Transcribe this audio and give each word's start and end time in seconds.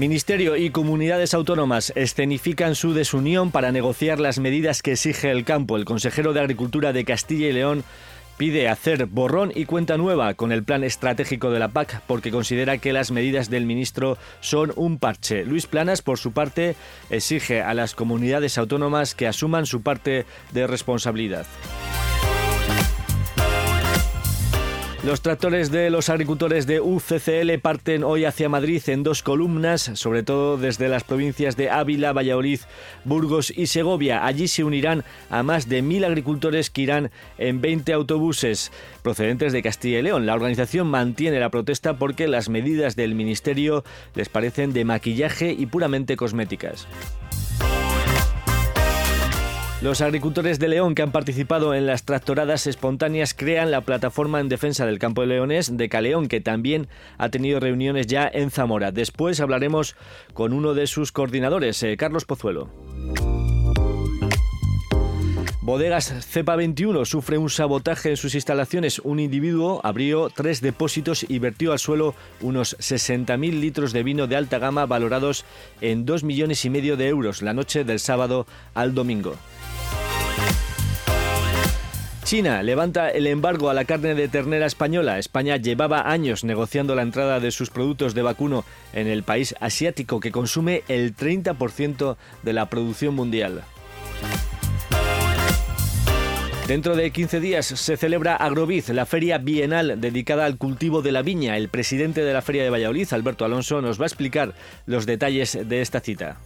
Ministerio 0.00 0.56
y 0.56 0.70
comunidades 0.70 1.34
autónomas 1.34 1.92
escenifican 1.94 2.74
su 2.74 2.94
desunión 2.94 3.50
para 3.50 3.70
negociar 3.70 4.18
las 4.18 4.38
medidas 4.38 4.80
que 4.80 4.92
exige 4.92 5.30
el 5.30 5.44
campo. 5.44 5.76
El 5.76 5.84
consejero 5.84 6.32
de 6.32 6.40
Agricultura 6.40 6.94
de 6.94 7.04
Castilla 7.04 7.48
y 7.48 7.52
León 7.52 7.84
pide 8.38 8.70
hacer 8.70 9.04
borrón 9.04 9.52
y 9.54 9.66
cuenta 9.66 9.98
nueva 9.98 10.32
con 10.32 10.52
el 10.52 10.64
plan 10.64 10.84
estratégico 10.84 11.50
de 11.50 11.58
la 11.58 11.68
PAC 11.68 12.00
porque 12.06 12.30
considera 12.30 12.78
que 12.78 12.94
las 12.94 13.10
medidas 13.10 13.50
del 13.50 13.66
ministro 13.66 14.16
son 14.40 14.72
un 14.74 14.98
parche. 14.98 15.44
Luis 15.44 15.66
Planas, 15.66 16.00
por 16.00 16.16
su 16.16 16.32
parte, 16.32 16.76
exige 17.10 17.60
a 17.60 17.74
las 17.74 17.94
comunidades 17.94 18.56
autónomas 18.56 19.14
que 19.14 19.26
asuman 19.26 19.66
su 19.66 19.82
parte 19.82 20.24
de 20.52 20.66
responsabilidad. 20.66 21.44
Los 25.02 25.22
tractores 25.22 25.70
de 25.70 25.88
los 25.88 26.10
agricultores 26.10 26.66
de 26.66 26.82
UCCL 26.82 27.58
parten 27.62 28.04
hoy 28.04 28.26
hacia 28.26 28.50
Madrid 28.50 28.82
en 28.88 29.02
dos 29.02 29.22
columnas, 29.22 29.90
sobre 29.94 30.22
todo 30.22 30.58
desde 30.58 30.90
las 30.90 31.04
provincias 31.04 31.56
de 31.56 31.70
Ávila, 31.70 32.12
Valladolid, 32.12 32.60
Burgos 33.04 33.50
y 33.50 33.68
Segovia. 33.68 34.26
Allí 34.26 34.46
se 34.46 34.62
unirán 34.62 35.04
a 35.30 35.42
más 35.42 35.70
de 35.70 35.80
mil 35.80 36.04
agricultores 36.04 36.68
que 36.68 36.82
irán 36.82 37.10
en 37.38 37.62
20 37.62 37.94
autobuses 37.94 38.72
procedentes 39.02 39.54
de 39.54 39.62
Castilla 39.62 40.00
y 40.00 40.02
León. 40.02 40.26
La 40.26 40.34
organización 40.34 40.88
mantiene 40.88 41.40
la 41.40 41.48
protesta 41.48 41.96
porque 41.96 42.28
las 42.28 42.50
medidas 42.50 42.94
del 42.94 43.14
Ministerio 43.14 43.84
les 44.14 44.28
parecen 44.28 44.74
de 44.74 44.84
maquillaje 44.84 45.56
y 45.58 45.64
puramente 45.64 46.16
cosméticas. 46.16 46.86
Los 49.82 50.02
agricultores 50.02 50.58
de 50.58 50.68
León 50.68 50.94
que 50.94 51.00
han 51.00 51.10
participado 51.10 51.72
en 51.72 51.86
las 51.86 52.04
tractoradas 52.04 52.66
espontáneas 52.66 53.32
crean 53.32 53.70
la 53.70 53.80
plataforma 53.80 54.38
en 54.38 54.50
defensa 54.50 54.84
del 54.84 54.98
campo 54.98 55.22
de 55.22 55.28
leones 55.28 55.74
de 55.74 55.88
Caleón, 55.88 56.28
que 56.28 56.42
también 56.42 56.86
ha 57.16 57.30
tenido 57.30 57.60
reuniones 57.60 58.06
ya 58.06 58.30
en 58.30 58.50
Zamora. 58.50 58.92
Después 58.92 59.40
hablaremos 59.40 59.96
con 60.34 60.52
uno 60.52 60.74
de 60.74 60.86
sus 60.86 61.12
coordinadores, 61.12 61.82
eh, 61.82 61.96
Carlos 61.96 62.26
Pozuelo. 62.26 62.68
Bodegas 65.62 66.12
Cepa 66.26 66.56
21 66.56 67.06
sufre 67.06 67.38
un 67.38 67.48
sabotaje 67.48 68.10
en 68.10 68.16
sus 68.18 68.34
instalaciones. 68.34 68.98
Un 68.98 69.18
individuo 69.18 69.80
abrió 69.82 70.28
tres 70.28 70.60
depósitos 70.60 71.24
y 71.26 71.38
vertió 71.38 71.72
al 71.72 71.78
suelo 71.78 72.14
unos 72.42 72.76
60.000 72.78 73.60
litros 73.60 73.92
de 73.94 74.02
vino 74.02 74.26
de 74.26 74.36
alta 74.36 74.58
gama 74.58 74.84
valorados 74.84 75.46
en 75.80 76.04
2 76.04 76.24
millones 76.24 76.66
y 76.66 76.70
medio 76.70 76.98
de 76.98 77.08
euros 77.08 77.40
la 77.40 77.54
noche 77.54 77.84
del 77.84 78.00
sábado 78.00 78.46
al 78.74 78.94
domingo. 78.94 79.36
China 82.30 82.62
levanta 82.62 83.10
el 83.10 83.26
embargo 83.26 83.70
a 83.70 83.74
la 83.74 83.84
carne 83.84 84.14
de 84.14 84.28
ternera 84.28 84.64
española. 84.64 85.18
España 85.18 85.56
llevaba 85.56 86.12
años 86.12 86.44
negociando 86.44 86.94
la 86.94 87.02
entrada 87.02 87.40
de 87.40 87.50
sus 87.50 87.70
productos 87.70 88.14
de 88.14 88.22
vacuno 88.22 88.64
en 88.92 89.08
el 89.08 89.24
país 89.24 89.56
asiático 89.58 90.20
que 90.20 90.30
consume 90.30 90.84
el 90.86 91.16
30% 91.16 92.16
de 92.44 92.52
la 92.52 92.66
producción 92.66 93.16
mundial. 93.16 93.62
Dentro 96.68 96.94
de 96.94 97.10
15 97.10 97.40
días 97.40 97.66
se 97.66 97.96
celebra 97.96 98.36
Agroviz, 98.36 98.90
la 98.90 99.06
feria 99.06 99.38
bienal 99.38 100.00
dedicada 100.00 100.46
al 100.46 100.56
cultivo 100.56 101.02
de 101.02 101.10
la 101.10 101.22
viña. 101.22 101.56
El 101.56 101.68
presidente 101.68 102.22
de 102.22 102.32
la 102.32 102.42
Feria 102.42 102.62
de 102.62 102.70
Valladolid, 102.70 103.12
Alberto 103.12 103.44
Alonso, 103.44 103.82
nos 103.82 103.98
va 103.98 104.04
a 104.04 104.06
explicar 104.06 104.54
los 104.86 105.04
detalles 105.04 105.58
de 105.68 105.80
esta 105.80 105.98
cita. 105.98 106.36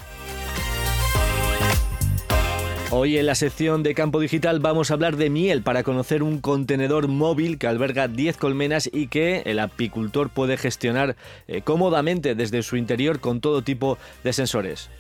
Hoy 2.97 3.19
en 3.19 3.27
la 3.27 3.35
sección 3.35 3.83
de 3.83 3.93
Campo 3.93 4.21
Digital 4.21 4.61
vamos 4.61 4.89
a 4.89 4.95
hablar 4.95 5.17
de 5.17 5.29
miel 5.29 5.63
para 5.63 5.83
conocer 5.83 6.23
un 6.23 6.39
contenedor 6.39 7.09
móvil 7.09 7.59
que 7.59 7.67
alberga 7.67 8.07
10 8.07 8.37
colmenas 8.37 8.89
y 8.93 9.09
que 9.09 9.43
el 9.47 9.59
apicultor 9.59 10.31
puede 10.31 10.57
gestionar 10.57 11.17
eh, 11.49 11.61
cómodamente 11.63 12.37
desde 12.37 12.63
su 12.63 12.77
interior 12.77 13.19
con 13.19 13.41
todo 13.41 13.63
tipo 13.63 13.99
de 14.23 14.33
sensores. 14.33 14.91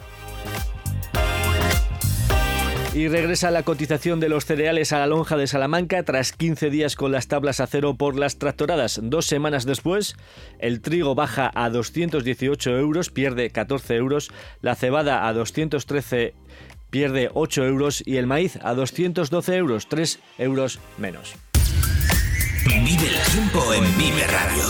Y 2.94 3.09
regresa 3.09 3.50
la 3.50 3.65
cotización 3.65 4.21
de 4.21 4.28
los 4.28 4.44
cereales 4.44 4.93
a 4.93 5.00
la 5.00 5.09
lonja 5.09 5.37
de 5.37 5.49
Salamanca 5.49 6.05
tras 6.05 6.31
15 6.31 6.71
días 6.71 6.94
con 6.94 7.11
las 7.11 7.26
tablas 7.26 7.59
a 7.59 7.66
cero 7.66 7.94
por 7.97 8.16
las 8.16 8.38
tractoradas. 8.38 9.00
Dos 9.03 9.26
semanas 9.26 9.66
después, 9.66 10.16
el 10.61 10.81
trigo 10.81 11.16
baja 11.16 11.50
a 11.55 11.71
218 11.71 12.71
euros, 12.78 13.11
pierde 13.11 13.50
14 13.50 13.97
euros, 13.97 14.31
la 14.62 14.76
cebada 14.76 15.26
a 15.26 15.32
213 15.32 16.34
pierde 16.94 17.28
8 17.34 17.65
euros 17.65 18.05
y 18.06 18.19
el 18.19 18.28
maíz 18.28 18.56
a 18.62 18.72
212 18.72 19.56
euros, 19.56 19.88
3 19.88 20.21
euros 20.38 20.78
menos. 20.97 21.34
Vive 22.66 23.09
el 23.09 23.32
tiempo 23.32 23.75
en 23.75 23.99
Vive 23.99 24.25
Radio. 24.28 24.62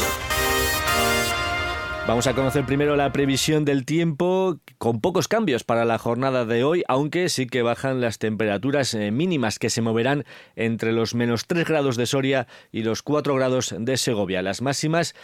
Vamos 2.06 2.26
a 2.26 2.34
conocer 2.34 2.64
primero 2.64 2.96
la 2.96 3.12
previsión 3.12 3.66
del 3.66 3.84
tiempo 3.84 4.58
con 4.78 5.02
pocos 5.02 5.28
cambios 5.28 5.64
para 5.64 5.84
la 5.84 5.98
jornada 5.98 6.46
de 6.46 6.64
hoy, 6.64 6.82
aunque 6.88 7.28
sí 7.28 7.46
que 7.46 7.60
bajan 7.60 8.00
las 8.00 8.18
temperaturas 8.18 8.94
eh, 8.94 9.10
mínimas 9.10 9.58
que 9.58 9.68
se 9.68 9.82
moverán 9.82 10.24
entre 10.56 10.92
los 10.92 11.14
menos 11.14 11.46
3 11.46 11.66
grados 11.66 11.96
de 11.96 12.06
Soria 12.06 12.46
y 12.72 12.84
los 12.84 13.02
4 13.02 13.34
grados 13.34 13.74
de 13.78 13.98
Segovia. 13.98 14.40
Las 14.40 14.62
máximas 14.62 15.14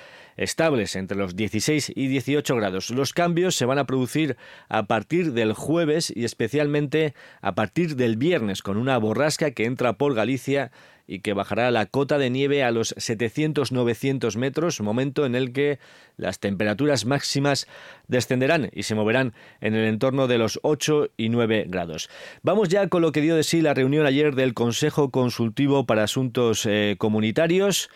estables 0.40 0.96
entre 0.96 1.18
los 1.18 1.36
16 1.36 1.92
y 1.94 2.08
18 2.08 2.56
grados. 2.56 2.90
Los 2.90 3.12
cambios 3.12 3.54
se 3.54 3.66
van 3.66 3.78
a 3.78 3.84
producir 3.84 4.36
a 4.68 4.84
partir 4.84 5.32
del 5.32 5.52
jueves 5.52 6.12
y 6.14 6.24
especialmente 6.24 7.14
a 7.42 7.54
partir 7.54 7.94
del 7.94 8.16
viernes 8.16 8.62
con 8.62 8.78
una 8.78 8.96
borrasca 8.98 9.50
que 9.50 9.66
entra 9.66 9.92
por 9.92 10.14
Galicia 10.14 10.72
y 11.06 11.20
que 11.20 11.34
bajará 11.34 11.70
la 11.72 11.86
cota 11.86 12.18
de 12.18 12.30
nieve 12.30 12.62
a 12.62 12.70
los 12.70 12.94
700-900 12.96 14.36
metros, 14.36 14.80
momento 14.80 15.26
en 15.26 15.34
el 15.34 15.52
que 15.52 15.78
las 16.16 16.38
temperaturas 16.38 17.04
máximas 17.04 17.66
descenderán 18.06 18.70
y 18.72 18.84
se 18.84 18.94
moverán 18.94 19.34
en 19.60 19.74
el 19.74 19.88
entorno 19.88 20.28
de 20.28 20.38
los 20.38 20.60
8 20.62 21.10
y 21.16 21.28
9 21.28 21.66
grados. 21.68 22.08
Vamos 22.42 22.68
ya 22.68 22.88
con 22.88 23.02
lo 23.02 23.10
que 23.12 23.22
dio 23.22 23.34
de 23.34 23.42
sí 23.42 23.60
la 23.60 23.74
reunión 23.74 24.06
ayer 24.06 24.36
del 24.36 24.54
Consejo 24.54 25.10
Consultivo 25.10 25.84
para 25.84 26.04
Asuntos 26.04 26.64
eh, 26.64 26.94
Comunitarios 26.96 27.90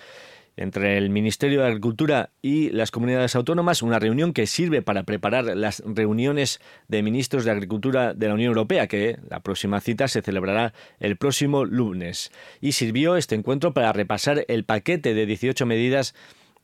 entre 0.57 0.99
el 0.99 1.11
Ministerio 1.11 1.61
de 1.61 1.69
Agricultura 1.69 2.31
y 2.43 2.71
las 2.71 2.91
comunidades 2.91 3.35
autónomas, 3.35 3.83
una 3.83 3.99
reunión 3.99 4.33
que 4.33 4.47
sirve 4.47 4.83
para 4.83 5.03
preparar 5.03 5.45
las 5.45 5.83
reuniones 5.87 6.61
de 6.89 7.03
ministros 7.03 7.45
de 7.45 7.51
Agricultura 7.51 8.15
de 8.15 8.29
la 8.29 8.35
Unión 8.35 8.49
Europea, 8.49 8.87
que 8.87 9.19
la 9.29 9.41
próxima 9.41 9.81
cita 9.81 10.09
se 10.09 10.23
celebrará 10.23 10.73
el 11.01 11.17
próximo 11.17 11.65
lunes. 11.65 12.31
Y 12.61 12.73
sirvió 12.73 13.17
este 13.17 13.35
encuentro 13.35 13.75
para 13.75 13.93
repasar 13.93 14.45
el 14.49 14.65
paquete 14.65 15.15
de 15.15 15.27
18 15.27 15.67
medidas 15.67 16.15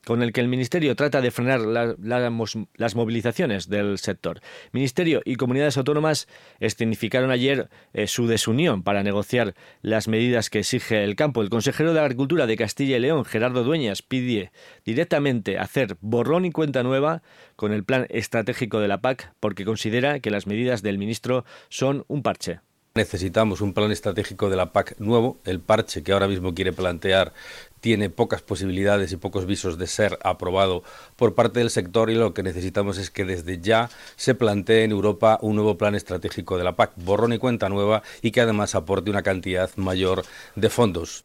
con 0.05 0.23
el 0.23 0.33
que 0.33 0.41
el 0.41 0.47
Ministerio 0.47 0.95
trata 0.95 1.21
de 1.21 1.31
frenar 1.31 1.61
las 1.61 2.95
movilizaciones 2.95 3.69
del 3.69 3.97
sector. 3.97 4.41
Ministerio 4.71 5.21
y 5.25 5.35
comunidades 5.35 5.77
autónomas 5.77 6.27
escenificaron 6.59 7.31
ayer 7.31 7.69
eh, 7.93 8.07
su 8.07 8.27
desunión 8.27 8.83
para 8.83 9.03
negociar 9.03 9.53
las 9.81 10.07
medidas 10.07 10.49
que 10.49 10.59
exige 10.59 11.03
el 11.03 11.15
campo. 11.15 11.41
El 11.41 11.49
consejero 11.49 11.93
de 11.93 11.99
Agricultura 11.99 12.47
de 12.47 12.57
Castilla 12.57 12.97
y 12.97 12.99
León, 12.99 13.25
Gerardo 13.25 13.63
Dueñas, 13.63 14.01
pide 14.01 14.51
directamente 14.85 15.57
hacer 15.57 15.97
borrón 16.01 16.45
y 16.45 16.51
cuenta 16.51 16.83
nueva 16.83 17.21
con 17.55 17.73
el 17.73 17.83
plan 17.83 18.07
estratégico 18.09 18.79
de 18.79 18.87
la 18.87 19.01
PAC 19.01 19.33
porque 19.39 19.65
considera 19.65 20.19
que 20.19 20.31
las 20.31 20.47
medidas 20.47 20.81
del 20.81 20.97
ministro 20.97 21.45
son 21.69 22.05
un 22.07 22.23
parche. 22.23 22.59
Necesitamos 22.93 23.61
un 23.61 23.73
plan 23.73 23.89
estratégico 23.89 24.49
de 24.49 24.57
la 24.57 24.73
PAC 24.73 24.99
nuevo. 24.99 25.37
El 25.45 25.61
parche 25.61 26.03
que 26.03 26.11
ahora 26.11 26.27
mismo 26.27 26.53
quiere 26.53 26.73
plantear 26.73 27.31
tiene 27.79 28.09
pocas 28.09 28.41
posibilidades 28.41 29.13
y 29.13 29.17
pocos 29.17 29.45
visos 29.45 29.77
de 29.77 29.87
ser 29.87 30.19
aprobado 30.25 30.83
por 31.15 31.33
parte 31.33 31.59
del 31.59 31.69
sector 31.69 32.09
y 32.09 32.15
lo 32.15 32.33
que 32.33 32.43
necesitamos 32.43 32.97
es 32.97 33.09
que 33.09 33.23
desde 33.23 33.61
ya 33.61 33.89
se 34.17 34.35
plantee 34.35 34.83
en 34.83 34.91
Europa 34.91 35.39
un 35.41 35.55
nuevo 35.55 35.77
plan 35.77 35.95
estratégico 35.95 36.57
de 36.57 36.65
la 36.65 36.75
PAC, 36.75 36.91
borrón 36.97 37.31
y 37.31 37.37
cuenta 37.37 37.69
nueva 37.69 38.03
y 38.21 38.31
que 38.31 38.41
además 38.41 38.75
aporte 38.75 39.09
una 39.09 39.23
cantidad 39.23 39.69
mayor 39.77 40.25
de 40.57 40.69
fondos. 40.69 41.23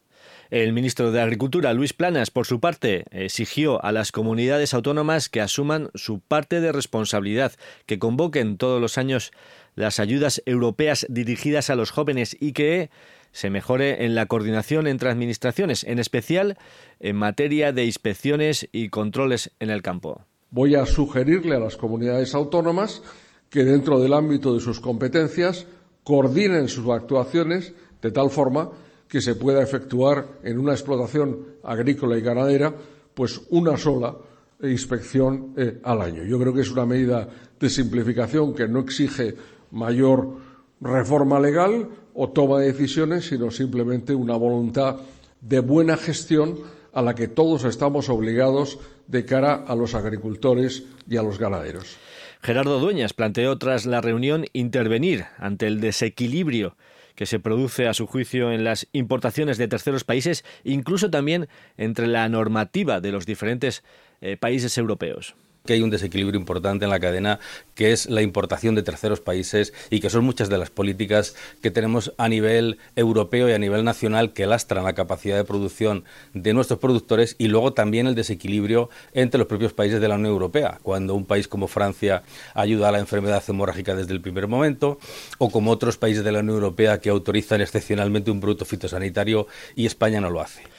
El 0.51 0.73
ministro 0.73 1.11
de 1.11 1.21
Agricultura, 1.21 1.73
Luis 1.73 1.93
Planas, 1.93 2.31
por 2.31 2.47
su 2.47 2.61
parte, 2.61 3.05
exigió 3.11 3.85
a 3.85 3.91
las 3.91 4.13
comunidades 4.13 4.75
autónomas 4.75 5.29
que 5.29 5.41
asuman 5.41 5.91
su 5.97 6.21
parte 6.21 6.61
de 6.61 6.71
responsabilidad, 6.71 7.53
que 7.87 7.99
convoquen 7.99 8.57
todos 8.57 8.81
los 8.81 8.97
años 8.97 9.33
las 9.77 10.01
ayudas 10.01 10.43
europeas 10.47 11.07
dirigidas 11.09 11.71
a 11.71 11.77
los 11.77 11.93
jóvenes 11.93 12.37
y 12.41 12.53
que 12.53 12.91
se 13.31 13.51
mejore 13.51 14.05
en 14.05 14.15
la 14.15 14.27
coordinación 14.27 14.87
entre 14.87 15.11
administraciones, 15.11 15.85
en 15.85 15.99
especial 15.99 16.57
en 16.99 17.17
materia 17.17 17.73
de 17.73 17.85
inspecciones 17.85 18.69
y 18.73 18.89
controles 18.89 19.53
en 19.61 19.71
el 19.71 19.83
campo. 19.83 20.23
Voy 20.51 20.75
a 20.75 20.87
sugerirle 20.87 21.57
a 21.57 21.61
las 21.61 21.77
comunidades 21.77 22.35
autónomas 22.35 23.03
que 23.51 23.65
dentro 23.65 24.01
del 24.01 24.15
ámbito 24.15 24.55
de 24.55 24.61
sus 24.61 24.81
competencias 24.81 25.67
coordinen 26.03 26.69
sus 26.69 26.89
actuaciones 26.89 27.75
de 28.01 28.11
tal 28.11 28.31
forma 28.31 28.71
que 29.09 29.21
se 29.21 29.35
pueda 29.35 29.63
efectuar 29.63 30.27
en 30.43 30.59
una 30.59 30.73
explotación 30.73 31.57
agrícola 31.63 32.17
y 32.17 32.23
ganadera 32.23 32.75
pues 33.15 33.41
una 33.51 33.77
sola 33.77 34.17
inspección 34.63 35.53
eh, 35.57 35.79
al 35.83 36.01
año. 36.01 36.25
Yo 36.25 36.39
creo 36.39 36.55
que 36.55 36.63
es 36.63 36.71
una 36.71 36.87
medida 36.87 37.29
de 37.59 37.71
simplificación 37.71 38.55
que 38.55 38.69
no 38.69 38.81
exige 38.81 39.35
mayor 39.71 40.39
reforma 40.81 41.41
legal 41.41 41.89
o 42.15 42.31
toma 42.31 42.61
de 42.61 42.73
decisiones, 42.73 43.27
sino 43.27 43.51
simplemente 43.51 44.15
una 44.15 44.37
voluntad 44.37 44.97
de 45.41 45.61
buena 45.61 45.97
gestión 45.97 46.59
a 46.93 47.03
la 47.03 47.15
que 47.15 47.29
todos 47.29 47.65
estamos 47.65 48.09
obligados 48.09 48.79
de 49.07 49.25
cara 49.25 49.55
a 49.55 49.77
los 49.77 49.95
agricultores 49.95 50.85
y 51.09 51.17
a 51.19 51.23
los 51.23 51.39
ganaderos. 51.39 51.97
Gerardo 52.43 52.81
Dueñas 52.81 53.13
planteó 53.13 53.59
tras 53.59 53.87
la 53.87 54.01
reunión 54.01 54.47
intervenir 54.53 55.27
ante 55.39 55.67
el 55.67 55.81
desequilibrio 55.81 56.77
que 57.15 57.27
se 57.27 57.39
produce 57.39 57.89
a 57.89 57.95
su 57.95 58.07
juicio 58.07 58.53
en 58.53 58.63
las 58.65 58.89
importaciones 58.93 59.59
de 59.59 59.69
terceros 59.69 60.05
países, 60.05 60.45
incluso 60.65 61.11
también 61.11 61.49
entre 61.77 62.07
la 62.07 62.29
normativa 62.29 63.01
de 63.01 63.13
los 63.13 63.27
diferentes 63.27 63.83
eh, 64.21 64.37
países 64.37 64.77
europeos 64.79 65.35
que 65.67 65.75
hay 65.75 65.83
un 65.83 65.91
desequilibrio 65.91 66.39
importante 66.39 66.85
en 66.85 66.91
la 66.91 67.01
cadena, 67.01 67.41
que 67.75 67.93
es 67.93 68.07
la 68.07 68.23
importación 68.23 68.75
de 68.75 68.83
terceros 68.83 69.21
países 69.21 69.75
y 69.91 70.01
que 70.01 70.11
son 70.11 70.25
muchas 70.25 70.49
de 70.49 70.59
las 70.59 70.71
políticas 70.71 71.35
que 71.61 71.71
tenemos 71.71 72.13
a 72.17 72.29
nivel 72.29 72.79
europeo 72.95 73.49
y 73.49 73.53
a 73.53 73.59
nivel 73.59 73.85
nacional 73.85 74.33
que 74.33 74.47
lastran 74.47 74.85
la 74.85 74.95
capacidad 74.95 75.37
de 75.37 75.45
producción 75.45 76.05
de 76.35 76.55
nuestros 76.55 76.79
productores 76.79 77.37
y 77.39 77.49
luego 77.49 77.73
también 77.73 78.07
el 78.07 78.15
desequilibrio 78.15 78.89
entre 79.13 79.39
los 79.39 79.47
propios 79.47 79.73
países 79.73 80.01
de 80.01 80.09
la 80.09 80.15
Unión 80.15 80.33
Europea, 80.33 80.79
cuando 80.83 81.15
un 81.15 81.25
país 81.25 81.49
como 81.49 81.69
Francia 81.69 82.23
ayuda 82.55 82.89
a 82.89 82.93
la 82.93 82.99
enfermedad 82.99 83.43
hemorrágica 83.49 83.95
desde 83.95 84.13
el 84.13 84.21
primer 84.21 84.47
momento 84.47 84.99
o 85.39 85.51
como 85.51 85.71
otros 85.71 85.97
países 85.97 86.25
de 86.25 86.33
la 86.33 86.41
Unión 86.41 86.57
Europea 86.57 87.01
que 87.01 87.11
autorizan 87.11 87.61
excepcionalmente 87.61 88.31
un 88.31 88.41
producto 88.41 88.65
fitosanitario 88.65 89.47
y 89.75 89.87
España 89.87 90.21
no 90.21 90.31
lo 90.31 90.41
hace. 90.41 90.76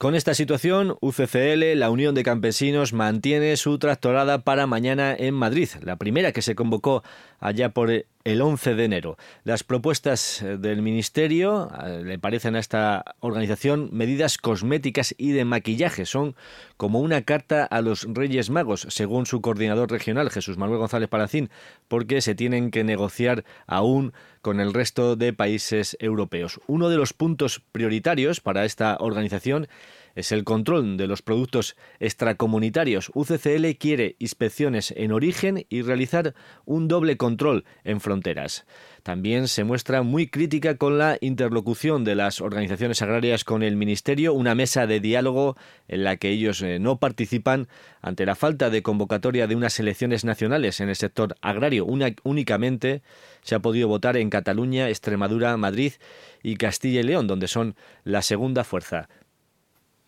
Con 0.00 0.14
esta 0.14 0.32
situación, 0.32 0.96
UCCL, 1.02 1.78
la 1.78 1.90
Unión 1.90 2.14
de 2.14 2.22
Campesinos, 2.22 2.94
mantiene 2.94 3.54
su 3.58 3.78
tractorada 3.78 4.38
para 4.44 4.66
mañana 4.66 5.14
en 5.14 5.34
Madrid, 5.34 5.68
la 5.82 5.96
primera 5.96 6.32
que 6.32 6.40
se 6.40 6.54
convocó 6.54 7.02
allá 7.38 7.74
por 7.74 8.06
el 8.24 8.42
11 8.42 8.74
de 8.74 8.84
enero. 8.84 9.16
Las 9.44 9.64
propuestas 9.64 10.42
eh, 10.42 10.58
del 10.58 10.82
Ministerio 10.82 11.70
eh, 11.84 12.02
le 12.04 12.18
parecen 12.18 12.54
a 12.54 12.58
esta 12.58 13.16
organización 13.20 13.88
medidas 13.92 14.36
cosméticas 14.38 15.14
y 15.16 15.32
de 15.32 15.44
maquillaje. 15.44 16.04
Son 16.04 16.34
como 16.76 17.00
una 17.00 17.22
carta 17.22 17.64
a 17.64 17.80
los 17.80 18.06
Reyes 18.10 18.50
Magos, 18.50 18.86
según 18.90 19.26
su 19.26 19.40
coordinador 19.40 19.90
regional, 19.90 20.30
Jesús 20.30 20.58
Manuel 20.58 20.78
González 20.78 21.08
Palacín, 21.08 21.50
porque 21.88 22.20
se 22.20 22.34
tienen 22.34 22.70
que 22.70 22.84
negociar 22.84 23.44
aún 23.66 24.12
con 24.42 24.60
el 24.60 24.72
resto 24.72 25.16
de 25.16 25.32
países 25.32 25.96
europeos. 26.00 26.60
Uno 26.66 26.88
de 26.88 26.96
los 26.96 27.12
puntos 27.12 27.62
prioritarios 27.72 28.40
para 28.40 28.64
esta 28.64 28.96
organización 29.00 29.68
el 30.14 30.44
control 30.44 30.96
de 30.96 31.06
los 31.06 31.22
productos 31.22 31.76
extracomunitarios. 31.98 33.10
UCCL 33.14 33.76
quiere 33.78 34.16
inspecciones 34.18 34.92
en 34.96 35.12
origen 35.12 35.66
y 35.68 35.82
realizar 35.82 36.34
un 36.64 36.88
doble 36.88 37.16
control 37.16 37.64
en 37.84 38.00
fronteras. 38.00 38.66
También 39.02 39.48
se 39.48 39.64
muestra 39.64 40.02
muy 40.02 40.26
crítica 40.26 40.76
con 40.76 40.98
la 40.98 41.16
interlocución 41.20 42.04
de 42.04 42.14
las 42.14 42.40
organizaciones 42.40 43.00
agrarias 43.00 43.44
con 43.44 43.62
el 43.62 43.76
Ministerio, 43.76 44.34
una 44.34 44.54
mesa 44.54 44.86
de 44.86 45.00
diálogo 45.00 45.56
en 45.88 46.04
la 46.04 46.16
que 46.16 46.28
ellos 46.28 46.60
eh, 46.62 46.78
no 46.78 46.98
participan 46.98 47.68
ante 48.02 48.26
la 48.26 48.34
falta 48.34 48.68
de 48.68 48.82
convocatoria 48.82 49.46
de 49.46 49.56
unas 49.56 49.78
elecciones 49.80 50.24
nacionales 50.24 50.80
en 50.80 50.90
el 50.90 50.96
sector 50.96 51.36
agrario. 51.40 51.86
únicamente 52.24 53.02
se 53.42 53.54
ha 53.54 53.60
podido 53.60 53.88
votar 53.88 54.16
en 54.16 54.28
Cataluña, 54.28 54.88
Extremadura, 54.88 55.56
Madrid 55.56 55.94
y 56.42 56.56
Castilla 56.56 57.00
y 57.00 57.04
León, 57.04 57.26
donde 57.26 57.48
son 57.48 57.76
la 58.04 58.22
segunda 58.22 58.64
fuerza. 58.64 59.08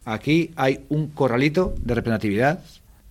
Aquí 0.04 0.52
hay 0.56 0.84
un 0.88 1.08
corralito 1.08 1.74
de 1.80 1.94
representatividad 1.94 2.60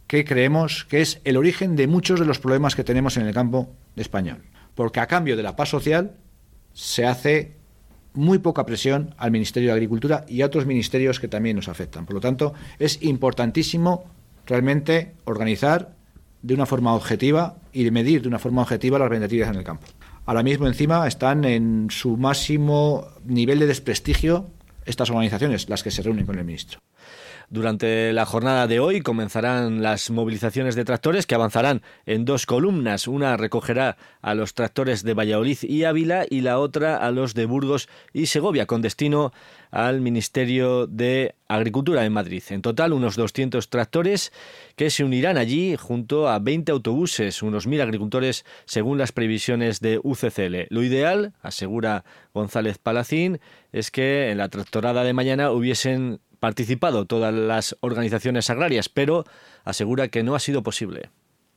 que 0.08 0.26
creemos 0.26 0.84
que 0.86 1.02
es 1.02 1.22
el 1.24 1.38
origen 1.38 1.76
de 1.76 1.88
muchos 1.88 2.20
de 2.20 2.26
los 2.26 2.40
problemas 2.40 2.76
que 2.76 2.84
tenemos 2.84 3.16
en 3.16 3.26
el 3.26 3.34
campo 3.34 3.70
español. 3.96 4.44
Porque 4.76 5.00
a 5.00 5.08
cambio 5.08 5.38
de 5.38 5.44
la 5.44 5.56
paz 5.56 5.70
social 5.70 6.16
se 6.74 7.06
hace 7.06 7.56
muy 8.14 8.40
poca 8.40 8.66
presión 8.66 9.16
al 9.18 9.32
Ministerio 9.32 9.70
de 9.70 9.74
Agricultura 9.74 10.26
y 10.28 10.42
a 10.42 10.46
otros 10.46 10.66
ministerios 10.66 11.20
que 11.20 11.30
también 11.30 11.56
nos 11.56 11.70
afectan. 11.70 12.06
Por 12.06 12.16
lo 12.16 12.22
tanto, 12.22 12.54
es 12.78 13.02
importantísimo 13.04 14.04
realmente 14.46 15.14
organizar 15.24 15.96
de 16.42 16.54
una 16.54 16.66
forma 16.66 16.94
objetiva 16.94 17.56
y 17.72 17.90
medir 17.92 18.22
de 18.22 18.28
una 18.28 18.40
forma 18.40 18.64
objetiva 18.64 19.00
las 19.00 19.06
representatividades 19.06 19.54
en 19.54 19.60
el 19.60 19.66
campo. 19.66 19.88
Ahora 20.26 20.44
mismo 20.44 20.68
encima 20.68 21.08
están 21.08 21.46
en 21.46 21.88
su 21.90 22.18
máximo 22.18 23.08
nivel 23.26 23.60
de 23.60 23.68
desprestigio 23.68 24.48
estas 24.92 25.10
organizaciones 25.10 25.68
las 25.70 25.82
que 25.82 25.90
se 25.90 26.04
reúnen 26.04 26.26
con 26.26 26.38
el 26.38 26.46
ministro. 26.46 26.80
Durante 27.52 28.14
la 28.14 28.26
jornada 28.26 28.66
de 28.66 28.80
hoy 28.80 29.02
comenzarán 29.02 29.84
las 29.84 30.10
movilizaciones 30.10 30.74
de 30.76 30.86
tractores 30.86 31.28
que 31.28 31.36
avanzarán 31.36 31.82
en 32.06 32.24
dos 32.24 32.46
columnas. 32.46 33.10
Una 33.10 33.36
recogerá 33.36 33.98
a 34.22 34.36
los 34.36 34.54
tractores 34.54 35.04
de 35.04 35.14
Valladolid 35.14 35.58
y 35.64 35.84
Ávila 35.84 36.26
y 36.30 36.42
la 36.42 36.60
otra 36.60 36.96
a 36.96 37.12
los 37.12 37.34
de 37.34 37.46
Burgos 37.46 37.90
y 38.14 38.28
Segovia, 38.28 38.68
con 38.68 38.82
destino 38.82 39.34
al 39.70 40.00
Ministerio 40.00 40.88
de 40.88 41.36
Agricultura 41.50 42.06
en 42.06 42.14
Madrid. 42.14 42.42
En 42.52 42.62
total, 42.62 42.94
unos 42.94 43.18
200 43.18 43.69
tractores 43.69 44.31
que 44.81 44.90
se 44.90 45.04
unirán 45.04 45.38
allí 45.38 45.76
junto 45.76 46.28
a 46.28 46.40
20 46.40 46.71
autobuses, 46.71 47.44
unos 47.44 47.68
1.000 47.68 47.83
agricultores, 47.83 48.45
según 48.66 48.97
las 48.97 49.11
previsiones 49.11 49.80
de 49.80 50.00
UCCL. 50.02 50.69
Lo 50.69 50.81
ideal, 50.81 51.33
asegura 51.44 52.04
González 52.33 52.80
Palacín, 52.80 53.40
es 53.71 53.92
que 53.92 54.31
en 54.31 54.40
la 54.40 54.50
tractorada 54.50 55.04
de 55.04 55.14
mañana 55.14 55.52
hubiesen 55.52 56.19
participado 56.40 57.06
todas 57.06 57.31
las 57.31 57.78
organizaciones 57.81 58.50
agrarias, 58.50 58.90
pero 58.90 59.23
asegura 59.66 60.07
que 60.07 60.23
no 60.23 60.33
ha 60.33 60.40
sido 60.40 60.64
posible. 60.64 61.11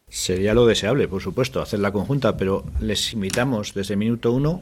Sería 0.07 0.53
lo 0.53 0.67
deseable, 0.67 1.09
por 1.09 1.23
supuesto, 1.23 1.63
hacer 1.63 1.81
la 1.81 1.93
conjunta, 1.93 2.37
pero 2.37 2.67
les 2.79 3.15
invitamos 3.15 3.73
desde 3.73 3.97
minuto 3.97 4.33
uno 4.33 4.61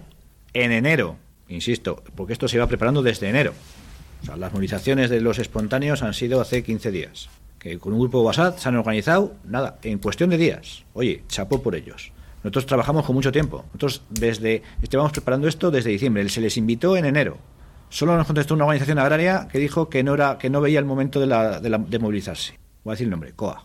en 0.54 0.71
enero, 0.71 1.16
insisto, 1.49 2.00
porque 2.14 2.35
esto 2.35 2.47
se 2.47 2.61
va 2.61 2.69
preparando 2.69 3.02
desde 3.02 3.28
enero. 3.28 3.54
las 4.37 4.52
movilizaciones 4.52 5.11
de 5.11 5.21
los 5.21 5.40
espontáneos 5.40 6.04
han 6.04 6.14
sido 6.14 6.40
hace 6.40 6.62
15 6.62 6.92
días. 6.92 7.28
Que 7.62 7.78
con 7.78 7.92
un 7.92 8.00
grupo 8.00 8.23
WhatsApp 8.23 8.59
se 8.59 8.69
han 8.69 8.75
organizado, 8.75 9.37
nada, 9.45 9.78
en 9.85 10.00
cuestión 10.00 10.31
de 10.31 10.37
días. 10.37 10.85
Oye, 10.95 11.23
chapó 11.28 11.62
por 11.62 11.76
ellos. 11.76 12.11
Nosotros 12.42 12.66
trabajamos 12.66 13.07
con 13.07 13.14
mucho 13.14 13.31
tiempo. 13.31 13.64
Nosotros 13.66 14.02
desde, 14.11 14.64
estábamos 14.83 15.12
preparando 15.12 15.47
esto 15.47 15.71
desde 15.71 15.90
diciembre. 15.90 16.28
Se 16.28 16.40
les 16.40 16.57
invitó 16.57 16.97
en 16.97 17.04
enero. 17.04 17.38
Solo 17.88 18.16
nos 18.16 18.26
contestó 18.26 18.54
una 18.54 18.64
organización 18.64 18.99
agraria 18.99 19.47
que 19.52 19.61
dijo 19.61 19.88
que 19.88 20.02
no, 20.02 20.14
era, 20.14 20.38
que 20.38 20.50
no 20.50 20.61
veía 20.61 20.81
el 20.81 20.85
momento 20.85 21.21
de, 21.21 21.26
la, 21.28 21.61
de, 21.61 21.99
movilizarse. 22.00 22.59
Voy 22.83 22.90
a 22.90 22.95
decir 22.95 23.04
el 23.04 23.12
nombre, 23.12 23.33
COA. 23.33 23.64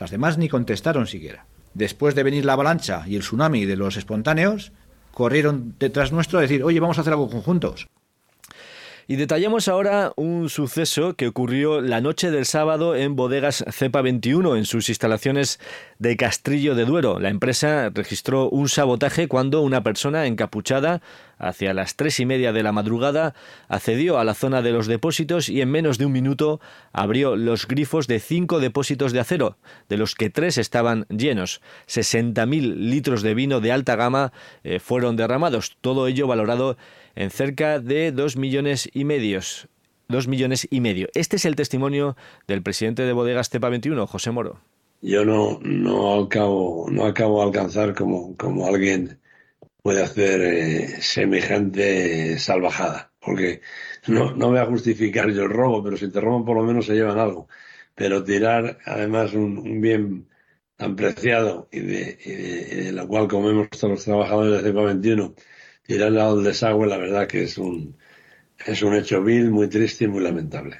Las 0.00 0.10
demás 0.10 0.36
ni 0.36 0.48
contestaron 0.48 1.06
siquiera. 1.06 1.46
Después 1.74 2.16
de 2.16 2.24
venir 2.24 2.44
la 2.44 2.54
avalancha 2.54 3.04
y 3.06 3.14
el 3.14 3.22
tsunami 3.22 3.66
de 3.66 3.76
los 3.76 3.96
espontáneos, 3.96 4.72
corrieron 5.12 5.76
detrás 5.78 6.10
nuestro 6.10 6.40
a 6.40 6.42
decir, 6.42 6.64
oye, 6.64 6.80
vamos 6.80 6.98
a 6.98 7.02
hacer 7.02 7.12
algo 7.12 7.30
conjuntos. 7.30 7.86
Y 9.08 9.16
detallamos 9.16 9.66
ahora 9.66 10.12
un 10.14 10.48
suceso 10.48 11.14
que 11.14 11.26
ocurrió 11.26 11.80
la 11.80 12.00
noche 12.00 12.30
del 12.30 12.46
sábado 12.46 12.94
en 12.94 13.16
Bodegas 13.16 13.64
Cepa 13.70 14.00
21, 14.00 14.56
en 14.56 14.64
sus 14.64 14.88
instalaciones 14.88 15.58
de 15.98 16.16
Castrillo 16.16 16.76
de 16.76 16.84
Duero. 16.84 17.18
La 17.18 17.28
empresa 17.28 17.90
registró 17.92 18.48
un 18.48 18.68
sabotaje 18.68 19.26
cuando 19.26 19.60
una 19.62 19.82
persona 19.82 20.26
encapuchada 20.26 21.02
hacia 21.42 21.74
las 21.74 21.96
tres 21.96 22.20
y 22.20 22.26
media 22.26 22.52
de 22.52 22.62
la 22.62 22.70
madrugada 22.70 23.34
accedió 23.68 24.18
a 24.18 24.24
la 24.24 24.34
zona 24.34 24.62
de 24.62 24.70
los 24.70 24.86
depósitos 24.86 25.48
y 25.48 25.60
en 25.60 25.70
menos 25.72 25.98
de 25.98 26.06
un 26.06 26.12
minuto 26.12 26.60
abrió 26.92 27.34
los 27.34 27.66
grifos 27.66 28.06
de 28.06 28.20
cinco 28.20 28.60
depósitos 28.60 29.12
de 29.12 29.18
acero, 29.18 29.56
de 29.88 29.96
los 29.96 30.14
que 30.14 30.30
tres 30.30 30.56
estaban 30.58 31.06
llenos. 31.08 31.60
60.000 31.88 32.76
litros 32.76 33.22
de 33.22 33.34
vino 33.34 33.60
de 33.60 33.72
alta 33.72 33.96
gama 33.96 34.32
eh, 34.62 34.78
fueron 34.78 35.16
derramados, 35.16 35.76
todo 35.80 36.06
ello 36.06 36.28
valorado 36.28 36.76
en 37.14 37.30
cerca 37.30 37.78
de 37.78 38.12
dos 38.12 38.36
millones 38.36 38.88
y 38.92 39.04
medios. 39.04 39.68
Dos 40.08 40.28
millones 40.28 40.66
y 40.70 40.80
medio. 40.80 41.08
Este 41.14 41.36
es 41.36 41.44
el 41.44 41.56
testimonio 41.56 42.16
del 42.46 42.62
presidente 42.62 43.02
de 43.02 43.12
Bodegas 43.12 43.50
Tepa 43.50 43.68
21, 43.68 44.06
José 44.06 44.30
Moro. 44.30 44.60
Yo 45.00 45.24
no, 45.24 45.58
no 45.62 46.22
acabo, 46.22 46.86
no 46.90 47.06
acabo 47.06 47.40
de 47.40 47.46
alcanzar 47.46 47.94
como, 47.94 48.36
como 48.36 48.66
alguien 48.66 49.18
puede 49.82 50.02
hacer 50.02 50.40
eh, 50.42 50.88
semejante 51.00 52.38
salvajada. 52.38 53.12
Porque 53.20 53.60
no, 54.06 54.32
no 54.34 54.50
voy 54.50 54.58
a 54.58 54.66
justificar 54.66 55.30
yo 55.30 55.44
el 55.44 55.50
robo, 55.50 55.82
pero 55.82 55.96
si 55.96 56.10
te 56.10 56.20
roban 56.20 56.44
por 56.44 56.56
lo 56.56 56.64
menos 56.64 56.86
se 56.86 56.94
llevan 56.94 57.18
algo. 57.18 57.48
Pero 57.94 58.24
tirar 58.24 58.78
además 58.86 59.34
un, 59.34 59.80
bien 59.80 60.28
tan 60.76 60.96
preciado 60.96 61.68
y 61.72 61.80
de, 61.80 62.88
y 62.88 62.92
lo 62.92 63.06
cual 63.08 63.28
comemos 63.28 63.68
todos 63.70 63.90
los 63.92 64.04
trabajadores 64.04 64.62
de 64.62 64.70
CEPA 64.70 64.82
21, 64.82 65.34
tirarlo 65.86 66.22
al 66.22 66.44
desagüe, 66.44 66.86
la 66.86 66.96
verdad 66.96 67.26
que 67.26 67.44
es 67.44 67.58
un, 67.58 67.96
es 68.66 68.82
un 68.82 68.94
hecho 68.94 69.22
vil, 69.22 69.50
muy 69.50 69.68
triste 69.68 70.04
y 70.04 70.08
muy 70.08 70.22
lamentable. 70.22 70.78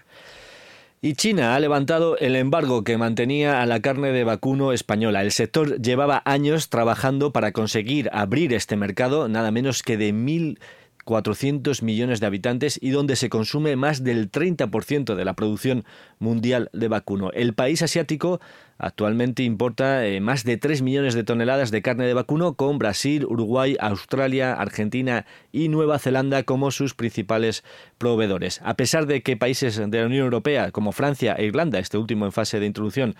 Y 1.04 1.14
China 1.14 1.56
ha 1.56 1.61
levantado 1.61 2.16
el 2.18 2.37
embargo 2.37 2.85
que 2.85 2.97
mantenía 2.97 3.61
a 3.61 3.66
la 3.66 3.80
carne 3.80 4.12
de 4.12 4.23
vacuno 4.23 4.73
española. 4.73 5.23
El 5.23 5.32
sector 5.32 5.82
llevaba 5.82 6.23
años 6.25 6.68
trabajando 6.68 7.32
para 7.32 7.50
conseguir 7.50 8.09
abrir 8.12 8.52
este 8.54 8.76
mercado, 8.76 9.28
nada 9.28 9.50
menos 9.50 9.82
que 9.82 9.97
de 9.97 10.12
mil 10.12 10.61
400 11.04 11.82
millones 11.82 12.21
de 12.21 12.26
habitantes 12.26 12.78
y 12.80 12.90
donde 12.90 13.16
se 13.16 13.28
consume 13.28 13.76
más 13.76 14.04
del 14.04 14.30
30% 14.30 15.14
de 15.14 15.25
la 15.25 15.35
producción 15.35 15.85
mundial 16.18 16.71
de 16.73 16.88
vacuno. 16.88 17.30
El 17.32 17.54
país 17.54 17.82
asiático 17.82 18.40
actualmente 18.78 19.42
importa 19.42 20.06
eh, 20.06 20.21
más 20.21 20.44
de 20.44 20.56
3 20.56 20.82
millones 20.82 21.14
de 21.14 21.25
toneladas 21.25 21.71
de 21.71 21.82
carne 21.82 22.06
de 22.06 22.14
vacuno 22.14 22.54
con 22.54 22.78
Brasil, 22.78 23.25
Uruguay, 23.25 23.76
Australia, 23.80 24.54
Argentina 24.54 25.26
y 25.52 25.68
Nueva 25.68 25.99
Zelanda 25.99 26.42
como 26.42 26.71
sus 26.71 26.94
principales 26.94 27.64
proveedores. 27.99 28.61
A 28.64 28.75
pesar 28.75 29.06
de 29.06 29.23
que 29.23 29.37
países 29.37 29.76
de 29.76 30.00
la 30.00 30.06
Unión 30.06 30.25
Europea 30.25 30.71
como 30.71 30.92
Francia 30.92 31.35
e 31.35 31.44
Irlanda, 31.44 31.78
este 31.78 31.99
último 31.99 32.26
en 32.26 32.32
fase 32.32 32.61
de 32.61 32.66
introducción, 32.66 33.14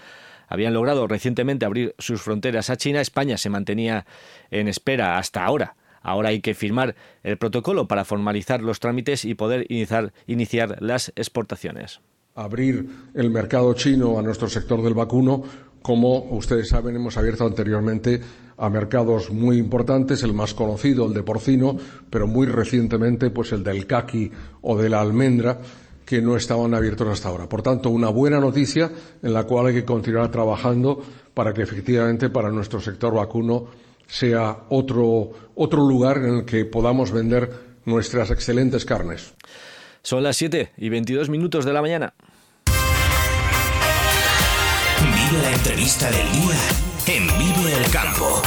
habían 0.49 0.75
logrado 0.75 1.07
recientemente 1.07 1.65
abrir 1.65 1.95
sus 1.99 2.21
fronteras 2.21 2.69
a 2.69 2.77
China, 2.77 3.01
España 3.01 3.39
se 3.39 3.49
mantenía 3.49 4.05
en 4.51 4.69
espera 4.69 5.17
hasta 5.17 5.45
ahora 5.45 5.77
Ahora 6.02 6.30
hay 6.30 6.40
que 6.40 6.54
firmar 6.54 6.94
el 7.23 7.38
protocolo 7.38 7.88
para 7.88 8.04
formalizar 8.04 8.62
los 8.62 8.80
trámites 8.80 9.25
y 9.25 9.35
poder 9.35 9.66
iniciar, 9.68 10.76
las 10.80 11.12
exportaciones. 11.16 12.00
Abrir 12.35 12.88
el 13.14 13.30
mercado 13.30 13.75
chino 13.75 14.18
a 14.18 14.23
nuestro 14.23 14.49
sector 14.49 14.82
del 14.82 14.94
vacuno 14.94 15.44
como 15.82 16.18
ustedes 16.30 16.68
saben, 16.68 16.94
hemos 16.94 17.16
abierto 17.16 17.44
anteriormente 17.44 18.21
a 18.56 18.71
mercados 18.71 19.32
muy 19.32 19.59
importantes, 19.59 20.23
el 20.23 20.32
más 20.32 20.54
conocido, 20.54 21.06
el 21.06 21.12
de 21.12 21.25
porcino, 21.25 21.76
pero 22.09 22.28
muy 22.28 22.47
recientemente, 22.47 23.30
pues 23.30 23.50
el 23.50 23.64
del 23.64 23.87
caqui 23.87 24.30
o 24.61 24.78
de 24.78 24.88
la 24.88 25.00
almendra, 25.00 25.61
que 26.06 26.23
no 26.23 26.37
estaban 26.37 26.75
abiertos 26.75 27.09
hasta 27.09 27.28
ahora. 27.28 27.49
Por 27.49 27.62
tanto, 27.62 27.90
una 27.90 28.11
buena 28.11 28.38
noticia 28.38 28.90
en 29.23 29.32
la 29.32 29.44
cual 29.44 29.66
hay 29.66 29.75
que 29.75 29.85
continuar 29.85 30.30
trabajando 30.30 31.02
para 31.35 31.52
que 31.52 31.62
efectivamente 31.62 32.30
para 32.30 32.50
nuestro 32.50 32.80
sector 32.80 33.14
vacuno 33.14 33.66
sea 34.12 34.64
otro, 34.69 35.31
otro 35.54 35.88
lugar 35.88 36.19
en 36.19 36.37
el 36.37 36.45
que 36.45 36.66
podamos 36.66 37.12
vender 37.12 37.50
nuestras 37.87 38.31
excelentes 38.31 38.85
carnes. 38.85 39.33
Son 40.02 40.23
las 40.23 40.37
7 40.37 40.73
y 40.76 40.90
22 40.90 41.31
minutos 41.31 41.64
de 41.64 41.73
la 41.73 41.81
mañana. 41.81 42.12
Vive 45.00 45.42
la 45.42 45.52
entrevista 45.52 46.11
del 46.11 46.31
día 46.31 46.59
en 47.07 47.26
Vivo 47.38 47.69
el 47.69 47.90
Campo. 47.90 48.42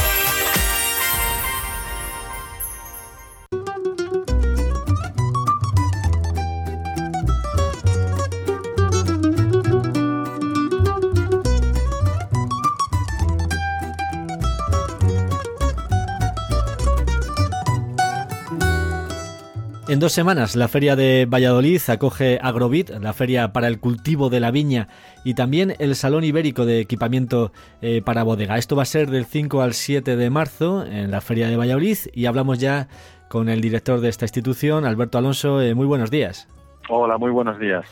En 19.96 20.00
dos 20.00 20.12
semanas, 20.12 20.56
la 20.56 20.68
Feria 20.68 20.94
de 20.94 21.24
Valladolid 21.24 21.80
acoge 21.88 22.38
Agrovit, 22.42 22.90
la 22.90 23.14
feria 23.14 23.54
para 23.54 23.66
el 23.66 23.80
cultivo 23.80 24.28
de 24.28 24.40
la 24.40 24.50
viña, 24.50 24.88
y 25.24 25.32
también 25.32 25.74
el 25.78 25.96
Salón 25.96 26.22
Ibérico 26.22 26.66
de 26.66 26.80
Equipamiento 26.80 27.50
eh, 27.80 28.02
para 28.04 28.22
Bodega. 28.22 28.58
Esto 28.58 28.76
va 28.76 28.82
a 28.82 28.84
ser 28.84 29.08
del 29.08 29.24
5 29.24 29.62
al 29.62 29.72
7 29.72 30.16
de 30.16 30.28
marzo 30.28 30.84
en 30.84 31.10
la 31.10 31.22
Feria 31.22 31.48
de 31.48 31.56
Valladolid 31.56 31.96
y 32.12 32.26
hablamos 32.26 32.58
ya 32.58 32.88
con 33.30 33.48
el 33.48 33.62
director 33.62 34.00
de 34.00 34.10
esta 34.10 34.26
institución, 34.26 34.84
Alberto 34.84 35.16
Alonso. 35.16 35.62
Eh, 35.62 35.74
muy 35.74 35.86
buenos 35.86 36.10
días. 36.10 36.46
Hola, 36.90 37.16
muy 37.16 37.30
buenos 37.30 37.58
días. 37.58 37.86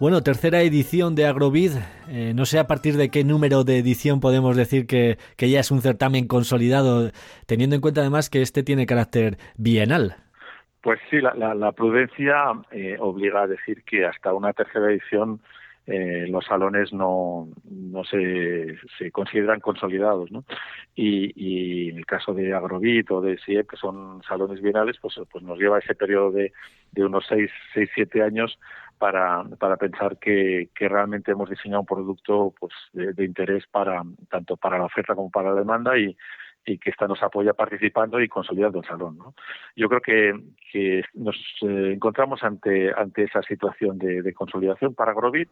Bueno, 0.00 0.22
tercera 0.22 0.62
edición 0.62 1.14
de 1.14 1.26
Agrovid. 1.26 1.72
Eh, 2.08 2.32
no 2.34 2.46
sé 2.46 2.58
a 2.58 2.66
partir 2.66 2.96
de 2.96 3.10
qué 3.10 3.22
número 3.22 3.64
de 3.64 3.76
edición 3.76 4.20
podemos 4.20 4.56
decir 4.56 4.86
que, 4.86 5.18
que 5.36 5.50
ya 5.50 5.60
es 5.60 5.70
un 5.70 5.82
certamen 5.82 6.26
consolidado, 6.26 7.12
teniendo 7.44 7.76
en 7.76 7.82
cuenta 7.82 8.00
además 8.00 8.30
que 8.30 8.40
este 8.40 8.62
tiene 8.62 8.86
carácter 8.86 9.36
bienal. 9.58 10.23
Pues 10.84 11.00
sí, 11.08 11.18
la, 11.18 11.72
prudencia 11.72 12.52
eh, 12.70 12.98
obliga 13.00 13.40
a 13.40 13.46
decir 13.46 13.82
que 13.84 14.04
hasta 14.04 14.34
una 14.34 14.52
tercera 14.52 14.90
edición 14.90 15.40
eh, 15.86 16.26
los 16.28 16.44
salones 16.44 16.92
no, 16.92 17.48
se, 18.10 18.76
se 18.98 19.10
consideran 19.10 19.60
consolidados, 19.60 20.30
¿no? 20.30 20.44
Y, 20.94 21.32
y, 21.36 21.88
en 21.88 21.96
el 21.96 22.04
caso 22.04 22.34
de 22.34 22.52
Agrovit 22.52 23.10
o 23.12 23.22
de 23.22 23.38
SIEP, 23.38 23.70
que 23.70 23.76
son 23.78 24.22
salones 24.24 24.60
bienales, 24.60 24.98
pues, 25.00 25.18
pues 25.32 25.42
nos 25.42 25.58
lleva 25.58 25.78
ese 25.78 25.94
periodo 25.94 26.32
de, 26.32 26.52
de 26.92 27.02
unos 27.02 27.24
seis, 27.26 27.50
seis, 27.72 27.88
siete 27.94 28.22
años 28.22 28.58
para, 28.98 29.42
para 29.58 29.78
pensar 29.78 30.18
que, 30.18 30.68
que 30.74 30.86
realmente 30.86 31.32
hemos 31.32 31.48
diseñado 31.48 31.80
un 31.80 31.86
producto 31.86 32.52
pues 32.60 32.74
de, 32.92 33.14
de 33.14 33.24
interés 33.24 33.64
para 33.68 34.02
tanto 34.28 34.58
para 34.58 34.76
la 34.76 34.84
oferta 34.84 35.14
como 35.14 35.30
para 35.30 35.48
la 35.48 35.60
demanda 35.60 35.96
y, 35.96 36.14
y 36.66 36.78
que 36.78 36.90
esta 36.90 37.06
nos 37.06 37.22
apoya 37.22 37.52
participando 37.52 38.20
y 38.20 38.28
consolidando 38.28 38.80
el 38.80 38.86
salón. 38.86 39.18
Yo 39.76 39.88
creo 39.88 40.00
que, 40.00 40.32
nos 41.14 41.36
eh, 41.62 41.92
encontramos 41.94 42.42
ante, 42.42 42.92
esa 43.16 43.42
situación 43.42 43.98
de, 43.98 44.32
consolidación 44.32 44.94
para 44.94 45.12
Grovit 45.12 45.48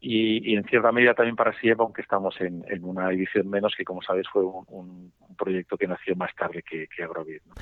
y, 0.00 0.54
en 0.54 0.64
cierta 0.64 0.92
medida 0.92 1.14
también 1.14 1.36
para 1.36 1.58
SIEP, 1.58 1.80
aunque 1.80 2.02
estamos 2.02 2.38
en, 2.40 2.64
en, 2.68 2.84
una 2.84 3.10
edición 3.10 3.48
menos 3.48 3.74
que, 3.76 3.84
como 3.84 4.02
sabes, 4.02 4.26
fue 4.30 4.42
un, 4.44 4.64
un, 4.68 5.12
proyecto 5.36 5.76
que 5.76 5.88
nació 5.88 6.14
más 6.14 6.32
tarde 6.36 6.62
que, 6.62 6.86
que 6.94 7.02
Agrovit. 7.02 7.42
¿no? 7.44 7.54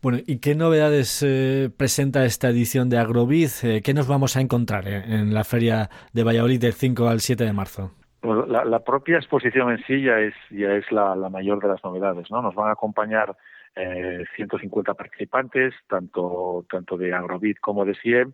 Bueno, 0.00 0.18
¿y 0.26 0.38
qué 0.38 0.54
novedades 0.54 1.22
eh, 1.26 1.68
presenta 1.76 2.24
esta 2.24 2.48
edición 2.48 2.88
de 2.88 2.96
Agrovit? 2.96 3.50
Eh, 3.62 3.82
¿Qué 3.84 3.92
nos 3.92 4.08
vamos 4.08 4.36
a 4.36 4.40
encontrar 4.40 4.88
en 4.88 5.34
la 5.34 5.44
feria 5.44 5.90
de 6.14 6.24
Valladolid 6.24 6.60
del 6.60 6.72
5 6.72 7.08
al 7.08 7.20
7 7.20 7.44
de 7.44 7.52
marzo? 7.52 7.99
Pues 8.20 8.48
la, 8.48 8.80
propia 8.80 9.16
exposición 9.16 9.70
en 9.70 9.78
sí 9.84 10.02
ya 10.02 10.18
es, 10.18 10.34
ya 10.50 10.72
es 10.72 10.90
la, 10.92 11.16
la, 11.16 11.30
mayor 11.30 11.62
de 11.62 11.68
las 11.68 11.82
novedades, 11.82 12.30
¿no? 12.30 12.42
Nos 12.42 12.54
van 12.54 12.68
a 12.68 12.72
acompañar 12.72 13.34
eh, 13.76 14.24
150 14.36 14.94
participantes, 14.94 15.74
tanto, 15.88 16.64
tanto 16.68 16.96
de 16.96 17.12
Agrobit 17.14 17.58
como 17.60 17.84
de 17.84 17.94
CIEM, 17.94 18.32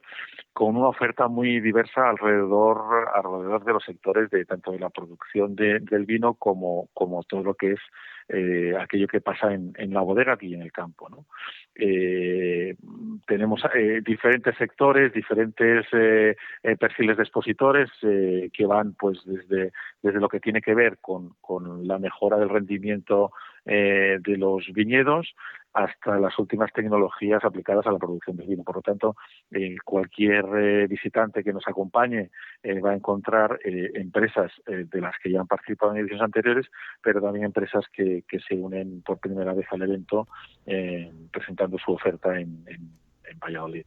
con 0.53 0.77
una 0.77 0.89
oferta 0.89 1.29
muy 1.29 1.61
diversa 1.61 2.09
alrededor, 2.09 3.09
alrededor 3.15 3.65
de 3.65 3.73
los 3.73 3.85
sectores 3.85 4.31
de 4.31 4.45
tanto 4.45 4.73
de 4.73 4.79
la 4.79 4.91
producción 4.91 5.55
de, 5.55 5.81
del 5.81 6.07
vino 6.07 6.35
como, 6.35 6.89
como 6.95 7.23
todo 7.25 7.43
lo 7.43 7.55
que 7.55 7.73
es 7.73 7.81
eh, 8.29 8.75
aquello 8.79 9.07
que 9.07 9.21
pasa 9.21 9.53
en, 9.53 9.75
la 9.93 10.01
bodega 10.01 10.33
aquí 10.33 10.53
en 10.53 10.63
el 10.63 10.73
campo. 10.73 11.09
Eh, 11.75 12.75
tenemos 13.27 13.63
eh, 13.75 14.01
diferentes 14.05 14.57
sectores, 14.57 15.13
diferentes 15.13 15.87
eh, 15.93 16.37
eh, 16.63 16.77
perfiles 16.77 17.17
de 17.17 17.23
expositores 17.23 17.91
eh, 18.03 18.51
que 18.53 18.67
van 18.67 18.95
pues 18.95 19.19
desde, 19.25 19.73
desde 20.03 20.21
lo 20.21 20.29
que 20.29 20.41
tiene 20.41 20.61
que 20.61 20.75
ver 20.75 20.99
con, 20.99 21.35
con 21.41 21.87
la 21.87 21.99
mejora 21.99 22.39
del 22.39 22.49
rendimiento 22.49 23.33
de 23.67 24.37
los 24.39 24.67
viñedos 24.73 25.35
hasta 25.77 26.19
las 26.19 26.39
últimas 26.39 26.73
tecnologías 26.73 27.45
aplicadas 27.45 27.87
a 27.87 27.93
la 27.93 27.99
producción 27.99 28.39
de 28.39 28.47
vino. 28.47 28.65
Por 28.65 28.77
lo 28.77 28.83
tanto, 28.83 29.15
eh, 29.51 29.77
cualquier 29.85 30.47
eh, 30.57 30.87
visitante 30.87 31.45
que 31.45 31.53
nos 31.53 31.69
acompañe 31.69 32.31
eh, 32.63 32.81
va 32.81 32.93
a 32.93 32.95
encontrar 32.95 33.59
eh, 33.63 33.91
empresas 33.95 34.51
eh, 34.67 34.87
de 34.91 35.01
las 35.03 35.15
que 35.23 35.31
ya 35.31 35.41
han 35.41 35.47
participado 35.47 35.93
en 35.93 35.99
ediciones 35.99 36.25
anteriores, 36.25 36.67
pero 37.03 37.21
también 37.21 37.45
empresas 37.45 37.85
que, 37.93 38.25
que 38.27 38.41
se 38.41 38.55
unen 38.55 39.03
por 39.03 39.19
primera 39.19 39.53
vez 39.53 39.67
al 39.71 39.83
evento 39.83 40.27
eh, 40.65 41.13
presentando 41.31 41.77
su 41.77 41.93
oferta 41.93 42.41
en, 42.41 42.65
en, 42.67 42.81
en 43.31 43.39
Valladolid. 43.39 43.85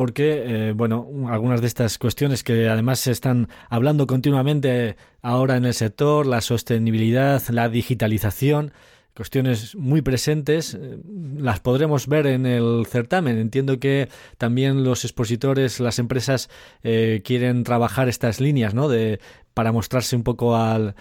Porque, 0.00 0.44
eh, 0.46 0.72
bueno, 0.72 1.06
algunas 1.28 1.60
de 1.60 1.66
estas 1.66 1.98
cuestiones 1.98 2.42
que 2.42 2.70
además 2.70 3.00
se 3.00 3.10
están 3.10 3.48
hablando 3.68 4.06
continuamente 4.06 4.96
ahora 5.20 5.58
en 5.58 5.66
el 5.66 5.74
sector, 5.74 6.24
la 6.24 6.40
sostenibilidad, 6.40 7.42
la 7.50 7.68
digitalización, 7.68 8.72
cuestiones 9.14 9.76
muy 9.76 10.00
presentes, 10.00 10.72
eh, 10.72 10.96
las 11.36 11.60
podremos 11.60 12.08
ver 12.08 12.26
en 12.28 12.46
el 12.46 12.86
certamen. 12.86 13.36
Entiendo 13.36 13.78
que 13.78 14.08
también 14.38 14.84
los 14.84 15.04
expositores, 15.04 15.80
las 15.80 15.98
empresas 15.98 16.48
eh, 16.82 17.20
quieren 17.22 17.62
trabajar 17.62 18.08
estas 18.08 18.40
líneas, 18.40 18.72
¿no? 18.72 18.88
De, 18.88 19.20
para 19.52 19.70
mostrarse 19.70 20.16
un 20.16 20.24
poco 20.24 20.56
al, 20.56 20.94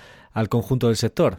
conjunto 0.49 0.87
del 0.87 0.97
sector. 0.97 1.37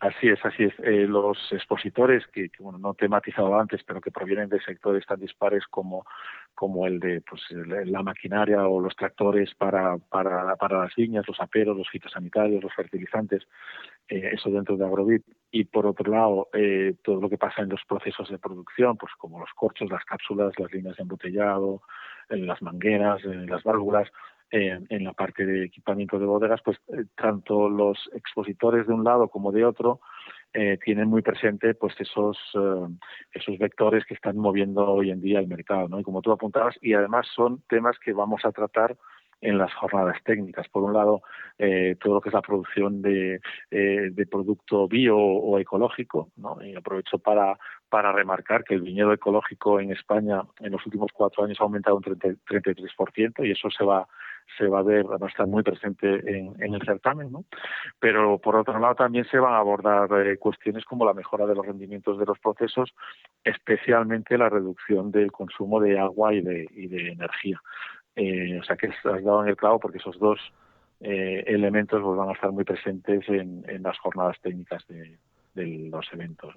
Así 0.00 0.28
es, 0.28 0.38
así 0.42 0.62
es. 0.62 0.72
Los 1.08 1.36
expositores 1.50 2.24
que, 2.28 2.50
bueno, 2.60 2.78
no 2.78 2.92
he 2.92 2.94
tematizado 2.94 3.58
antes, 3.58 3.82
pero 3.84 4.00
que 4.00 4.12
provienen 4.12 4.48
de 4.48 4.62
sectores 4.62 5.04
tan 5.04 5.20
dispares 5.20 5.64
como, 5.68 6.06
como 6.58 6.88
el 6.88 6.98
de 6.98 7.20
pues, 7.20 7.40
la 7.86 8.02
maquinaria 8.02 8.66
o 8.66 8.80
los 8.80 8.96
tractores 8.96 9.54
para, 9.54 9.96
para, 9.96 10.56
para 10.56 10.80
las 10.80 10.94
viñas, 10.96 11.24
los 11.28 11.40
aperos, 11.40 11.76
los 11.76 11.88
fitosanitarios, 11.88 12.60
los 12.60 12.74
fertilizantes, 12.74 13.46
eh, 14.08 14.30
eso 14.32 14.50
dentro 14.50 14.76
de 14.76 14.84
Agrovit. 14.84 15.22
Y 15.52 15.66
por 15.66 15.86
otro 15.86 16.10
lado, 16.10 16.48
eh, 16.52 16.96
todo 17.04 17.20
lo 17.20 17.28
que 17.28 17.38
pasa 17.38 17.62
en 17.62 17.68
los 17.68 17.84
procesos 17.86 18.28
de 18.28 18.38
producción, 18.38 18.96
pues 18.96 19.12
como 19.18 19.38
los 19.38 19.50
corchos, 19.54 19.88
las 19.88 20.04
cápsulas, 20.04 20.52
las 20.58 20.72
líneas 20.72 20.96
de 20.96 21.02
embotellado, 21.04 21.80
las 22.28 22.60
mangueras, 22.60 23.24
las 23.24 23.62
válvulas, 23.62 24.08
en 24.50 25.04
la 25.04 25.12
parte 25.12 25.44
de 25.44 25.66
equipamiento 25.66 26.18
de 26.18 26.24
bodegas, 26.24 26.60
pues 26.64 26.78
eh, 26.88 27.04
tanto 27.14 27.68
los 27.68 27.98
expositores 28.14 28.86
de 28.86 28.94
un 28.94 29.04
lado 29.04 29.28
como 29.28 29.52
de 29.52 29.64
otro 29.64 30.00
eh, 30.54 30.78
tienen 30.84 31.08
muy 31.08 31.22
presente 31.22 31.74
pues 31.74 31.94
esos 31.98 32.38
eh, 32.54 32.88
esos 33.32 33.58
vectores 33.58 34.04
que 34.06 34.14
están 34.14 34.36
moviendo 34.36 34.86
hoy 34.86 35.10
en 35.10 35.20
día 35.20 35.40
el 35.40 35.48
mercado, 35.48 35.88
¿no? 35.88 36.00
Y 36.00 36.02
como 36.02 36.22
tú 36.22 36.32
apuntabas, 36.32 36.76
y 36.80 36.94
además 36.94 37.26
son 37.34 37.62
temas 37.68 37.98
que 37.98 38.12
vamos 38.12 38.44
a 38.44 38.52
tratar 38.52 38.96
en 39.40 39.58
las 39.58 39.72
jornadas 39.74 40.16
técnicas. 40.24 40.68
Por 40.68 40.82
un 40.82 40.92
lado, 40.92 41.22
eh, 41.58 41.96
todo 42.00 42.14
lo 42.14 42.20
que 42.20 42.28
es 42.28 42.34
la 42.34 42.42
producción 42.42 43.02
de, 43.02 43.40
eh, 43.70 44.08
de 44.12 44.26
producto 44.26 44.88
bio 44.88 45.16
o 45.16 45.58
ecológico, 45.58 46.30
¿no? 46.36 46.58
Y 46.64 46.74
aprovecho 46.74 47.18
para, 47.18 47.58
para 47.88 48.12
remarcar 48.12 48.64
que 48.64 48.74
el 48.74 48.82
viñedo 48.82 49.12
ecológico 49.12 49.80
en 49.80 49.92
España 49.92 50.42
en 50.60 50.72
los 50.72 50.84
últimos 50.86 51.12
cuatro 51.12 51.44
años 51.44 51.58
ha 51.60 51.64
aumentado 51.64 51.96
un 51.96 52.02
33% 52.02 53.46
y 53.46 53.52
eso 53.52 53.70
se 53.70 53.84
va 53.84 54.08
se 54.56 54.66
va 54.66 54.80
a 54.80 54.82
ver, 54.82 55.04
va 55.06 55.18
a 55.20 55.28
estar 55.28 55.46
muy 55.46 55.62
presente 55.62 56.20
en, 56.26 56.74
el 56.74 56.82
certamen, 56.84 57.30
¿no? 57.30 57.44
Pero 57.98 58.38
por 58.38 58.56
otro 58.56 58.78
lado 58.78 58.94
también 58.94 59.24
se 59.30 59.38
van 59.38 59.54
a 59.54 59.58
abordar 59.58 60.10
eh, 60.26 60.38
cuestiones 60.38 60.84
como 60.84 61.04
la 61.04 61.14
mejora 61.14 61.46
de 61.46 61.54
los 61.54 61.66
rendimientos 61.66 62.18
de 62.18 62.26
los 62.26 62.38
procesos, 62.38 62.94
especialmente 63.44 64.38
la 64.38 64.48
reducción 64.48 65.10
del 65.10 65.32
consumo 65.32 65.80
de 65.80 65.98
agua 65.98 66.34
y 66.34 66.40
de, 66.40 66.66
y 66.70 66.86
de 66.86 67.12
energía. 67.12 67.60
Eh, 68.16 68.58
o 68.58 68.64
sea 68.64 68.76
que 68.76 68.88
has 68.88 69.02
dado 69.02 69.42
en 69.42 69.50
el 69.50 69.56
clavo 69.56 69.78
porque 69.78 69.98
esos 69.98 70.18
dos 70.18 70.40
eh, 71.00 71.44
elementos 71.46 72.02
pues, 72.02 72.16
van 72.16 72.30
a 72.30 72.32
estar 72.32 72.50
muy 72.50 72.64
presentes 72.64 73.28
en, 73.28 73.64
las 73.80 73.96
jornadas 73.98 74.36
técnicas 74.42 74.84
de, 74.88 75.18
los 75.54 76.06
eventos. 76.12 76.54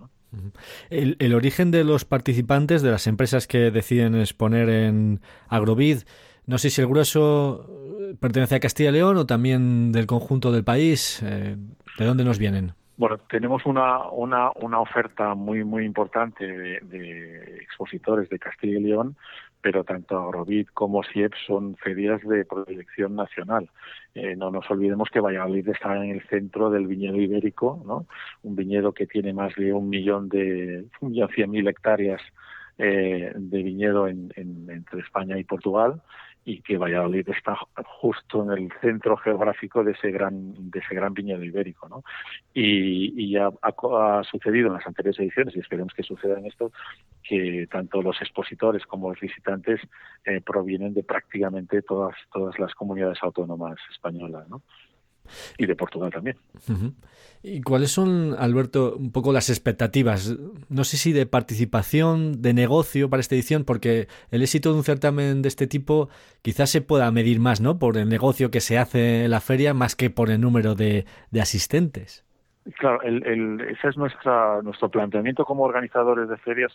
El, 0.91 1.15
el, 1.17 1.33
origen 1.33 1.71
de 1.71 1.83
los 1.83 2.05
participantes, 2.05 2.83
de 2.83 2.91
las 2.91 3.07
empresas 3.07 3.47
que 3.47 3.71
deciden 3.71 4.13
exponer 4.13 4.69
en 4.69 5.21
Agrovid, 5.47 6.03
no 6.45 6.57
sé 6.57 6.69
si 6.69 6.81
el 6.81 6.87
grueso 6.87 7.65
eh, 7.99 8.15
pertenece 8.19 8.55
a 8.55 8.59
Castilla 8.59 8.89
y 8.89 8.93
León 8.93 9.17
o 9.17 9.25
también 9.25 9.91
del 9.91 10.07
conjunto 10.07 10.51
del 10.51 10.63
país. 10.63 11.21
Eh, 11.23 11.55
¿De 11.97 12.05
dónde 12.05 12.23
nos 12.23 12.39
vienen? 12.39 12.73
Bueno, 12.97 13.17
tenemos 13.29 13.65
una, 13.65 14.09
una, 14.09 14.51
una 14.55 14.79
oferta 14.79 15.33
muy 15.33 15.63
muy 15.63 15.85
importante 15.85 16.45
de, 16.45 17.57
expositores 17.61 18.29
de 18.29 18.37
Castilla 18.37 18.77
y 18.77 18.83
León, 18.83 19.15
pero 19.59 19.83
tanto 19.83 20.19
Agrovit 20.19 20.69
como 20.73 21.03
SIEP 21.03 21.33
son 21.47 21.75
ferias 21.77 22.21
de 22.23 22.45
proyección 22.45 23.15
nacional. 23.15 23.69
Eh, 24.13 24.35
no 24.35 24.51
nos 24.51 24.69
olvidemos 24.69 25.09
que 25.09 25.19
Valladolid 25.19 25.69
está 25.69 25.95
en 25.95 26.11
el 26.11 26.21
centro 26.27 26.69
del 26.69 26.87
viñedo 26.87 27.17
ibérico, 27.17 27.81
¿no? 27.85 28.05
Un 28.43 28.55
viñedo 28.55 28.93
que 28.93 29.07
tiene 29.07 29.33
más 29.33 29.55
de 29.55 29.73
un 29.73 29.89
millón 29.89 30.29
de 30.29 30.85
un 30.99 31.11
millón 31.11 31.29
cien 31.29 31.49
mil 31.49 31.67
hectáreas 31.67 32.21
de 32.77 33.63
viñedo 33.63 34.07
en, 34.07 34.31
entre 34.35 35.01
España 35.01 35.37
y 35.37 35.43
Portugal 35.43 36.01
y 36.43 36.61
que 36.61 36.77
Valladolid 36.77 37.29
está 37.29 37.55
justo 37.85 38.43
en 38.43 38.51
el 38.57 38.73
centro 38.81 39.15
geográfico 39.17 39.83
de 39.83 39.91
ese 39.91 40.09
gran 40.11 40.71
de 40.71 40.79
ese 40.79 40.95
gran 40.95 41.13
viñedo 41.13 41.43
ibérico 41.43 41.87
¿no? 41.87 42.03
y, 42.53 43.13
y 43.15 43.37
ha, 43.37 43.49
ha, 43.61 44.23
sucedido 44.23 44.67
en 44.67 44.73
las 44.73 44.87
anteriores 44.87 45.19
ediciones 45.19 45.55
y 45.55 45.59
esperemos 45.59 45.93
que 45.93 46.03
suceda 46.03 46.39
en 46.39 46.47
esto 46.47 46.71
que 47.23 47.67
tanto 47.69 48.01
los 48.01 48.19
expositores 48.21 48.85
como 48.87 49.09
los 49.09 49.19
visitantes 49.19 49.81
eh, 50.25 50.41
provienen 50.41 50.93
de 50.93 51.03
prácticamente 51.03 51.83
todas 51.83 52.15
todas 52.33 52.57
las 52.57 52.73
comunidades 52.73 53.19
autónomas 53.21 53.77
españolas 53.91 54.49
¿no? 54.49 54.61
Y 55.57 55.65
de 55.65 55.75
Portugal 55.75 56.11
también. 56.11 56.37
¿Y 57.43 57.61
cuáles 57.61 57.91
son, 57.91 58.35
Alberto, 58.37 58.95
un 58.95 59.11
poco 59.11 59.33
las 59.33 59.49
expectativas? 59.49 60.35
No 60.69 60.83
sé 60.83 60.97
si 60.97 61.11
de 61.11 61.25
participación, 61.25 62.41
de 62.41 62.53
negocio 62.53 63.09
para 63.09 63.21
esta 63.21 63.33
edición, 63.33 63.63
porque 63.63 64.07
el 64.29 64.43
éxito 64.43 64.71
de 64.71 64.77
un 64.77 64.83
certamen 64.83 65.41
de 65.41 65.47
este 65.47 65.65
tipo 65.65 66.09
quizás 66.43 66.69
se 66.69 66.81
pueda 66.81 67.09
medir 67.11 67.39
más, 67.39 67.59
¿no? 67.59 67.79
Por 67.79 67.97
el 67.97 68.09
negocio 68.09 68.51
que 68.51 68.61
se 68.61 68.77
hace 68.77 69.25
en 69.25 69.31
la 69.31 69.41
feria 69.41 69.73
más 69.73 69.95
que 69.95 70.11
por 70.11 70.29
el 70.29 70.39
número 70.39 70.75
de, 70.75 71.05
de 71.31 71.41
asistentes. 71.41 72.25
Claro, 72.77 73.01
el, 73.01 73.25
el, 73.25 73.61
ese 73.61 73.87
es 73.87 73.97
nuestra, 73.97 74.61
nuestro 74.61 74.89
planteamiento 74.89 75.45
como 75.45 75.63
organizadores 75.63 76.29
de 76.29 76.37
ferias. 76.37 76.71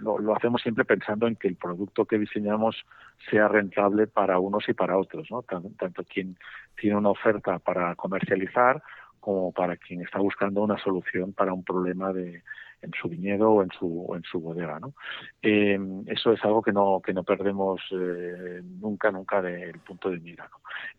Lo, 0.00 0.34
hacemos 0.34 0.60
siempre 0.60 0.84
pensando 0.84 1.28
en 1.28 1.36
que 1.36 1.46
el 1.46 1.54
producto 1.54 2.04
que 2.04 2.18
diseñamos 2.18 2.84
sea 3.30 3.46
rentable 3.46 4.08
para 4.08 4.40
unos 4.40 4.68
y 4.68 4.72
para 4.72 4.98
otros, 4.98 5.30
¿no? 5.30 5.42
Tanto, 5.42 6.02
quien 6.04 6.36
tiene 6.76 6.96
una 6.96 7.10
oferta 7.10 7.60
para 7.60 7.94
comercializar 7.94 8.82
como 9.20 9.52
para 9.52 9.76
quien 9.76 10.02
está 10.02 10.18
buscando 10.18 10.62
una 10.62 10.78
solución 10.78 11.32
para 11.32 11.52
un 11.52 11.64
problema 11.64 12.12
de, 12.12 12.42
en 12.82 12.90
su 13.00 13.08
viñedo 13.08 13.52
o 13.52 13.62
en 13.62 13.70
su, 13.70 14.12
en 14.14 14.22
su 14.24 14.40
bodega. 14.40 14.78
¿no? 14.80 14.92
Eh, 15.40 15.78
eso 16.06 16.32
es 16.32 16.44
algo 16.44 16.60
que 16.60 16.72
no, 16.72 17.00
que 17.02 17.14
no 17.14 17.22
perdemos 17.22 17.80
eh, 17.92 18.60
nunca, 18.80 19.10
nunca 19.10 19.40
del 19.40 19.78
punto 19.78 20.10
de 20.10 20.18
mira. 20.18 20.50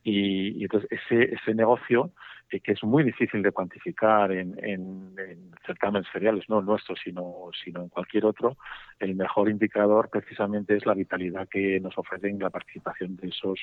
Y, 0.04 0.60
y, 0.60 0.63
entonces 0.63 0.89
ese, 0.91 1.36
ese 1.36 1.54
negocio 1.54 2.12
eh, 2.49 2.60
que 2.60 2.73
es 2.73 2.84
muy 2.84 3.03
difícil 3.03 3.41
de 3.41 3.51
cuantificar 3.51 4.31
en, 4.31 4.55
en, 4.63 5.13
en 5.17 5.51
certámenes 5.65 6.08
feriales, 6.10 6.47
no 6.47 6.62
nuestros, 6.62 6.99
sino, 7.03 7.49
sino 7.63 7.81
en 7.81 7.89
cualquier 7.89 8.25
otro, 8.25 8.58
el 8.99 9.15
mejor 9.15 9.49
indicador 9.49 10.10
precisamente 10.10 10.75
es 10.75 10.86
la 10.86 10.93
vitalidad 10.93 11.47
que 11.49 11.79
nos 11.79 11.97
ofrecen 11.97 12.39
la 12.39 12.49
participación 12.49 13.15
de 13.15 13.29
esos, 13.29 13.60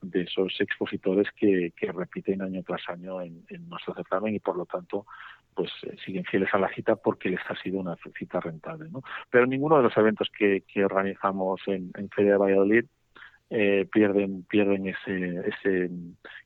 de 0.00 0.22
esos 0.22 0.60
expositores 0.60 1.28
que, 1.36 1.72
que 1.76 1.92
repiten 1.92 2.42
año 2.42 2.62
tras 2.62 2.88
año 2.88 3.20
en, 3.20 3.44
en 3.48 3.68
nuestro 3.68 3.94
certamen 3.94 4.34
y 4.34 4.40
por 4.40 4.56
lo 4.56 4.66
tanto 4.66 5.06
pues 5.54 5.70
eh, 5.82 5.96
siguen 6.04 6.24
fieles 6.24 6.48
a 6.54 6.58
la 6.58 6.72
cita 6.72 6.96
porque 6.96 7.28
les 7.28 7.40
ha 7.48 7.56
sido 7.62 7.80
una 7.80 7.96
cita 8.18 8.40
rentable. 8.40 8.88
¿no? 8.90 9.02
Pero 9.30 9.46
ninguno 9.46 9.76
de 9.76 9.82
los 9.82 9.96
eventos 9.96 10.30
que, 10.36 10.62
que 10.66 10.84
organizamos 10.84 11.60
en, 11.66 11.90
en 11.96 12.08
Feria 12.08 12.32
de 12.32 12.38
Valladolid 12.38 12.84
eh, 13.54 13.86
pierden 13.92 14.44
pierden 14.44 14.86
ese 14.86 15.42
ese 15.46 15.90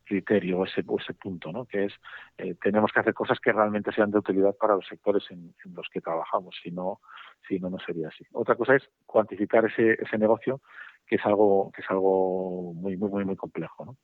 criterio 0.07 0.64
ese 0.64 0.85
ese 0.99 1.14
punto 1.14 1.53
no 1.53 1.66
que 1.66 1.87
es 1.87 1.92
eh, 2.38 2.55
tenemos 2.62 2.90
que 2.92 3.01
hacer 3.01 3.12
cosas 3.12 3.38
que 3.40 3.53
realmente 3.53 3.92
sean 3.92 4.11
de 4.11 4.19
utilidad 4.19 4.55
para 4.57 4.77
los 4.77 4.87
sectores 4.87 5.25
en, 5.31 5.55
los 5.75 5.88
que 5.92 6.01
trabajamos. 6.01 6.57
Si 6.62 6.71
no 6.71 7.01
si 7.47 7.59
no 7.59 7.69
no 7.69 7.79
sería 7.85 8.09
así. 8.09 8.25
Otra 8.33 8.55
cosa 8.55 8.77
es 8.77 8.83
cuantificar 9.05 9.64
ese 9.66 9.99
ese 10.01 10.16
negocio 10.16 10.61
que 11.07 11.16
es 11.16 11.27
algo 11.27 11.71
que 11.75 11.83
es 11.83 11.90
algo 11.90 12.73
muy 12.75 12.97
muy 12.97 13.11
muy 13.11 13.25
muy 13.25 13.37
complejo 13.37 13.85
no 13.85 13.97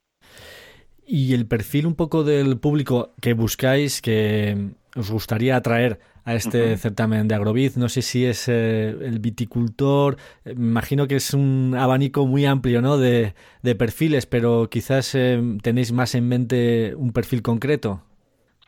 y 1.04 1.34
el 1.34 1.46
perfil 1.46 1.86
un 1.86 1.96
poco 1.96 2.22
del 2.24 2.58
público 2.60 3.14
que 3.20 3.34
buscáis 3.34 4.00
que 4.00 4.70
os 4.94 5.10
gustaría 5.10 5.56
atraer 5.56 5.98
a 6.24 6.34
este 6.34 6.58
uh 6.58 6.66
-huh. 6.72 6.76
certamen 6.76 7.28
de 7.28 7.34
Agrovid. 7.34 7.72
No 7.76 7.88
sé 7.88 8.02
si 8.02 8.24
es 8.26 8.48
eh, 8.48 8.88
el 8.90 9.18
viticultor, 9.18 10.16
me 10.44 10.52
imagino 10.52 11.06
que 11.06 11.16
es 11.16 11.34
un 11.34 11.74
abanico 11.76 12.26
muy 12.26 12.46
amplio 12.46 12.80
¿no? 12.80 12.98
de, 12.98 13.34
de 13.62 13.74
perfiles, 13.74 14.26
pero 14.26 14.68
quizás 14.70 15.14
eh, 15.14 15.40
tenéis 15.62 15.92
más 15.92 16.14
en 16.14 16.28
mente 16.28 16.94
un 16.96 17.12
perfil 17.12 17.42
concreto. 17.42 18.02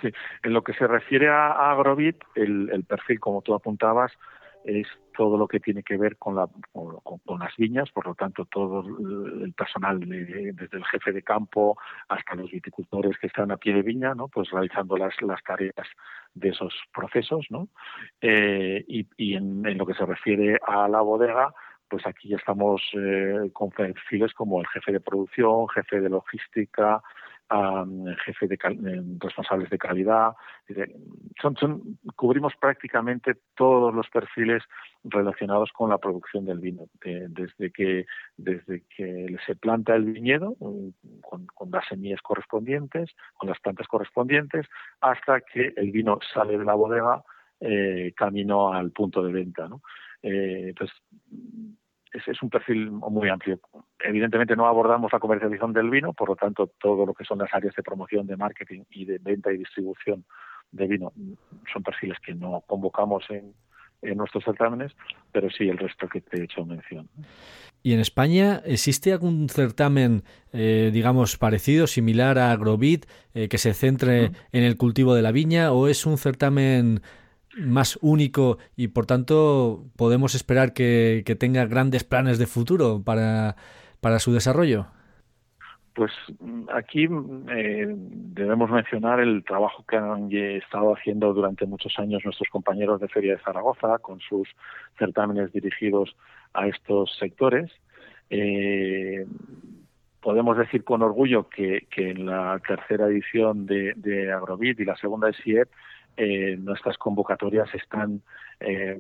Sí, 0.01 0.09
en 0.43 0.53
lo 0.53 0.62
que 0.62 0.75
se 0.75 0.87
refiere 0.87 1.29
a, 1.29 1.53
a 1.53 1.73
Agrovid, 1.73 2.17
el, 2.35 2.71
el 2.71 2.83
perfil, 2.85 3.21
como 3.21 3.43
tú 3.43 3.55
apuntabas, 3.55 4.12
es 4.64 4.87
todo 5.16 5.37
lo 5.37 5.46
que 5.46 5.61
tiene 5.61 5.83
que 5.83 5.96
ver 5.96 6.16
con, 6.16 6.35
la, 6.35 6.48
con, 6.72 7.38
las 7.38 7.57
viñas, 7.57 7.90
por 7.92 8.07
lo 8.07 8.14
tanto 8.14 8.44
todo 8.46 8.81
el 8.81 9.53
personal, 9.53 10.00
de, 10.00 10.53
desde 10.53 10.77
el 10.77 10.85
jefe 10.87 11.12
de 11.12 11.22
campo 11.22 11.79
hasta 12.09 12.35
los 12.35 12.50
viticultores 12.50 13.16
que 13.18 13.29
están 13.29 13.53
a 13.53 13.57
pie 13.57 13.74
de 13.74 13.83
viña, 13.83 14.14
¿no? 14.14 14.29
pues 14.29 14.50
realizando 14.50 14.96
las, 14.96 15.14
las 15.22 15.42
tareas 15.42 15.87
de 16.35 16.48
esos 16.48 16.74
procesos. 16.92 17.46
¿no? 17.50 17.68
Eh, 18.20 18.85
y 18.88 19.07
y 19.16 19.35
en, 19.35 19.64
en, 19.66 19.79
lo 19.79 19.87
que 19.87 19.94
se 19.94 20.05
refiere 20.05 20.59
a 20.66 20.88
la 20.88 21.00
bodega, 21.00 21.55
pues 21.88 22.07
aquí 22.07 22.29
ya 22.29 22.37
estamos 22.37 22.83
eh, 22.94 23.50
con 23.53 23.70
perfiles 23.70 24.33
como 24.35 24.61
el 24.61 24.66
jefe 24.68 24.92
de 24.92 25.00
producción, 25.00 25.68
jefe 25.68 26.00
de 26.00 26.09
logística, 26.09 27.03
a 27.55 27.85
jefe 28.25 28.49
de 28.49 28.59
responsables 29.21 29.71
de 29.71 29.79
calidad. 29.79 30.33
Cubrimos 32.17 32.53
prácticamente 32.61 33.37
todos 33.55 33.95
los 33.95 34.09
perfiles 34.09 34.62
relacionados 35.05 35.71
con 35.73 35.90
la 35.90 35.99
producción 35.99 36.45
del 36.45 36.59
vino, 36.59 36.88
desde 37.03 37.71
que 37.71 38.07
desde 38.37 38.83
que 38.97 39.37
se 39.47 39.55
planta 39.55 39.95
el 39.95 40.05
viñedo 40.05 40.57
con, 41.21 41.47
las 41.71 41.87
semillas 41.88 42.23
correspondientes, 42.23 43.11
con 43.35 43.49
las 43.49 43.61
plantas 43.61 43.87
correspondientes, 43.87 44.67
hasta 45.01 45.40
que 45.40 45.73
el 45.77 45.93
vino 45.93 46.19
sale 46.33 46.59
de 46.59 46.64
la 46.64 46.75
bodega 46.75 47.23
eh, 47.61 48.12
camino 48.17 48.73
al 48.73 48.90
punto 48.90 49.23
de 49.23 49.33
venta. 49.33 49.69
¿no? 49.69 49.81
Eh, 50.23 50.75
es, 52.14 52.42
un 52.42 52.50
perfil 52.50 52.90
muy 52.90 53.29
amplio. 53.29 53.59
Evidentemente 54.00 54.57
no 54.57 54.66
abordamos 54.66 55.12
la 55.12 55.18
comercialización 55.18 55.72
del 55.72 55.90
vino, 55.90 56.12
por 56.12 56.29
lo 56.29 56.37
tanto 56.37 56.68
todo 56.81 57.05
lo 57.05 57.14
que 57.14 57.24
son 57.24 57.38
las 57.38 57.53
áreas 57.53 57.74
de 57.74 57.83
promoción, 57.83 58.27
de 58.27 58.37
marketing 58.37 58.83
y 58.90 59.05
de 59.05 59.18
venta 59.18 59.53
y 59.53 59.59
distribución 59.59 60.24
de 60.70 60.87
vino 60.87 61.12
son 61.72 61.83
perfiles 61.83 62.18
que 62.24 62.35
no 62.35 62.62
convocamos 62.66 63.24
en, 63.31 63.55
nuestros 64.16 64.44
certámenes, 64.44 64.92
pero 65.33 65.48
sí 65.48 65.66
el 65.66 65.79
resto 65.79 66.07
que 66.07 66.20
te 66.20 66.38
he 66.38 66.44
hecho 66.44 66.62
mención. 66.66 67.09
¿Y 67.83 67.94
en 67.94 68.00
España 68.00 68.61
existe 68.66 69.12
algún 69.12 69.48
certamen, 69.48 70.24
eh, 70.53 70.90
digamos, 70.92 71.38
parecido, 71.38 71.87
similar 71.87 72.38
a 72.38 72.53
Agrovit, 72.53 73.07
eh, 73.33 73.48
que 73.48 73.57
se 73.57 73.72
centre 73.72 74.33
en 74.53 74.62
el 74.62 74.77
cultivo 74.77 75.14
de 75.14 75.22
la 75.22 75.33
viña, 75.33 75.72
o 75.72 75.88
es 75.88 76.05
un 76.05 76.18
certamen 76.18 77.00
más 77.57 77.99
único 78.03 78.59
y 78.77 78.88
por 78.88 79.07
tanto 79.07 79.85
podemos 79.97 80.35
esperar 80.35 80.73
que, 80.73 81.23
tenga 81.38 81.67
grandes 81.67 82.05
planes 82.05 82.38
de 82.38 82.47
futuro 82.47 83.03
para, 83.05 83.57
para 84.01 84.19
su 84.19 84.33
desarrollo? 84.33 84.87
Pues 85.95 86.11
aquí 86.73 87.05
eh, 87.05 87.87
debemos 87.87 88.69
mencionar 88.69 89.21
el 89.21 89.45
trabajo 89.45 89.85
que 89.87 89.97
han 89.97 90.29
estado 90.33 90.93
haciendo 90.93 91.33
durante 91.33 91.67
muchos 91.67 91.97
años 92.01 92.25
nuestros 92.25 92.49
compañeros 92.49 93.01
de 93.01 93.07
Feria 93.09 93.35
de 93.35 93.43
Zaragoza 93.43 93.99
con 93.99 94.19
sus 94.19 94.49
certámenes 94.99 95.53
dirigidos 95.53 96.17
a 96.53 96.67
estos 96.67 97.17
sectores. 97.17 97.71
Eh, 98.29 99.25
podemos 100.21 100.59
decir 100.59 100.83
con 100.83 101.03
orgullo 101.03 101.49
que, 101.49 101.87
en 101.97 102.27
la 102.27 102.61
tercera 102.67 103.07
edición 103.07 103.64
de, 103.67 103.93
de 103.95 104.33
Agrovit 104.33 104.81
y 104.81 104.85
la 104.85 104.97
segunda 104.97 105.29
de 105.29 105.35
SIEP 105.35 105.69
eh, 106.16 106.57
nuestras 106.59 106.96
convocatorias 106.98 107.72
están, 107.74 108.22
eh, 108.61 108.98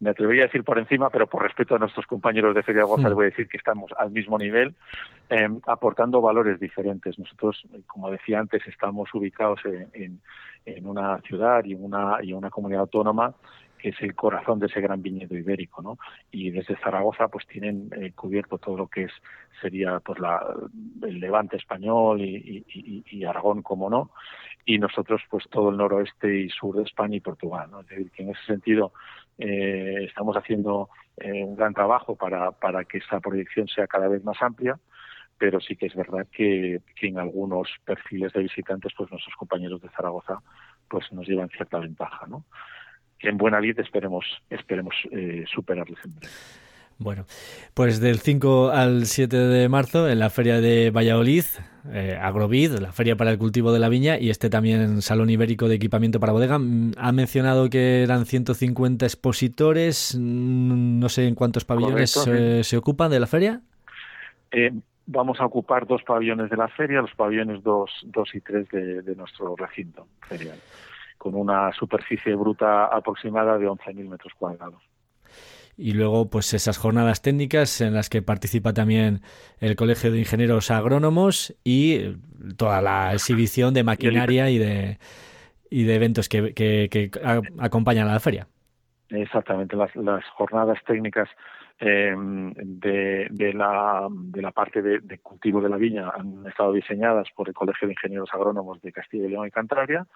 me 0.00 0.10
atrevería 0.10 0.44
a 0.44 0.46
decir 0.46 0.64
por 0.64 0.78
encima, 0.78 1.10
pero 1.10 1.26
por 1.26 1.42
respeto 1.42 1.74
a 1.74 1.78
nuestros 1.78 2.06
compañeros 2.06 2.54
de 2.54 2.62
Feria 2.62 2.84
Goza, 2.84 3.08
les 3.08 3.14
voy 3.14 3.26
a 3.26 3.30
decir 3.30 3.48
que 3.48 3.56
estamos 3.56 3.90
al 3.98 4.10
mismo 4.10 4.38
nivel, 4.38 4.74
eh, 5.30 5.48
aportando 5.66 6.20
valores 6.20 6.58
diferentes. 6.60 7.18
Nosotros, 7.18 7.66
como 7.86 8.10
decía 8.10 8.40
antes, 8.40 8.66
estamos 8.66 9.12
ubicados 9.14 9.60
en, 9.64 10.20
en, 10.64 10.86
una 10.86 11.18
ciudad 11.20 11.64
y 11.64 11.74
una, 11.74 12.18
y 12.22 12.32
una 12.32 12.50
comunidad 12.50 12.82
autónoma 12.82 13.34
que 13.84 13.90
es 13.90 14.00
el 14.00 14.14
corazón 14.14 14.60
de 14.60 14.66
ese 14.68 14.80
gran 14.80 15.02
viñedo 15.02 15.36
ibérico, 15.36 15.82
¿no? 15.82 15.98
Y 16.30 16.50
desde 16.50 16.74
Zaragoza, 16.76 17.28
pues 17.28 17.46
tienen 17.46 17.90
eh, 17.94 18.12
cubierto 18.12 18.56
todo 18.56 18.78
lo 18.78 18.86
que 18.88 19.02
es 19.02 19.12
sería 19.60 20.00
pues 20.00 20.18
la, 20.20 20.42
el 21.02 21.20
Levante 21.20 21.58
español 21.58 22.22
y, 22.22 23.24
Aragón, 23.26 23.60
como 23.60 23.90
no, 23.90 24.10
y 24.64 24.78
nosotros 24.78 25.20
pues 25.28 25.44
todo 25.50 25.68
el 25.68 25.76
noroeste 25.76 26.34
y 26.34 26.48
sur 26.48 26.76
de 26.76 26.84
España 26.84 27.16
y 27.16 27.20
Portugal, 27.20 27.70
¿no? 27.70 27.80
Es 27.80 27.88
decir, 27.88 28.10
que 28.10 28.22
en 28.22 28.30
ese 28.30 28.42
sentido 28.46 28.94
eh, 29.36 30.06
estamos 30.08 30.34
haciendo 30.34 30.88
eh, 31.18 31.44
un 31.44 31.54
gran 31.54 31.74
trabajo 31.74 32.16
para, 32.16 32.52
para 32.52 32.86
que 32.86 32.98
esa 32.98 33.20
proyección 33.20 33.68
sea 33.68 33.86
cada 33.86 34.08
vez 34.08 34.24
más 34.24 34.40
amplia 34.40 34.78
pero 35.36 35.60
sí 35.60 35.74
que 35.74 35.86
es 35.86 35.94
verdad 35.96 36.28
que, 36.30 36.80
que, 36.94 37.08
en 37.08 37.18
algunos 37.18 37.68
perfiles 37.84 38.32
de 38.32 38.42
visitantes, 38.42 38.92
pues 38.96 39.10
nuestros 39.10 39.34
compañeros 39.34 39.82
de 39.82 39.88
Zaragoza, 39.88 40.40
pues 40.88 41.12
nos 41.12 41.26
llevan 41.26 41.48
cierta 41.48 41.80
ventaja, 41.80 42.24
¿no? 42.28 42.44
En 43.24 43.36
buena 43.36 43.60
lid 43.60 43.78
esperemos, 43.78 44.24
esperemos 44.50 44.94
eh, 45.10 45.44
superarles 45.52 45.98
Bueno, 46.98 47.24
pues 47.74 48.00
del 48.00 48.18
5 48.18 48.70
al 48.70 49.06
7 49.06 49.36
de 49.36 49.68
marzo 49.68 50.08
en 50.08 50.18
la 50.18 50.30
feria 50.30 50.60
de 50.60 50.90
Valladolid, 50.90 51.44
eh, 51.92 52.18
Agrovid, 52.20 52.72
la 52.78 52.92
feria 52.92 53.16
para 53.16 53.30
el 53.30 53.38
cultivo 53.38 53.72
de 53.72 53.78
la 53.78 53.88
viña 53.88 54.18
y 54.18 54.30
este 54.30 54.50
también 54.50 55.02
Salón 55.02 55.30
Ibérico 55.30 55.68
de 55.68 55.76
Equipamiento 55.76 56.20
para 56.20 56.32
Bodega. 56.32 56.58
Mm, 56.58 56.92
ha 56.96 57.12
mencionado 57.12 57.68
que 57.70 58.02
eran 58.02 58.26
150 58.26 59.06
expositores, 59.06 60.16
mm, 60.18 60.98
no 60.98 61.08
sé 61.08 61.26
en 61.26 61.34
cuántos 61.34 61.64
pabellones 61.64 62.10
se 62.10 62.76
ocupan 62.76 63.10
de 63.10 63.20
la 63.20 63.26
feria. 63.26 63.60
Eh, 64.52 64.72
vamos 65.06 65.40
a 65.40 65.46
ocupar 65.46 65.86
dos 65.86 66.02
pabellones 66.02 66.48
de 66.48 66.56
la 66.56 66.68
feria, 66.68 67.02
los 67.02 67.14
pabellones 67.14 67.62
2 67.62 67.90
dos, 68.04 68.34
y 68.34 68.40
3 68.40 68.68
de, 68.68 69.02
de 69.02 69.16
nuestro 69.16 69.56
recinto 69.56 70.06
ferial 70.28 70.58
con 71.24 71.34
una 71.36 71.72
superficie 71.72 72.34
bruta 72.34 72.84
aproximada 72.84 73.56
de 73.56 73.66
11.000 73.66 74.10
metros 74.10 74.34
cuadrados. 74.38 74.82
Y 75.74 75.92
luego, 75.92 76.28
pues 76.28 76.52
esas 76.52 76.76
jornadas 76.76 77.22
técnicas 77.22 77.80
en 77.80 77.94
las 77.94 78.10
que 78.10 78.20
participa 78.20 78.74
también 78.74 79.22
el 79.58 79.74
Colegio 79.74 80.12
de 80.12 80.18
Ingenieros 80.18 80.70
Agrónomos 80.70 81.56
y 81.64 82.18
toda 82.58 82.82
la 82.82 83.14
exhibición 83.14 83.72
de 83.72 83.84
maquinaria 83.84 84.50
y 84.50 84.58
de, 84.58 84.98
y 85.70 85.84
de 85.84 85.94
eventos 85.94 86.28
que, 86.28 86.52
que, 86.52 87.10
acompañan 87.58 88.06
a 88.08 88.12
la 88.12 88.20
feria. 88.20 88.46
Exactamente, 89.08 89.76
las, 89.76 89.96
las 89.96 90.24
jornadas 90.36 90.78
técnicas 90.86 91.30
eh, 91.78 92.14
de, 92.16 93.26
de, 93.30 93.52
la, 93.52 94.08
de 94.10 94.42
la 94.42 94.52
parte 94.52 94.80
de, 94.80 95.00
de, 95.00 95.18
cultivo 95.18 95.60
de 95.60 95.68
la 95.68 95.76
viña 95.76 96.10
han 96.10 96.46
estado 96.46 96.72
diseñadas 96.72 97.28
por 97.34 97.48
el 97.48 97.54
Colegio 97.54 97.88
de 97.88 97.94
Ingenieros 97.94 98.30
Agrónomos 98.32 98.80
de 98.80 98.92
Castilla 98.92 99.26
y 99.26 99.30
León 99.30 99.46
y 99.46 99.50
Cantabria 99.50 100.06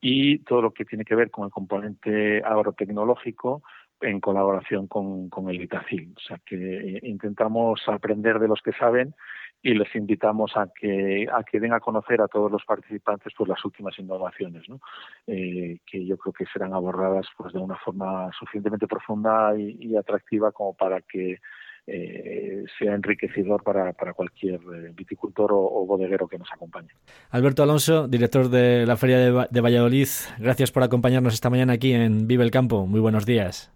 y 0.00 0.40
todo 0.40 0.62
lo 0.62 0.72
que 0.72 0.84
tiene 0.84 1.04
que 1.04 1.14
ver 1.14 1.30
con 1.30 1.46
el 1.46 1.50
componente 1.50 2.42
agrotecnológico 2.44 3.62
en 4.00 4.20
colaboración 4.20 4.86
con, 4.86 5.28
con 5.28 5.48
el 5.50 5.60
ITACIL. 5.60 6.14
O 6.16 6.20
sea 6.20 6.38
que 6.44 6.98
intentamos 7.02 7.82
aprender 7.86 8.38
de 8.38 8.48
los 8.48 8.60
que 8.62 8.72
saben 8.72 9.14
y 9.62 9.74
les 9.74 9.94
invitamos 9.94 10.56
a 10.56 10.68
que 10.68 11.26
a 11.30 11.42
que 11.42 11.60
den 11.60 11.72
a 11.72 11.80
conocer 11.80 12.20
a 12.20 12.28
todos 12.28 12.50
los 12.50 12.64
participantes 12.64 13.32
pues 13.36 13.48
las 13.48 13.62
últimas 13.64 13.98
innovaciones 13.98 14.68
¿no? 14.68 14.80
eh, 15.26 15.78
que 15.86 16.06
yo 16.06 16.16
creo 16.16 16.32
que 16.32 16.46
serán 16.46 16.72
abordadas 16.72 17.26
pues 17.36 17.52
de 17.52 17.58
una 17.58 17.76
forma 17.76 18.30
suficientemente 18.38 18.86
profunda 18.86 19.54
y, 19.56 19.96
atractiva 19.96 20.52
como 20.52 20.74
para 20.74 21.00
que 21.02 21.38
eh, 21.86 22.64
sea 22.78 22.94
enriquecedor 22.94 23.62
para, 23.62 23.92
para 23.92 24.14
cualquier 24.14 24.60
eh, 24.60 24.92
viticultor 24.94 25.50
o, 25.52 25.84
bodeguero 25.84 26.28
que 26.28 26.38
nos 26.38 26.50
acompañe. 26.52 26.88
Alberto 27.30 27.62
Alonso, 27.62 28.06
director 28.06 28.48
de 28.48 28.86
la 28.86 28.96
Feria 28.96 29.18
de, 29.18 29.46
de 29.50 29.60
Valladolid, 29.60 30.08
gracias 30.38 30.70
por 30.70 30.84
acompañarnos 30.84 31.34
esta 31.34 31.50
mañana 31.50 31.72
aquí 31.72 31.92
en 31.92 32.28
Vive 32.28 32.44
el 32.44 32.50
Campo. 32.50 32.86
Muy 32.86 33.00
buenos 33.00 33.26
días. 33.26 33.72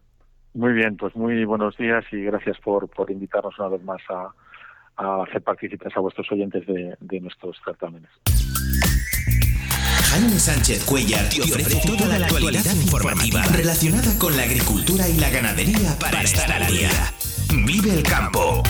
Muy 0.55 0.73
bien, 0.73 0.97
pues 0.97 1.17
muy 1.17 1.45
buenos 1.45 1.77
días 1.77 2.05
y 2.13 2.23
gracias 2.23 2.59
por, 2.61 2.89
por 2.89 3.11
invitarnos 3.11 3.59
una 3.59 3.69
vez 3.69 3.83
más 3.83 4.01
a, 4.09 4.33
a 4.97 5.23
hacer 5.23 5.43
partícipes 5.43 5.97
a 5.97 6.01
vuestros 6.01 6.31
oyentes 6.33 6.67
de, 6.67 6.97
de 7.01 7.21
nuestros 7.21 7.57
certámenes. 7.65 8.11
Jaime 10.11 10.39
Sánchez 10.39 10.85
Cuellar 10.85 11.29
te 11.29 11.43
ofrece 11.43 11.81
toda 11.87 12.19
la 12.19 12.27
actualidad 12.27 12.75
informativa 12.77 13.43
relacionada 13.53 14.17
con 14.19 14.37
la 14.37 14.45
agricultura 14.45 15.09
y 15.09 15.19
la 15.19 15.31
ganadería 15.31 15.99
para 15.99 16.23
estar 16.23 16.53
al 16.53 16.67
día. 16.67 16.91
Vive 17.67 17.95
el 17.95 18.03
campo 18.03 18.63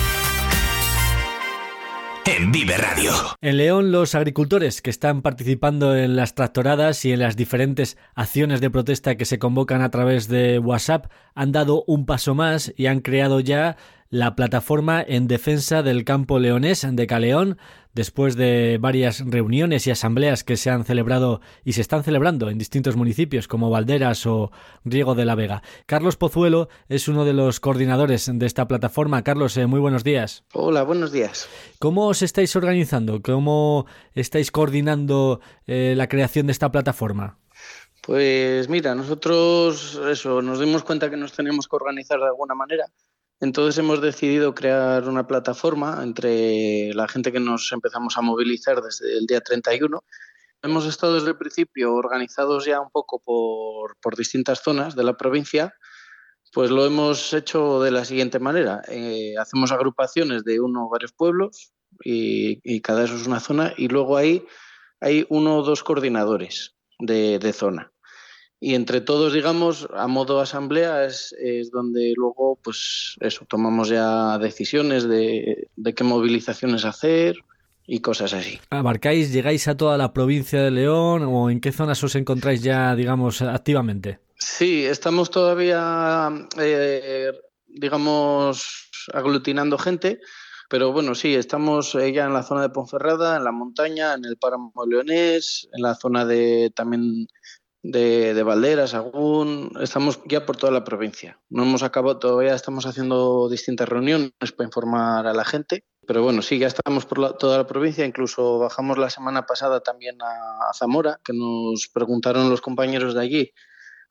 en 2.26 2.50
Vive 2.50 2.78
Radio. 2.78 3.12
En 3.42 3.58
León, 3.58 3.92
los 3.92 4.14
agricultores 4.14 4.80
que 4.80 4.88
están 4.88 5.20
participando 5.20 5.94
en 5.94 6.16
las 6.16 6.34
tractoradas 6.34 7.04
y 7.04 7.12
en 7.12 7.20
las 7.20 7.36
diferentes 7.36 7.98
acciones 8.14 8.62
de 8.62 8.70
protesta 8.70 9.16
que 9.16 9.26
se 9.26 9.38
convocan 9.38 9.82
a 9.82 9.90
través 9.90 10.28
de 10.28 10.58
WhatsApp 10.58 11.12
han 11.34 11.52
dado 11.52 11.84
un 11.86 12.06
paso 12.06 12.34
más 12.34 12.72
y 12.76 12.86
han 12.86 13.00
creado 13.00 13.40
ya 13.40 13.76
la 14.14 14.36
plataforma 14.36 15.04
en 15.04 15.26
defensa 15.26 15.82
del 15.82 16.04
campo 16.04 16.38
leonés 16.38 16.86
de 16.88 17.06
Caleón, 17.08 17.58
después 17.94 18.36
de 18.36 18.78
varias 18.80 19.18
reuniones 19.26 19.88
y 19.88 19.90
asambleas 19.90 20.44
que 20.44 20.56
se 20.56 20.70
han 20.70 20.84
celebrado 20.84 21.40
y 21.64 21.72
se 21.72 21.80
están 21.80 22.04
celebrando 22.04 22.48
en 22.48 22.56
distintos 22.56 22.94
municipios 22.94 23.48
como 23.48 23.70
Valderas 23.70 24.24
o 24.26 24.52
Riego 24.84 25.16
de 25.16 25.24
la 25.24 25.34
Vega. 25.34 25.64
Carlos 25.86 26.14
Pozuelo 26.16 26.68
es 26.88 27.08
uno 27.08 27.24
de 27.24 27.32
los 27.32 27.58
coordinadores 27.58 28.30
de 28.32 28.46
esta 28.46 28.68
plataforma. 28.68 29.24
Carlos, 29.24 29.56
eh, 29.56 29.66
muy 29.66 29.80
buenos 29.80 30.04
días. 30.04 30.44
Hola, 30.52 30.84
buenos 30.84 31.10
días. 31.10 31.48
¿Cómo 31.80 32.06
os 32.06 32.22
estáis 32.22 32.54
organizando? 32.54 33.20
¿Cómo 33.20 33.86
estáis 34.12 34.52
coordinando 34.52 35.40
eh, 35.66 35.94
la 35.96 36.08
creación 36.08 36.46
de 36.46 36.52
esta 36.52 36.70
plataforma? 36.70 37.38
Pues 38.00 38.68
mira, 38.68 38.94
nosotros 38.94 40.00
eso, 40.08 40.40
nos 40.40 40.60
dimos 40.60 40.84
cuenta 40.84 41.10
que 41.10 41.16
nos 41.16 41.32
teníamos 41.32 41.66
que 41.66 41.74
organizar 41.74 42.20
de 42.20 42.26
alguna 42.26 42.54
manera 42.54 42.84
entonces 43.40 43.78
hemos 43.78 44.00
decidido 44.00 44.54
crear 44.54 45.08
una 45.08 45.26
plataforma 45.26 46.00
entre 46.02 46.94
la 46.94 47.08
gente 47.08 47.32
que 47.32 47.40
nos 47.40 47.70
empezamos 47.72 48.16
a 48.16 48.22
movilizar 48.22 48.80
desde 48.80 49.18
el 49.18 49.26
día 49.26 49.40
31. 49.40 50.02
Hemos 50.62 50.86
estado 50.86 51.14
desde 51.14 51.30
el 51.30 51.36
principio 51.36 51.94
organizados 51.94 52.64
ya 52.64 52.80
un 52.80 52.90
poco 52.90 53.20
por, 53.20 53.96
por 54.00 54.16
distintas 54.16 54.62
zonas 54.62 54.94
de 54.96 55.04
la 55.04 55.16
provincia. 55.16 55.74
Pues 56.52 56.70
lo 56.70 56.86
hemos 56.86 57.32
hecho 57.34 57.82
de 57.82 57.90
la 57.90 58.04
siguiente 58.04 58.38
manera. 58.38 58.82
Eh, 58.88 59.34
hacemos 59.38 59.72
agrupaciones 59.72 60.44
de 60.44 60.60
uno 60.60 60.86
o 60.86 60.90
varios 60.90 61.12
pueblos 61.12 61.72
y, 62.02 62.80
cada 62.80 63.04
eso 63.04 63.16
es 63.16 63.26
una 63.26 63.40
zona 63.40 63.74
y 63.76 63.88
luego 63.88 64.16
hay 64.16 64.46
uno 65.28 65.58
o 65.58 65.62
dos 65.62 65.82
coordinadores 65.82 66.76
de, 66.98 67.38
de 67.38 67.52
zona 67.52 67.93
y 68.64 68.74
entre 68.74 69.02
todos, 69.02 69.34
digamos, 69.34 69.86
a 69.94 70.06
modo 70.06 70.40
asamblea 70.40 71.04
es, 71.04 71.34
es, 71.38 71.70
donde 71.70 72.14
luego, 72.16 72.58
pues 72.64 73.14
eso, 73.20 73.44
tomamos 73.46 73.90
ya 73.90 74.38
decisiones 74.38 75.06
de, 75.06 75.68
de, 75.76 75.94
qué 75.94 76.02
movilizaciones 76.02 76.86
hacer 76.86 77.36
y 77.86 78.00
cosas 78.00 78.32
así. 78.32 78.58
¿Abarcáis, 78.70 79.34
llegáis 79.34 79.68
a 79.68 79.76
toda 79.76 79.98
la 79.98 80.14
provincia 80.14 80.62
de 80.62 80.70
León 80.70 81.24
o 81.24 81.50
en 81.50 81.60
qué 81.60 81.72
zonas 81.72 82.02
os 82.04 82.14
encontráis 82.14 82.62
ya, 82.62 82.96
digamos, 82.96 83.42
activamente? 83.42 84.20
Sí, 84.38 84.86
estamos 84.86 85.30
todavía, 85.30 86.30
eh, 86.58 87.32
digamos, 87.68 88.88
aglutinando 89.12 89.76
gente. 89.76 90.20
Pero 90.70 90.90
bueno, 90.90 91.14
sí, 91.14 91.34
estamos 91.34 91.92
ya 91.92 92.24
en 92.24 92.32
la 92.32 92.42
zona 92.42 92.62
de 92.62 92.70
Ponferrada, 92.70 93.36
en 93.36 93.44
la 93.44 93.52
montaña, 93.52 94.14
en 94.14 94.24
el 94.24 94.38
páramo 94.38 94.72
leonés, 94.88 95.68
en 95.74 95.82
la 95.82 95.94
zona 95.94 96.24
de 96.24 96.72
también 96.74 97.26
de, 97.84 98.32
de 98.32 98.42
Valderas, 98.42 98.94
Agún, 98.94 99.70
estamos 99.80 100.20
ya 100.26 100.46
por 100.46 100.56
toda 100.56 100.72
la 100.72 100.84
provincia. 100.84 101.38
No 101.50 101.62
hemos 101.62 101.82
acabado, 101.82 102.18
todavía 102.18 102.54
estamos 102.54 102.86
haciendo 102.86 103.48
distintas 103.48 103.88
reuniones 103.88 104.32
para 104.56 104.66
informar 104.66 105.26
a 105.26 105.34
la 105.34 105.44
gente, 105.44 105.84
pero 106.06 106.22
bueno, 106.22 106.40
sí, 106.40 106.58
ya 106.58 106.66
estamos 106.66 107.04
por 107.04 107.18
la, 107.18 107.34
toda 107.34 107.58
la 107.58 107.66
provincia, 107.66 108.06
incluso 108.06 108.58
bajamos 108.58 108.96
la 108.96 109.10
semana 109.10 109.42
pasada 109.42 109.80
también 109.80 110.16
a, 110.22 110.70
a 110.70 110.74
Zamora, 110.74 111.20
que 111.22 111.34
nos 111.34 111.88
preguntaron 111.88 112.48
los 112.48 112.62
compañeros 112.62 113.14
de 113.14 113.20
allí 113.20 113.52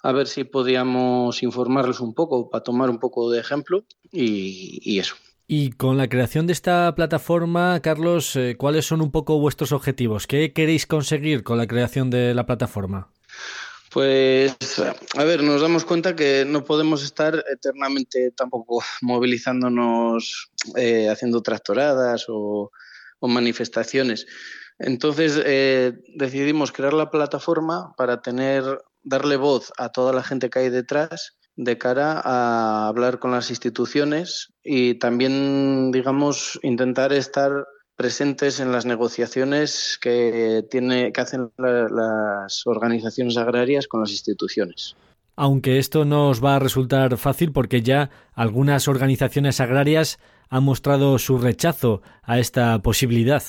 a 0.03 0.11
ver 0.11 0.27
si 0.27 0.43
podíamos 0.43 1.41
informarles 1.43 1.99
un 1.99 2.13
poco 2.13 2.49
para 2.49 2.63
tomar 2.63 2.89
un 2.89 2.99
poco 2.99 3.31
de 3.31 3.39
ejemplo 3.39 3.85
y, 4.11 4.79
y 4.83 4.99
eso. 4.99 5.15
Y 5.47 5.71
con 5.71 5.97
la 5.97 6.09
creación 6.09 6.45
de 6.45 6.53
esta 6.53 6.93
plataforma, 6.93 7.79
Carlos, 7.81 8.35
eh, 8.35 8.55
¿cuáles 8.57 8.85
son 8.85 9.01
un 9.01 9.11
poco 9.11 9.39
vuestros 9.39 9.71
objetivos? 9.71 10.27
¿Qué 10.27 10.53
queréis 10.53 10.85
conseguir 10.85 11.43
con 11.43 11.57
la 11.57 11.67
creación 11.67 12.09
de 12.09 12.33
la 12.33 12.45
plataforma? 12.45 13.09
Pues, 13.93 14.55
a 14.79 15.23
ver, 15.23 15.43
nos 15.43 15.61
damos 15.61 15.85
cuenta 15.85 16.15
que 16.15 16.45
no 16.47 16.63
podemos 16.63 17.03
estar 17.03 17.43
eternamente 17.51 18.31
tampoco 18.31 18.83
movilizándonos, 19.01 20.49
eh, 20.75 21.09
haciendo 21.09 21.43
tractoradas 21.43 22.25
o, 22.27 22.71
manifestaciones. 23.21 24.25
Entonces 24.79 25.39
eh, 25.45 25.93
decidimos 26.15 26.73
crear 26.73 26.93
la 26.93 27.09
plataforma 27.09 27.93
para 27.95 28.21
tener, 28.21 28.63
darle 29.03 29.37
voz 29.37 29.71
a 29.77 29.89
toda 29.89 30.11
la 30.11 30.23
gente 30.23 30.49
que 30.49 30.59
hay 30.59 30.69
detrás 30.69 31.37
de 31.55 31.77
cara 31.77 32.19
a 32.21 32.87
hablar 32.87 33.19
con 33.19 33.31
las 33.31 33.49
instituciones 33.49 34.53
y 34.63 34.95
también, 34.95 35.91
digamos, 35.91 36.59
intentar 36.63 37.13
estar 37.13 37.65
presentes 38.03 38.59
en 38.59 38.73
las 38.73 38.85
negociaciones 38.85 39.97
que, 40.01 40.65
tiene, 40.69 41.13
que 41.13 41.21
hacen 41.21 41.53
la, 41.57 41.87
las 41.87 42.67
organizaciones 42.67 43.37
agrarias 43.37 43.87
con 43.87 44.01
las 44.01 44.11
instituciones. 44.11 44.97
Aunque 45.37 45.79
esto 45.79 46.03
no 46.03 46.27
os 46.27 46.43
va 46.43 46.57
a 46.57 46.59
resultar 46.59 47.15
fácil 47.15 47.53
porque 47.53 47.81
ya 47.81 48.09
algunas 48.33 48.89
organizaciones 48.89 49.61
agrarias 49.61 50.19
han 50.49 50.65
mostrado 50.65 51.17
su 51.17 51.37
rechazo 51.37 52.01
a 52.23 52.39
esta 52.39 52.77
posibilidad. 52.79 53.41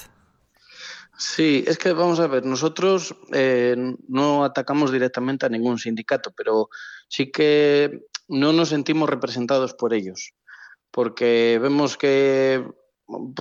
Sí, 1.19 1.65
es 1.67 1.77
que 1.77 1.93
vamos 1.93 2.21
a 2.21 2.29
ver, 2.29 2.47
nosotros 2.47 3.17
eh, 3.33 3.75
no 4.07 4.45
atacamos 4.45 4.93
directamente 4.93 5.47
a 5.47 5.49
ningún 5.49 5.81
sindicato, 5.81 6.33
pero 6.37 6.69
sí 7.09 7.33
que 7.33 8.03
no 8.29 8.53
nos 8.53 8.69
sentimos 8.69 9.11
representados 9.11 9.75
por 9.75 9.95
ellos, 9.95 10.33
porque 10.93 11.59
vemos 11.61 11.97
que 11.97 12.65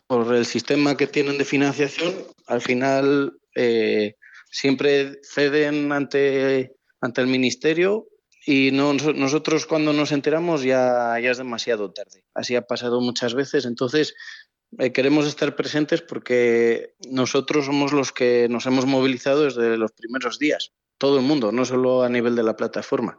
por 0.07 0.33
el 0.33 0.45
sistema 0.45 0.97
que 0.97 1.07
tienen 1.07 1.37
de 1.37 1.45
financiación, 1.45 2.13
al 2.47 2.61
final 2.61 3.37
eh, 3.55 4.15
siempre 4.51 5.19
ceden 5.23 5.91
ante, 5.91 6.75
ante 7.01 7.21
el 7.21 7.27
ministerio 7.27 8.07
y 8.45 8.71
no, 8.71 8.93
nosotros 8.93 9.65
cuando 9.65 9.93
nos 9.93 10.11
enteramos 10.11 10.63
ya, 10.63 11.17
ya 11.19 11.31
es 11.31 11.37
demasiado 11.37 11.91
tarde. 11.91 12.23
Así 12.33 12.55
ha 12.55 12.63
pasado 12.63 12.99
muchas 12.99 13.33
veces, 13.33 13.65
entonces 13.65 14.15
eh, 14.79 14.91
queremos 14.91 15.25
estar 15.27 15.55
presentes 15.55 16.01
porque 16.01 16.95
nosotros 17.09 17.65
somos 17.65 17.93
los 17.93 18.11
que 18.11 18.47
nos 18.49 18.65
hemos 18.65 18.85
movilizado 18.85 19.43
desde 19.43 19.77
los 19.77 19.91
primeros 19.93 20.39
días, 20.39 20.73
todo 20.97 21.19
el 21.19 21.23
mundo, 21.23 21.51
no 21.51 21.63
solo 21.63 22.03
a 22.03 22.09
nivel 22.09 22.35
de 22.35 22.43
la 22.43 22.57
plataforma. 22.57 23.17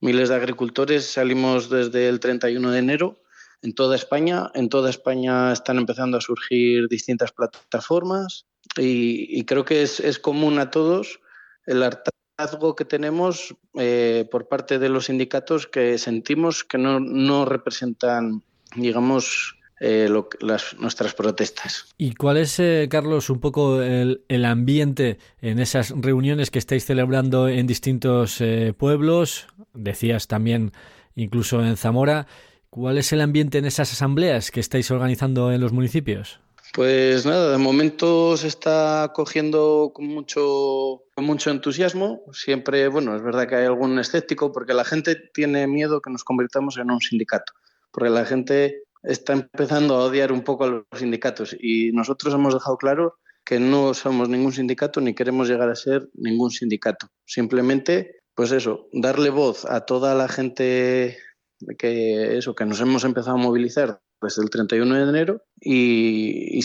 Miles 0.00 0.28
de 0.28 0.36
agricultores 0.36 1.06
salimos 1.06 1.68
desde 1.68 2.08
el 2.08 2.20
31 2.20 2.70
de 2.70 2.78
enero 2.78 3.22
en 3.62 3.74
toda 3.74 3.96
España. 3.96 4.50
En 4.54 4.68
toda 4.68 4.90
España 4.90 5.52
están 5.52 5.78
empezando 5.78 6.16
a 6.16 6.20
surgir 6.20 6.88
distintas 6.88 7.32
plataformas 7.32 8.46
y, 8.76 9.44
creo 9.44 9.64
que 9.64 9.82
es, 9.82 10.00
es, 10.00 10.18
común 10.18 10.58
a 10.58 10.70
todos 10.70 11.20
el 11.66 11.82
hartazgo 11.82 12.76
que 12.76 12.84
tenemos 12.84 13.54
eh, 13.74 14.26
por 14.30 14.48
parte 14.48 14.78
de 14.78 14.88
los 14.88 15.06
sindicatos 15.06 15.66
que 15.66 15.98
sentimos 15.98 16.64
que 16.64 16.78
no, 16.78 17.00
no 17.00 17.44
representan, 17.44 18.42
digamos, 18.76 19.56
eh, 19.82 20.08
lo, 20.10 20.28
las, 20.40 20.76
nuestras 20.78 21.14
protestas. 21.14 21.86
¿Y 21.96 22.14
cuál 22.14 22.36
es, 22.36 22.60
eh, 22.60 22.86
Carlos, 22.90 23.30
un 23.30 23.40
poco 23.40 23.80
el, 23.80 24.22
el, 24.28 24.44
ambiente 24.44 25.16
en 25.40 25.58
esas 25.58 25.94
reuniones 25.96 26.50
que 26.50 26.58
estáis 26.58 26.84
celebrando 26.84 27.48
en 27.48 27.66
distintos 27.66 28.42
eh, 28.42 28.74
pueblos? 28.76 29.46
Decías 29.72 30.28
también 30.28 30.72
incluso 31.14 31.64
en 31.64 31.78
Zamora. 31.78 32.26
¿Cuál 32.70 32.98
es 32.98 33.12
el 33.12 33.20
ambiente 33.20 33.58
en 33.58 33.64
esas 33.64 33.92
asambleas 33.92 34.52
que 34.52 34.60
estáis 34.60 34.92
organizando 34.92 35.50
en 35.50 35.60
los 35.60 35.72
municipios? 35.72 36.38
Pues 36.72 37.26
nada, 37.26 37.50
de 37.50 37.58
momento 37.58 38.36
se 38.36 38.46
está 38.46 39.10
cogiendo 39.12 39.90
con 39.92 40.06
mucho, 40.06 41.02
con 41.16 41.24
mucho 41.24 41.50
entusiasmo. 41.50 42.22
Siempre, 42.32 42.86
bueno, 42.86 43.16
es 43.16 43.22
verdad 43.22 43.48
que 43.48 43.56
hay 43.56 43.66
algún 43.66 43.98
escéptico 43.98 44.52
porque 44.52 44.72
la 44.72 44.84
gente 44.84 45.16
tiene 45.34 45.66
miedo 45.66 46.00
que 46.00 46.10
nos 46.10 46.22
convirtamos 46.22 46.78
en 46.78 46.92
un 46.92 47.00
sindicato. 47.00 47.52
Porque 47.90 48.10
la 48.10 48.24
gente 48.24 48.84
está 49.02 49.32
empezando 49.32 49.96
a 49.96 50.04
odiar 50.04 50.30
un 50.30 50.42
poco 50.42 50.62
a 50.62 50.68
los 50.68 50.84
sindicatos 50.94 51.56
y 51.58 51.90
nosotros 51.90 52.32
hemos 52.34 52.54
dejado 52.54 52.76
claro 52.76 53.16
que 53.44 53.58
no 53.58 53.94
somos 53.94 54.28
ningún 54.28 54.52
sindicato 54.52 55.00
ni 55.00 55.12
queremos 55.12 55.48
llegar 55.48 55.70
a 55.70 55.74
ser 55.74 56.08
ningún 56.14 56.52
sindicato. 56.52 57.08
Simplemente, 57.24 58.20
pues 58.36 58.52
eso, 58.52 58.86
darle 58.92 59.30
voz 59.30 59.64
a 59.64 59.80
toda 59.86 60.14
la 60.14 60.28
gente 60.28 61.18
que 61.78 62.36
eso 62.38 62.54
que 62.54 62.64
nos 62.64 62.80
hemos 62.80 63.04
empezado 63.04 63.36
a 63.36 63.40
movilizar 63.40 64.00
desde 64.20 64.42
el 64.42 64.50
31 64.50 64.94
de 64.94 65.02
enero 65.02 65.42
y, 65.60 66.58
y, 66.58 66.62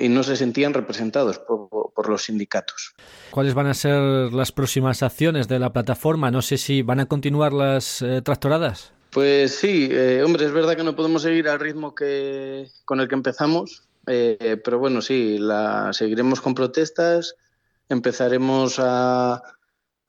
y 0.00 0.08
no 0.08 0.22
se 0.22 0.36
sentían 0.36 0.74
representados 0.74 1.38
por, 1.38 1.68
por, 1.94 2.08
los 2.08 2.24
sindicatos. 2.24 2.94
¿Cuáles 3.30 3.54
van 3.54 3.66
a 3.66 3.74
ser 3.74 4.00
las 4.32 4.52
próximas 4.52 5.02
acciones 5.02 5.48
de 5.48 5.58
la 5.58 5.72
plataforma? 5.72 6.30
No 6.30 6.42
sé 6.42 6.58
si 6.58 6.82
van 6.82 7.00
a 7.00 7.06
continuar 7.06 7.52
las 7.52 8.02
eh, 8.02 8.22
tractoradas. 8.22 8.92
Pues 9.10 9.56
sí, 9.56 9.88
eh, 9.90 10.22
hombre, 10.24 10.46
es 10.46 10.52
verdad 10.52 10.76
que 10.76 10.84
no 10.84 10.96
podemos 10.96 11.22
seguir 11.22 11.48
al 11.48 11.60
ritmo 11.60 11.94
que 11.94 12.68
con 12.84 13.00
el 13.00 13.08
que 13.08 13.14
empezamos, 13.14 13.82
eh, 14.06 14.60
pero 14.64 14.78
bueno, 14.78 15.02
sí, 15.02 15.36
la 15.38 15.92
seguiremos 15.92 16.40
con 16.40 16.54
protestas, 16.54 17.34
empezaremos 17.90 18.76
a, 18.78 19.42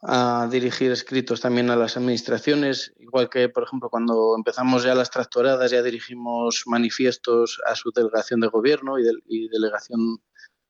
a, 0.05 0.47
dirigir 0.51 0.91
escritos 0.91 1.41
también 1.41 1.69
a 1.69 1.75
las 1.75 1.97
administraciones, 1.97 2.93
igual 2.99 3.29
que, 3.29 3.49
por 3.49 3.63
ejemplo, 3.63 3.89
cuando 3.89 4.35
empezamos 4.37 4.83
ya 4.83 4.95
las 4.95 5.11
tractoradas, 5.11 5.71
ya 5.71 5.81
dirigimos 5.81 6.63
manifiestos 6.65 7.61
a 7.65 7.75
su 7.75 7.91
delegación 7.91 8.39
de 8.39 8.47
gobierno 8.47 8.99
y, 8.99 9.05
y 9.27 9.47
delegación 9.49 10.21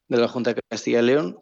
de 0.08 0.18
la 0.18 0.28
Junta 0.28 0.54
de 0.54 0.62
Castilla 0.70 1.00
y 1.00 1.04
León. 1.04 1.40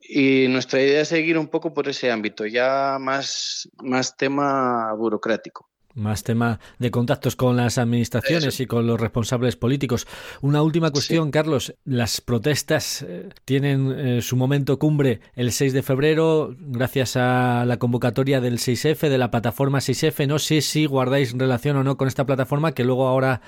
Y 0.00 0.48
nuestra 0.48 0.82
idea 0.82 1.00
es 1.00 1.08
seguir 1.08 1.38
un 1.38 1.48
poco 1.48 1.72
por 1.72 1.88
ese 1.88 2.10
ámbito, 2.10 2.46
ya 2.46 2.98
más, 3.00 3.68
más 3.82 4.16
tema 4.16 4.92
burocrático 4.94 5.73
más 5.94 6.22
tema 6.22 6.60
de 6.78 6.90
contactos 6.90 7.36
con 7.36 7.56
las 7.56 7.78
administraciones 7.78 8.54
Eso. 8.54 8.62
y 8.62 8.66
con 8.66 8.86
los 8.86 9.00
responsables 9.00 9.56
políticos. 9.56 10.06
Una 10.40 10.62
última 10.62 10.90
cuestión, 10.90 11.26
sí. 11.26 11.30
Carlos. 11.30 11.74
Las 11.84 12.20
protestas 12.20 13.02
eh, 13.02 13.28
tienen 13.44 13.92
eh, 13.92 14.22
su 14.22 14.36
momento 14.36 14.78
cumbre 14.78 15.20
el 15.34 15.52
6 15.52 15.72
de 15.72 15.82
febrero 15.82 16.54
gracias 16.58 17.16
a 17.16 17.64
la 17.66 17.78
convocatoria 17.78 18.40
del 18.40 18.58
6F, 18.58 19.08
de 19.08 19.18
la 19.18 19.30
plataforma 19.30 19.78
6F. 19.78 20.26
No 20.26 20.38
sé 20.38 20.60
si 20.60 20.86
guardáis 20.86 21.32
relación 21.32 21.76
o 21.76 21.84
no 21.84 21.96
con 21.96 22.08
esta 22.08 22.26
plataforma 22.26 22.72
que 22.72 22.84
luego 22.84 23.06
ahora 23.06 23.40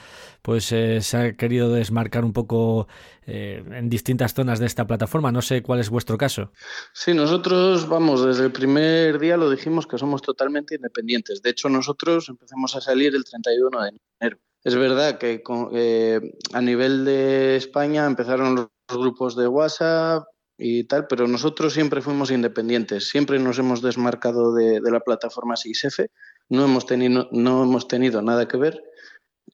pues 0.43 0.71
eh, 0.71 1.01
se 1.01 1.17
ha 1.17 1.33
querido 1.37 1.73
desmarcar 1.73 2.25
un 2.25 2.33
poco 2.33 2.87
en 3.29 3.89
distintas 3.89 4.35
zonas 4.35 4.61
de 4.61 4.67
esta 4.67 4.87
plataforma. 4.87 5.33
No 5.33 5.43
sé 5.43 5.61
cuál 5.61 5.81
es 5.81 5.91
vuestro 5.91 6.17
caso. 6.17 6.53
Sí, 6.93 7.13
nosotros, 7.13 7.89
vamos, 7.89 8.25
desde 8.25 8.45
el 8.45 8.53
primer 8.53 9.19
día 9.19 9.37
lo 9.37 9.51
dijimos 9.51 9.89
que 9.89 9.99
somos 9.99 10.23
totalmente 10.23 10.77
independientes. 10.77 11.43
De 11.43 11.51
hecho, 11.51 11.69
nosotros 11.69 12.31
empezamos 12.37 12.77
a 12.77 12.81
salir 12.81 13.14
el 13.14 13.25
31 13.25 13.83
de 13.83 13.92
enero. 14.20 14.38
Es 14.62 14.75
verdad 14.75 15.18
que 15.18 15.42
eh, 15.72 16.20
a 16.53 16.61
nivel 16.61 17.05
de 17.05 17.57
España 17.57 18.05
empezaron 18.05 18.55
los 18.55 18.68
grupos 18.88 19.37
de 19.37 19.49
WhatsApp 19.49 20.27
y 20.59 20.85
tal, 20.85 21.07
pero 21.07 21.27
nosotros 21.27 21.72
siempre 21.72 22.03
fuimos 22.03 22.31
independientes, 22.31 23.09
siempre 23.09 23.38
nos 23.38 23.59
hemos 23.59 23.83
desmarcado 23.83 24.55
de, 24.55 24.81
la 24.81 25.01
plataforma 25.01 25.55
6F, 25.55 26.09
no 26.49 26.64
hemos, 26.64 26.87
tenido, 26.87 27.29
no 27.31 27.62
hemos 27.62 27.88
tenido 27.88 28.22
nada 28.22 28.49
que 28.49 28.57
ver 28.57 28.83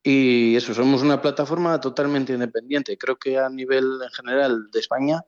y 0.03 0.57
eso, 0.57 0.75
somos 0.75 1.03
una 1.03 1.21
plataforma 1.21 1.81
totalmente 1.81 2.33
independiente. 2.33 2.97
Creo 2.99 3.17
que 3.17 3.39
a 3.39 3.49
nivel 3.49 4.01
en 4.03 4.11
general 4.11 4.71
de 4.73 4.81
España 4.81 5.25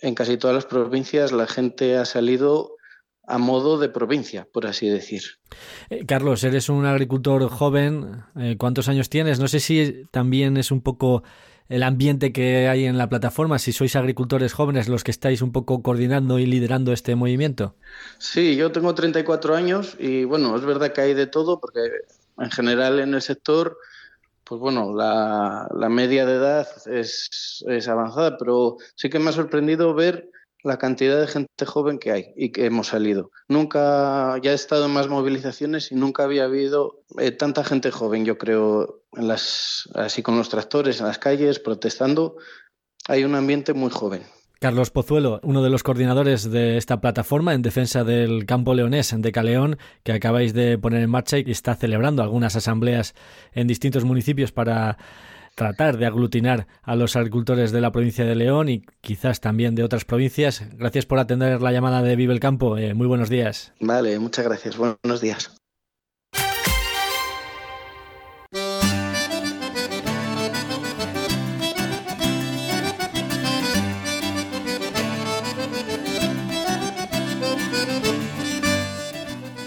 en 0.00 0.14
casi 0.14 0.36
todas 0.36 0.54
las 0.54 0.66
provincias 0.66 1.32
la 1.32 1.46
gente 1.46 1.96
ha 1.96 2.04
salido 2.04 2.77
a 3.28 3.38
modo 3.38 3.78
de 3.78 3.88
provincia, 3.88 4.48
por 4.50 4.66
así 4.66 4.88
decir. 4.88 5.22
Eh, 5.90 6.06
Carlos, 6.06 6.42
eres 6.44 6.68
un 6.68 6.86
agricultor 6.86 7.48
joven. 7.48 8.24
Eh, 8.36 8.56
¿Cuántos 8.58 8.88
años 8.88 9.10
tienes? 9.10 9.38
No 9.38 9.48
sé 9.48 9.60
si 9.60 10.06
también 10.10 10.56
es 10.56 10.70
un 10.70 10.80
poco 10.80 11.22
el 11.68 11.82
ambiente 11.82 12.32
que 12.32 12.68
hay 12.68 12.86
en 12.86 12.96
la 12.96 13.10
plataforma, 13.10 13.58
si 13.58 13.72
sois 13.72 13.94
agricultores 13.94 14.54
jóvenes 14.54 14.88
los 14.88 15.04
que 15.04 15.10
estáis 15.10 15.42
un 15.42 15.52
poco 15.52 15.82
coordinando 15.82 16.38
y 16.38 16.46
liderando 16.46 16.94
este 16.94 17.14
movimiento. 17.14 17.76
Sí, 18.16 18.56
yo 18.56 18.72
tengo 18.72 18.94
34 18.94 19.54
años 19.54 19.94
y 19.98 20.24
bueno, 20.24 20.56
es 20.56 20.64
verdad 20.64 20.92
que 20.92 21.02
hay 21.02 21.12
de 21.12 21.26
todo 21.26 21.60
porque 21.60 21.80
en 22.38 22.50
general 22.50 23.00
en 23.00 23.12
el 23.12 23.20
sector, 23.20 23.76
pues 24.44 24.58
bueno, 24.58 24.94
la, 24.94 25.68
la 25.74 25.90
media 25.90 26.24
de 26.24 26.36
edad 26.36 26.66
es, 26.86 27.62
es 27.68 27.88
avanzada, 27.88 28.38
pero 28.38 28.78
sí 28.94 29.10
que 29.10 29.18
me 29.18 29.28
ha 29.28 29.32
sorprendido 29.34 29.92
ver 29.92 30.30
la 30.62 30.78
cantidad 30.78 31.20
de 31.20 31.26
gente 31.26 31.66
joven 31.66 31.98
que 31.98 32.12
hay 32.12 32.32
y 32.36 32.50
que 32.50 32.66
hemos 32.66 32.88
salido. 32.88 33.30
Nunca, 33.48 34.38
ya 34.42 34.52
he 34.52 34.54
estado 34.54 34.86
en 34.86 34.92
más 34.92 35.08
movilizaciones 35.08 35.92
y 35.92 35.94
nunca 35.94 36.24
había 36.24 36.44
habido 36.44 37.02
eh, 37.18 37.30
tanta 37.30 37.64
gente 37.64 37.90
joven, 37.90 38.24
yo 38.24 38.38
creo, 38.38 39.02
en 39.14 39.28
las, 39.28 39.88
así 39.94 40.22
con 40.22 40.36
los 40.36 40.48
tractores 40.48 41.00
en 41.00 41.06
las 41.06 41.18
calles, 41.18 41.58
protestando. 41.58 42.36
Hay 43.06 43.24
un 43.24 43.34
ambiente 43.34 43.72
muy 43.72 43.90
joven. 43.90 44.22
Carlos 44.60 44.90
Pozuelo, 44.90 45.38
uno 45.44 45.62
de 45.62 45.70
los 45.70 45.84
coordinadores 45.84 46.50
de 46.50 46.78
esta 46.78 47.00
plataforma 47.00 47.54
en 47.54 47.62
defensa 47.62 48.02
del 48.02 48.44
campo 48.44 48.74
leonés 48.74 49.14
de 49.16 49.30
Caleón, 49.30 49.78
que 50.02 50.12
acabáis 50.12 50.52
de 50.52 50.76
poner 50.78 51.02
en 51.02 51.10
marcha 51.10 51.38
y 51.38 51.48
está 51.48 51.76
celebrando 51.76 52.24
algunas 52.24 52.56
asambleas 52.56 53.14
en 53.52 53.68
distintos 53.68 54.04
municipios 54.04 54.50
para 54.50 54.98
tratar 55.58 55.98
de 55.98 56.06
aglutinar 56.06 56.68
a 56.82 56.94
los 56.94 57.16
agricultores 57.16 57.72
de 57.72 57.80
la 57.80 57.90
provincia 57.90 58.24
de 58.24 58.36
León 58.36 58.68
y 58.68 58.84
quizás 59.00 59.40
también 59.40 59.74
de 59.74 59.82
otras 59.82 60.04
provincias. 60.04 60.62
Gracias 60.74 61.04
por 61.04 61.18
atender 61.18 61.60
la 61.60 61.72
llamada 61.72 62.00
de 62.00 62.16
Vive 62.16 62.32
el 62.32 62.40
Campo. 62.40 62.78
Eh, 62.78 62.94
muy 62.94 63.08
buenos 63.08 63.28
días. 63.28 63.72
Vale, 63.80 64.18
muchas 64.20 64.44
gracias. 64.44 64.78
Buenos 64.78 65.20
días. 65.20 65.58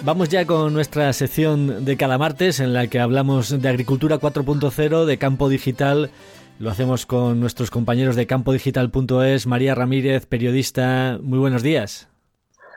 Vamos 0.04 0.30
ya 0.30 0.48
con 0.48 0.74
nuestra 0.74 1.14
sección 1.14 1.86
de 1.86 1.96
cada 1.96 2.18
martes 2.18 2.60
en 2.60 2.74
la 2.74 2.88
que 2.88 3.00
hablamos 3.00 3.62
de 3.62 3.70
agricultura 3.70 4.20
4.0, 4.20 5.06
de 5.06 5.18
campo 5.20 5.48
digital. 5.48 6.10
Lo 6.58 6.72
hacemos 6.72 7.06
con 7.06 7.40
nuestros 7.40 7.70
compañeros 7.70 8.16
de 8.16 8.26
campodigital.es, 8.26 9.46
María 9.46 9.76
Ramírez, 9.76 10.26
periodista. 10.26 11.20
Muy 11.22 11.38
buenos 11.38 11.62
días. 11.62 12.10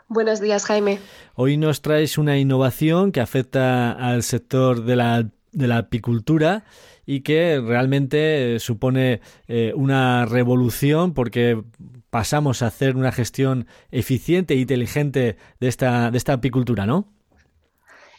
Buenos 0.07 0.43
días, 0.43 0.67
Jaime. 0.67 0.99
Hoy 1.35 1.57
nos 1.57 1.81
traes 1.81 2.19
una 2.19 2.37
innovación 2.37 3.11
que 3.11 3.23
afecta 3.23 3.93
al 3.93 4.23
sector 4.23 4.85
de 4.85 4.97
la, 4.97 5.27
de 5.53 5.67
la 5.67 5.79
apicultura 5.79 6.65
y 7.07 7.21
que 7.21 7.59
realmente 7.59 8.59
supone 8.61 9.23
eh, 9.49 9.73
una 9.75 10.27
revolución 10.27 11.15
porque 11.15 11.63
pasamos 12.11 12.61
a 12.61 12.67
hacer 12.67 12.97
una 12.97 13.13
gestión 13.13 13.67
eficiente 13.91 14.55
e 14.55 14.59
inteligente 14.59 15.39
de 15.59 15.69
esta, 15.69 16.11
de 16.11 16.19
esta 16.19 16.35
apicultura, 16.35 16.85
¿no? 16.85 17.14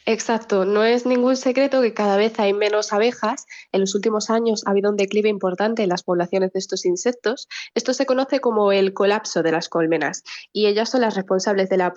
Exacto, 0.07 0.65
no 0.65 0.83
es 0.83 1.07
ningún 1.07 1.35
secreto 1.35 1.81
que 1.81 1.95
cada 1.95 2.15
vez 2.15 2.39
hay 2.39 2.53
menos 2.53 2.93
abejas. 2.93 3.47
En 3.71 3.81
los 3.81 3.95
últimos 3.95 4.29
años 4.29 4.61
ha 4.65 4.69
habido 4.69 4.91
un 4.91 4.97
declive 4.97 5.29
importante 5.29 5.81
en 5.81 5.89
las 5.89 6.03
poblaciones 6.03 6.53
de 6.53 6.59
estos 6.59 6.85
insectos. 6.85 7.47
Esto 7.73 7.91
se 7.91 8.05
conoce 8.05 8.39
como 8.39 8.71
el 8.71 8.93
colapso 8.93 9.41
de 9.41 9.51
las 9.51 9.67
colmenas 9.67 10.23
y 10.53 10.67
ellas 10.67 10.91
son 10.91 11.01
las 11.01 11.15
responsables 11.15 11.69
de 11.69 11.77
la 11.77 11.93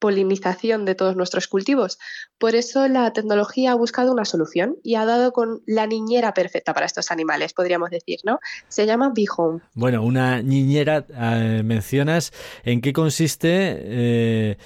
polinización 0.00 0.84
de 0.84 0.96
todos 0.96 1.14
nuestros 1.14 1.46
cultivos. 1.46 2.00
Por 2.36 2.56
eso 2.56 2.88
la 2.88 3.12
tecnología 3.12 3.70
ha 3.70 3.76
buscado 3.76 4.12
una 4.12 4.24
solución 4.24 4.76
y 4.82 4.96
ha 4.96 5.04
dado 5.04 5.32
con 5.32 5.62
la 5.64 5.86
niñera 5.86 6.34
perfecta 6.34 6.74
para 6.74 6.86
estos 6.86 7.12
animales, 7.12 7.52
podríamos 7.52 7.90
decir, 7.90 8.18
¿no? 8.24 8.40
Se 8.66 8.86
llama 8.86 9.12
Bee 9.14 9.26
Home. 9.36 9.60
Bueno, 9.74 10.02
una 10.02 10.42
niñera, 10.42 11.06
eh, 11.08 11.62
mencionas, 11.64 12.32
¿en 12.64 12.80
qué 12.80 12.92
consiste 12.92 13.48
eh, 13.52 14.56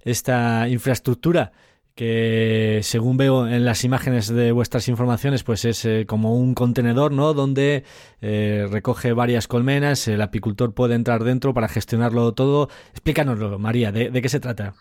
esta 0.00 0.68
infraestructura? 0.68 1.52
Que 1.96 2.80
según 2.82 3.16
veo 3.16 3.48
en 3.48 3.64
las 3.64 3.82
imágenes 3.82 4.28
de 4.28 4.52
vuestras 4.52 4.86
informaciones, 4.86 5.42
pues 5.42 5.64
es 5.64 5.84
eh, 5.86 6.04
como 6.06 6.36
un 6.36 6.54
contenedor, 6.54 7.10
¿no? 7.10 7.34
Donde 7.34 7.84
eh, 8.20 8.68
recoge 8.70 9.14
varias 9.14 9.48
colmenas, 9.48 10.06
el 10.06 10.20
apicultor 10.20 10.74
puede 10.74 10.94
entrar 10.94 11.24
dentro 11.24 11.54
para 11.54 11.68
gestionarlo 11.68 12.32
todo. 12.34 12.68
Explícanoslo, 12.92 13.58
María, 13.58 13.92
de 13.92 14.22
qué 14.22 14.28
se 14.28 14.40
trata? 14.40 14.74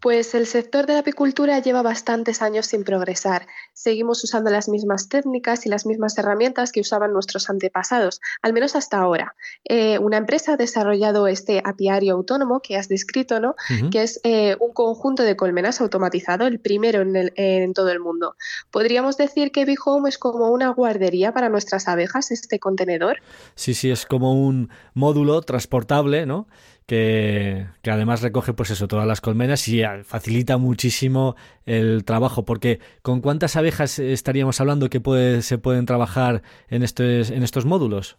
Pues 0.00 0.34
el 0.34 0.46
sector 0.46 0.86
de 0.86 0.92
la 0.92 0.98
apicultura 1.00 1.58
lleva 1.58 1.82
bastantes 1.82 2.42
años 2.42 2.66
sin 2.66 2.84
progresar. 2.84 3.46
Seguimos 3.72 4.22
usando 4.22 4.50
las 4.50 4.68
mismas 4.68 5.08
técnicas 5.08 5.64
y 5.64 5.70
las 5.70 5.86
mismas 5.86 6.16
herramientas 6.18 6.70
que 6.70 6.80
usaban 6.80 7.12
nuestros 7.12 7.48
antepasados, 7.48 8.20
al 8.42 8.52
menos 8.52 8.76
hasta 8.76 8.98
ahora. 8.98 9.34
Eh, 9.64 9.98
una 9.98 10.18
empresa 10.18 10.52
ha 10.52 10.56
desarrollado 10.56 11.26
este 11.28 11.62
apiario 11.64 12.14
autónomo 12.14 12.60
que 12.60 12.76
has 12.76 12.88
descrito, 12.88 13.40
¿no? 13.40 13.54
Que 13.90 14.02
es 14.02 14.20
eh, 14.22 14.56
un 14.60 14.72
conjunto 14.72 15.22
de 15.22 15.34
colmenas 15.34 15.80
automatizado, 15.80 16.46
el 16.46 16.60
primero 16.60 17.02
en, 17.02 17.72
todo 17.72 17.90
el 17.90 18.00
mundo. 18.00 18.36
Podríamos 18.70 19.16
decir 19.16 19.50
que 19.50 19.66
Home 19.84 20.08
es 20.08 20.18
como 20.18 20.50
una 20.50 20.68
guardería 20.68 21.32
para 21.32 21.48
nuestras 21.48 21.88
abejas, 21.88 22.30
este 22.30 22.58
contenedor. 22.58 23.18
Sí, 23.54 23.74
sí, 23.74 23.90
es 23.90 24.06
como 24.06 24.34
un 24.34 24.70
módulo 24.94 25.42
transportable, 25.42 26.26
¿no? 26.26 26.46
Que, 26.86 27.66
además 27.84 28.22
recoge 28.22 28.52
pues 28.52 28.70
eso, 28.70 28.88
todas 28.88 29.06
las 29.06 29.20
colmenas 29.20 29.66
y 29.68 29.82
facilita 30.04 30.56
muchísimo 30.56 31.36
el 31.64 32.04
trabajo, 32.04 32.44
porque 32.44 32.80
¿con 33.02 33.20
cuántas 33.20 33.56
abejas 33.56 33.98
estaríamos 33.98 34.60
hablando 34.60 34.88
que 34.88 35.42
se 35.42 35.58
pueden 35.58 35.86
trabajar 35.86 36.42
en 36.68 36.82
estos, 36.82 37.30
en 37.30 37.42
estos 37.42 37.64
módulos? 37.64 38.18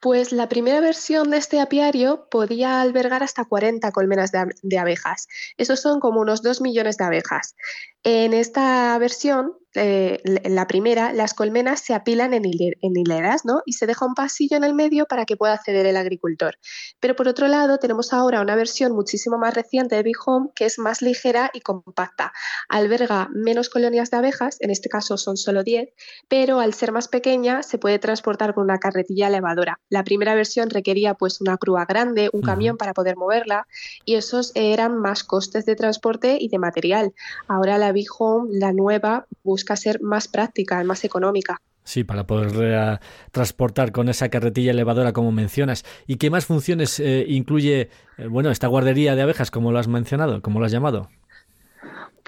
Pues 0.00 0.32
la 0.32 0.48
primera 0.48 0.80
versión 0.80 1.30
de 1.30 1.36
este 1.36 1.60
apiario 1.60 2.28
podía 2.30 2.80
albergar 2.80 3.22
hasta 3.22 3.44
40 3.44 3.90
colmenas 3.92 4.32
de, 4.32 4.78
abejas. 4.78 5.28
Esos 5.56 5.80
son 5.80 6.00
como 6.00 6.20
unos 6.20 6.42
2 6.42 6.60
millones 6.60 6.96
de 6.96 7.04
abejas. 7.04 7.54
En 8.02 8.32
esta 8.32 8.96
versión 8.98 9.57
eh, 9.78 10.20
la 10.44 10.66
primera, 10.66 11.12
las 11.12 11.34
colmenas 11.34 11.80
se 11.80 11.94
apilan 11.94 12.34
en, 12.34 12.44
hileras 12.44 13.44
¿no? 13.44 13.62
y 13.64 13.74
se 13.74 13.86
deja 13.86 14.04
un 14.04 14.14
pasillo 14.14 14.56
en 14.56 14.64
el 14.64 14.74
medio 14.74 15.06
para 15.06 15.24
que 15.24 15.36
pueda 15.36 15.54
acceder 15.54 15.86
el 15.86 15.96
agricultor. 15.96 16.56
Pero 17.00 17.16
por 17.16 17.28
otro 17.28 17.48
lado, 17.48 17.78
tenemos 17.78 18.12
ahora 18.12 18.40
una 18.40 18.56
versión 18.56 18.92
muchísimo 18.92 19.38
más 19.38 19.54
reciente 19.54 19.96
de 19.96 20.02
Big 20.02 20.16
Home 20.26 20.50
que 20.54 20.64
es 20.64 20.78
más 20.78 21.02
ligera 21.02 21.50
y 21.54 21.60
compacta. 21.60 22.32
Alberga 22.68 23.28
menos 23.32 23.68
colonias 23.68 24.10
de 24.10 24.16
abejas, 24.16 24.56
en 24.60 24.70
este 24.70 24.88
caso 24.88 25.16
son 25.16 25.36
solo 25.36 25.62
10, 25.62 25.88
pero 26.28 26.60
al 26.60 26.74
ser 26.74 26.92
más 26.92 27.08
pequeña 27.08 27.62
se 27.62 27.78
puede 27.78 27.98
transportar 27.98 28.54
con 28.54 28.64
una 28.64 28.78
carretilla 28.78 29.28
elevadora. 29.28 29.80
La 29.88 30.04
primera 30.04 30.34
versión 30.34 30.70
requería 30.70 31.14
pues 31.14 31.40
una 31.40 31.56
grúa 31.60 31.84
grande, 31.84 32.30
un 32.32 32.42
camión 32.42 32.76
para 32.76 32.94
poder 32.94 33.16
moverla 33.16 33.66
y 34.04 34.14
esos 34.16 34.52
eran 34.54 34.98
más 34.98 35.24
costes 35.24 35.66
de 35.66 35.76
transporte 35.76 36.38
y 36.40 36.48
de 36.48 36.58
material. 36.58 37.12
Ahora 37.46 37.78
la 37.78 37.92
Big 37.92 38.08
Home, 38.18 38.50
la 38.52 38.72
nueva, 38.72 39.26
busca 39.42 39.67
ser 39.76 40.00
más 40.00 40.28
práctica, 40.28 40.82
más 40.84 41.04
económica. 41.04 41.60
Sí, 41.88 42.04
para 42.04 42.26
poder 42.26 42.50
eh, 42.54 42.98
transportar 43.32 43.92
con 43.92 44.10
esa 44.10 44.28
carretilla 44.28 44.72
elevadora 44.72 45.14
como 45.14 45.32
mencionas. 45.32 45.86
¿Y 46.06 46.16
qué 46.16 46.28
más 46.28 46.44
funciones 46.44 47.00
eh, 47.00 47.24
incluye, 47.26 47.88
eh, 48.18 48.26
bueno, 48.26 48.50
esta 48.50 48.66
guardería 48.66 49.14
de 49.14 49.22
abejas, 49.22 49.50
como 49.50 49.72
lo 49.72 49.78
has 49.78 49.88
mencionado, 49.88 50.42
como 50.42 50.60
lo 50.60 50.66
has 50.66 50.72
llamado? 50.72 51.08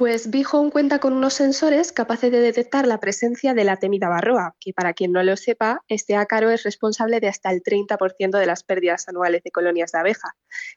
Pues 0.01 0.31
Home 0.51 0.71
cuenta 0.71 0.99
con 0.99 1.13
unos 1.13 1.35
sensores 1.35 1.93
capaces 1.93 2.33
de 2.33 2.41
detectar 2.41 2.87
la 2.87 3.01
presencia 3.01 3.53
de 3.53 3.65
la 3.65 3.77
temida 3.77 4.09
barroa, 4.09 4.57
que 4.59 4.73
para 4.73 4.95
quien 4.95 5.13
no 5.13 5.23
lo 5.23 5.37
sepa, 5.37 5.83
este 5.89 6.17
ácaro 6.17 6.49
es 6.49 6.63
responsable 6.63 7.21
de 7.21 7.29
hasta 7.29 7.51
el 7.51 7.63
30% 7.63 8.39
de 8.39 8.47
las 8.47 8.63
pérdidas 8.63 9.11
anuales 9.11 9.43
de 9.43 9.51
colonias 9.51 9.93
de 9.93 9.99
abeja. 9.99 10.37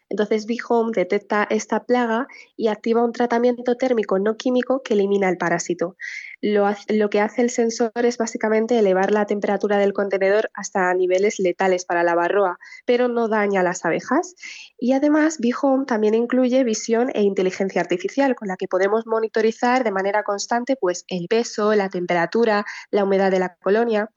Entonces 0.10 0.46
Home 0.68 0.92
detecta 0.94 1.48
esta 1.50 1.86
plaga 1.86 2.28
y 2.58 2.68
activa 2.68 3.02
un 3.02 3.14
tratamiento 3.14 3.78
térmico 3.78 4.20
no 4.20 4.36
químico 4.36 4.82
que 4.84 4.94
elimina 4.94 5.30
el 5.30 5.38
parásito. 5.38 5.96
Lo, 6.46 7.10
que 7.10 7.22
hace 7.22 7.42
el 7.42 7.50
sensor 7.50 7.94
es 7.96 8.18
básicamente 8.18 8.78
elevar 8.78 9.12
la 9.12 9.26
temperatura 9.26 9.78
del 9.78 9.94
contenedor 9.94 10.52
hasta 10.54 10.94
niveles 10.94 11.40
letales 11.40 11.86
para 11.86 12.04
la 12.04 12.16
barroa, 12.16 12.60
pero 12.86 13.08
no 13.08 13.30
daña 13.30 13.62
a 13.62 13.64
las 13.64 13.86
abejas. 13.86 14.36
Y 14.78 14.92
además, 14.92 15.38
Home 15.62 15.86
también 15.86 16.16
incluye 16.16 16.66
visión 16.66 17.10
e 17.14 17.22
inteligencia 17.22 17.80
artificial, 17.80 18.36
con 18.36 18.50
la 18.50 18.58
que 18.58 18.68
podemos 18.68 19.08
monitorizar 19.08 19.86
de 19.86 19.92
manera 19.92 20.24
constante 20.24 20.76
pues, 20.76 21.06
el 21.08 21.30
peso, 21.30 21.76
la 21.76 21.88
temperatura, 21.88 22.66
la 22.92 23.06
humedad 23.06 23.32
de 23.32 23.40
la 23.40 23.56
colonia. 23.56 24.10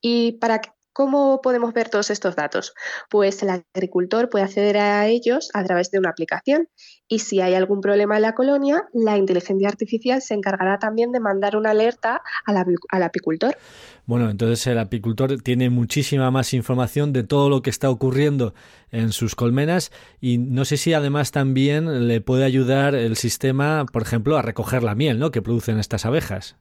Y 0.00 0.38
para 0.38 0.60
¿Cómo 0.92 1.40
podemos 1.42 1.72
ver 1.72 1.88
todos 1.88 2.10
estos 2.10 2.36
datos? 2.36 2.74
Pues 3.08 3.42
el 3.42 3.64
agricultor 3.74 4.28
puede 4.28 4.44
acceder 4.44 4.76
a 4.76 5.06
ellos 5.06 5.48
a 5.54 5.64
través 5.64 5.90
de 5.90 5.98
una 5.98 6.10
aplicación 6.10 6.68
y 7.08 7.20
si 7.20 7.40
hay 7.40 7.54
algún 7.54 7.80
problema 7.80 8.16
en 8.16 8.22
la 8.22 8.34
colonia, 8.34 8.84
la 8.92 9.16
inteligencia 9.16 9.68
artificial 9.68 10.20
se 10.20 10.34
encargará 10.34 10.78
también 10.78 11.10
de 11.10 11.20
mandar 11.20 11.56
una 11.56 11.70
alerta 11.70 12.20
al, 12.44 13.02
apicultor. 13.02 13.56
Bueno, 14.04 14.28
entonces 14.28 14.66
el 14.66 14.78
apicultor 14.78 15.40
tiene 15.40 15.70
muchísima 15.70 16.30
más 16.30 16.52
información 16.52 17.14
de 17.14 17.24
todo 17.24 17.48
lo 17.48 17.62
que 17.62 17.70
está 17.70 17.88
ocurriendo 17.88 18.52
en 18.90 19.12
sus 19.12 19.34
colmenas 19.34 19.92
y 20.20 20.36
no 20.36 20.66
sé 20.66 20.76
si 20.76 20.92
además 20.92 21.32
también 21.32 22.06
le 22.06 22.20
puede 22.20 22.44
ayudar 22.44 22.94
el 22.94 23.16
sistema, 23.16 23.86
por 23.90 24.02
ejemplo, 24.02 24.36
a 24.36 24.42
recoger 24.42 24.82
la 24.82 24.94
miel 24.94 25.18
¿no? 25.18 25.30
que 25.30 25.40
producen 25.40 25.78
estas 25.78 26.04
abejas. 26.04 26.56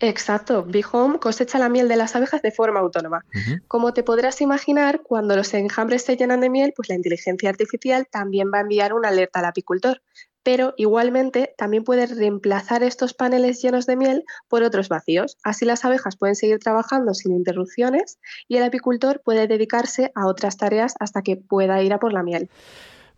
Exacto, 0.00 0.62
Big 0.62 0.84
Home 0.92 1.18
cosecha 1.18 1.58
la 1.58 1.70
miel 1.70 1.88
de 1.88 1.96
las 1.96 2.14
abejas 2.14 2.42
de 2.42 2.50
forma 2.50 2.80
autónoma. 2.80 3.24
Como 3.66 3.94
te 3.94 4.02
podrás 4.02 4.40
imaginar, 4.42 5.00
cuando 5.02 5.36
los 5.36 5.54
enjambres 5.54 6.04
se 6.04 6.16
llenan 6.16 6.40
de 6.40 6.50
miel, 6.50 6.74
pues 6.76 6.90
la 6.90 6.96
inteligencia 6.96 7.48
artificial 7.48 8.06
también 8.10 8.50
va 8.52 8.58
a 8.58 8.60
enviar 8.62 8.92
una 8.92 9.08
alerta 9.08 9.38
al 9.38 9.46
apicultor. 9.46 10.02
Pero 10.42 10.74
igualmente 10.76 11.54
también 11.56 11.82
puede 11.82 12.06
reemplazar 12.06 12.82
estos 12.84 13.14
paneles 13.14 13.60
llenos 13.62 13.86
de 13.86 13.96
miel 13.96 14.24
por 14.48 14.62
otros 14.62 14.88
vacíos. 14.88 15.38
Así 15.42 15.64
las 15.64 15.84
abejas 15.84 16.16
pueden 16.16 16.36
seguir 16.36 16.60
trabajando 16.60 17.14
sin 17.14 17.34
interrupciones 17.34 18.18
y 18.46 18.58
el 18.58 18.62
apicultor 18.62 19.22
puede 19.24 19.48
dedicarse 19.48 20.12
a 20.14 20.26
otras 20.26 20.56
tareas 20.56 20.94
hasta 21.00 21.22
que 21.22 21.36
pueda 21.36 21.82
ir 21.82 21.92
a 21.92 21.98
por 21.98 22.12
la 22.12 22.22
miel. 22.22 22.48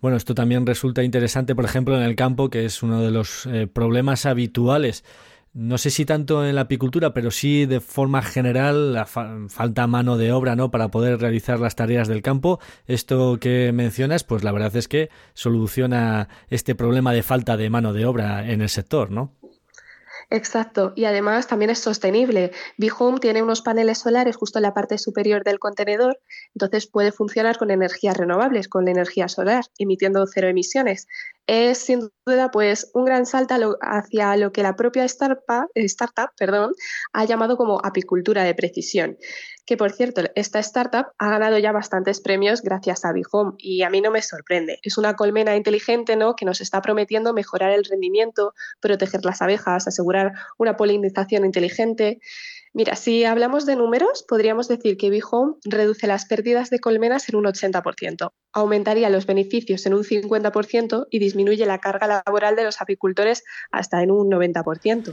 Bueno, 0.01 0.17
esto 0.17 0.35
también 0.35 0.65
resulta 0.65 1.03
interesante, 1.03 1.57
por 1.57 1.65
ejemplo, 1.65 1.97
en 1.97 2.03
el 2.03 2.15
campo, 2.15 2.51
que 2.51 2.65
es 2.65 2.83
uno 2.85 3.03
de 3.03 3.11
los 3.11 3.47
eh, 3.47 3.67
problemas 3.67 4.25
habituales 4.27 5.05
no 5.59 5.77
sé 5.77 5.91
si 5.91 6.05
tanto 6.05 6.47
en 6.47 6.55
la 6.55 6.63
apicultura, 6.63 7.13
pero 7.13 7.33
sí 7.33 7.67
de 7.67 7.81
forma 7.81 8.23
general 8.23 8.93
la 8.93 9.07
falta 9.07 9.89
mano 9.89 10.17
de 10.17 10.31
obra, 10.31 10.55
¿no? 10.55 10.71
Para 10.71 10.93
poder 10.93 11.19
realizar 11.21 11.59
las 11.59 11.75
tareas 11.75 12.07
del 12.07 12.23
campo. 12.23 12.61
Esto 12.87 13.39
que 13.41 13.73
mencionas, 13.73 14.23
pues 14.23 14.45
la 14.45 14.53
verdad 14.53 14.77
es 14.77 14.87
que 14.87 15.11
soluciona 15.35 16.29
este 16.49 16.77
problema 16.77 17.13
de 17.13 17.25
falta 17.25 17.57
de 17.57 17.71
mano 17.71 17.93
de 17.93 18.07
obra 18.07 18.49
en 18.49 18.63
el 18.63 18.69
sector, 18.69 19.11
¿no? 19.11 19.35
Exacto, 20.31 20.93
y 20.95 21.07
además 21.07 21.49
también 21.49 21.71
es 21.71 21.79
sostenible. 21.79 22.53
Home 22.99 23.19
tiene 23.19 23.43
unos 23.43 23.63
paneles 23.63 23.99
solares 23.99 24.37
justo 24.37 24.59
en 24.59 24.65
la 24.65 24.75
parte 24.75 24.99
superior 24.99 25.43
del 25.43 25.59
contenedor, 25.59 26.21
entonces 26.55 26.87
puede 26.87 27.13
funcionar 27.13 27.59
con 27.59 27.71
energías 27.71 28.17
renovables, 28.17 28.69
con 28.69 28.85
la 28.85 28.91
energía 28.91 29.29
solar, 29.29 29.65
emitiendo 29.79 30.27
cero 30.27 30.49
emisiones 30.49 31.07
es 31.49 31.79
sin 31.79 32.11
duda 32.27 32.51
pues 32.51 32.91
un 32.93 33.07
gran 33.07 33.25
salto 33.25 33.55
hacia 33.81 34.37
lo 34.37 34.53
que 34.53 34.63
la 34.63 34.77
propia 34.77 35.05
startup, 35.05 35.71
startup 35.75 36.31
perdón, 36.37 36.75
ha 37.13 37.25
llamado 37.25 37.57
como 37.57 37.81
apicultura 37.83 38.45
de 38.45 38.55
precisión. 38.55 39.17
Que 39.65 39.77
por 39.77 39.93
cierto, 39.93 40.23
esta 40.35 40.59
startup 40.61 41.07
ha 41.19 41.31
ganado 41.31 41.59
ya 41.59 41.73
bastantes 41.73 42.21
premios 42.21 42.63
gracias 42.63 43.05
a 43.05 43.13
Bihome 43.13 43.55
y 43.59 43.83
a 43.83 43.91
mí 43.91 44.01
no 44.01 44.11
me 44.11 44.23
sorprende. 44.23 44.79
Es 44.83 44.99
una 44.99 45.15
colmena 45.17 45.57
inteligente 45.57 46.17
¿no? 46.17 46.37
que 46.37 46.45
nos 46.45 46.61
está 46.61 46.83
prometiendo 46.83 47.33
mejorar 47.33 47.71
el 47.71 47.85
rendimiento, 47.85 48.55
proteger 48.81 49.25
las 49.25 49.41
abejas, 49.41 49.89
asegurar 49.89 50.33
una 50.59 50.77
polinización 50.77 51.47
inteligente. 51.47 52.21
Mira, 52.79 52.95
si 52.95 53.25
hablamos 53.25 53.67
de 53.67 53.75
números, 53.75 54.25
podríamos 54.29 54.69
decir 54.69 54.97
que 54.97 55.21
Home 55.29 55.55
reduce 55.65 56.07
las 56.07 56.27
pérdidas 56.27 56.71
de 56.71 56.79
colmenas 56.79 57.29
en 57.29 57.35
un 57.35 57.45
80%, 57.47 58.31
aumentaría 58.53 59.11
los 59.11 59.27
beneficios 59.27 59.85
en 59.87 59.95
un 59.95 60.05
50% 60.05 61.09
y 61.11 61.19
disminuye 61.19 61.67
la 61.67 61.81
carga 61.81 62.23
laboral 62.25 62.55
de 62.55 62.63
los 62.63 62.81
apicultores 62.81 63.43
hasta 63.73 64.01
en 64.05 64.13
un 64.13 64.31
90%. 64.31 65.13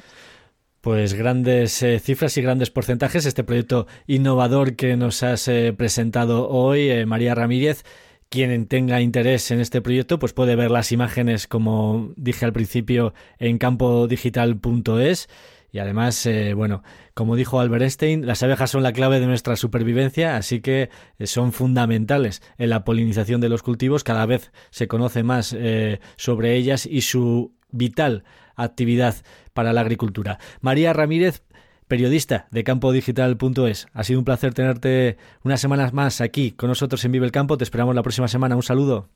Pues 0.80 1.16
grandes 1.16 1.82
eh, 1.82 1.98
cifras 1.98 2.38
y 2.38 2.44
grandes 2.44 2.70
porcentajes. 2.70 3.26
Este 3.26 3.44
proyecto 3.44 3.88
innovador 4.06 4.76
que 4.76 4.96
nos 4.96 5.24
has 5.24 5.48
eh, 5.48 5.74
presentado 5.76 6.48
hoy, 6.48 6.92
eh, 6.92 7.08
María 7.08 7.34
Ramírez. 7.34 7.84
Quien 8.30 8.68
tenga 8.68 9.02
interés 9.02 9.50
en 9.50 9.60
este 9.60 9.82
proyecto, 9.82 10.20
pues 10.20 10.34
puede 10.34 10.56
ver 10.56 10.70
las 10.70 10.92
imágenes, 10.92 11.48
como 11.48 12.14
dije 12.16 12.46
al 12.46 12.54
principio, 12.54 13.16
en 13.40 13.58
campodigital.es. 13.58 15.30
Y 15.76 15.80
además, 15.80 16.26
eh, 16.26 16.54
bueno, 16.54 16.84
como 17.14 17.36
dijo 17.36 17.60
Albert 17.60 17.82
Einstein, 17.82 18.26
las 18.26 18.42
abejas 18.42 18.72
son 18.72 18.82
la 18.82 18.94
clave 18.94 19.20
de 19.20 19.26
nuestra 19.26 19.58
supervivencia, 19.58 20.38
así 20.38 20.62
que 20.62 20.90
eh, 21.20 21.28
son 21.28 21.52
fundamentales 21.52 22.42
en 22.58 22.70
la 22.70 22.86
polinización 22.86 23.42
de 23.42 23.50
los 23.50 23.62
cultivos. 23.62 24.06
Cada 24.06 24.26
vez 24.26 24.54
se 24.70 24.88
conoce 24.88 25.24
más 25.24 25.52
eh, 25.52 26.00
sobre 26.16 26.56
ellas 26.56 26.86
y 26.86 27.02
su 27.02 27.52
vital 27.72 28.24
actividad 28.56 29.16
para 29.52 29.74
la 29.74 29.82
agricultura. 29.82 30.40
María 30.62 30.94
Ramírez, 30.94 31.44
periodista 31.90 32.48
de 32.52 32.64
campodigital.es. 32.64 33.88
Ha 33.92 34.04
sido 34.06 34.20
un 34.20 34.24
placer 34.24 34.54
tenerte 34.54 35.18
unas 35.44 35.60
semanas 35.60 35.92
más 35.92 36.22
aquí 36.22 36.52
con 36.52 36.70
nosotros 36.70 37.04
en 37.04 37.12
Vive 37.12 37.26
el 37.26 37.34
Campo. 37.34 37.58
Te 37.58 37.66
esperamos 37.66 37.96
la 37.96 38.02
próxima 38.02 38.30
semana. 38.30 38.56
Un 38.56 38.64
saludo. 38.64 39.10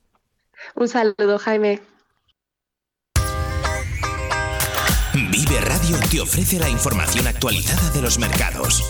Un 0.74 0.88
saludo, 0.88 1.38
Jaime. 1.38 1.80
Radio 5.58 5.98
te 6.10 6.20
ofrece 6.20 6.60
la 6.60 6.68
información 6.68 7.26
actualizada 7.26 7.90
de 7.90 8.00
los 8.00 8.18
mercados. 8.18 8.88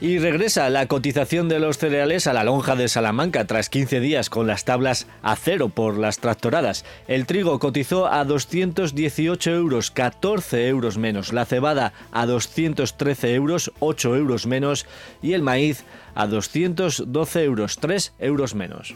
Y 0.00 0.18
regresa 0.18 0.70
la 0.70 0.86
cotización 0.86 1.48
de 1.48 1.58
los 1.58 1.78
cereales 1.78 2.28
a 2.28 2.32
la 2.32 2.44
lonja 2.44 2.76
de 2.76 2.88
Salamanca 2.88 3.46
tras 3.46 3.68
15 3.68 3.98
días 3.98 4.30
con 4.30 4.46
las 4.46 4.64
tablas 4.64 5.08
a 5.22 5.34
cero 5.34 5.68
por 5.68 5.98
las 5.98 6.20
tractoradas. 6.20 6.84
El 7.08 7.26
trigo 7.26 7.58
cotizó 7.58 8.06
a 8.06 8.24
218 8.24 9.50
euros, 9.50 9.90
14 9.90 10.68
euros 10.68 10.98
menos. 10.98 11.32
La 11.32 11.46
cebada 11.46 11.92
a 12.12 12.26
213 12.26 13.34
euros, 13.34 13.72
8 13.80 14.14
euros 14.14 14.46
menos. 14.46 14.86
Y 15.20 15.32
el 15.32 15.42
maíz 15.42 15.84
a 16.14 16.28
212 16.28 17.42
euros, 17.42 17.78
3 17.78 18.12
euros 18.20 18.54
menos. 18.54 18.94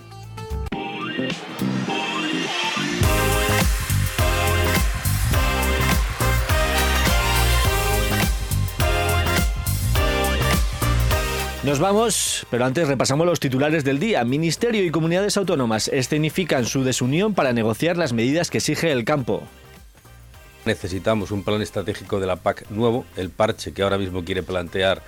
Nos 11.63 11.79
vamos, 11.79 12.47
pero 12.51 12.65
antes 12.65 12.89
repasamos 12.89 13.27
los 13.27 13.39
titulares 13.39 13.85
del 13.85 13.99
día. 13.99 14.25
Ministerio 14.25 14.83
y 14.83 14.91
comunidades 14.91 15.37
autónomas 15.37 15.89
escenifican 15.89 16.65
su 16.65 16.85
desunión 16.85 17.35
para 17.35 17.53
negociar 17.53 17.99
las 17.99 18.15
medidas 18.15 18.49
que 18.49 18.59
exige 18.59 18.91
el 18.91 19.05
campo. 19.05 19.43
Necesitamos 20.65 21.31
un 21.31 21.43
plan 21.43 21.61
estratégico 21.61 22.19
de 22.19 22.27
la 22.27 22.37
PAC 22.37 22.71
nuevo. 22.71 23.05
El 23.15 23.29
parche 23.29 23.75
que 23.75 23.83
ahora 23.83 23.99
mismo 23.99 24.25
quiere 24.25 24.43
plantear 24.43 25.03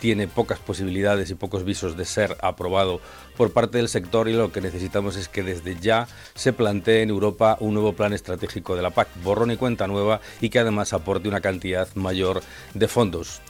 tiene 0.00 0.28
pocas 0.28 0.58
posibilidades 0.60 1.28
y 1.28 1.34
pocos 1.34 1.64
visos 1.64 1.94
de 1.94 2.06
ser 2.06 2.38
aprobado 2.40 3.02
por 3.36 3.52
parte 3.52 3.76
del 3.76 3.88
sector 3.88 4.28
y 4.28 4.32
lo 4.32 4.50
que 4.50 4.62
necesitamos 4.62 5.16
es 5.16 5.28
que 5.28 5.42
desde 5.42 5.78
ya 5.78 6.08
se 6.34 6.54
plantee 6.54 7.02
en 7.02 7.10
Europa 7.10 7.58
un 7.60 7.74
nuevo 7.74 7.92
plan 7.92 8.14
estratégico 8.14 8.76
de 8.76 8.82
la 8.82 8.90
PAC, 8.90 9.08
borrón 9.22 9.50
y 9.50 9.58
cuenta 9.58 9.86
nueva 9.86 10.22
y 10.40 10.48
que 10.48 10.58
además 10.58 10.94
aporte 10.94 11.28
una 11.28 11.42
cantidad 11.42 11.88
mayor 11.96 12.40
de 12.72 12.88
fondos. 12.88 13.42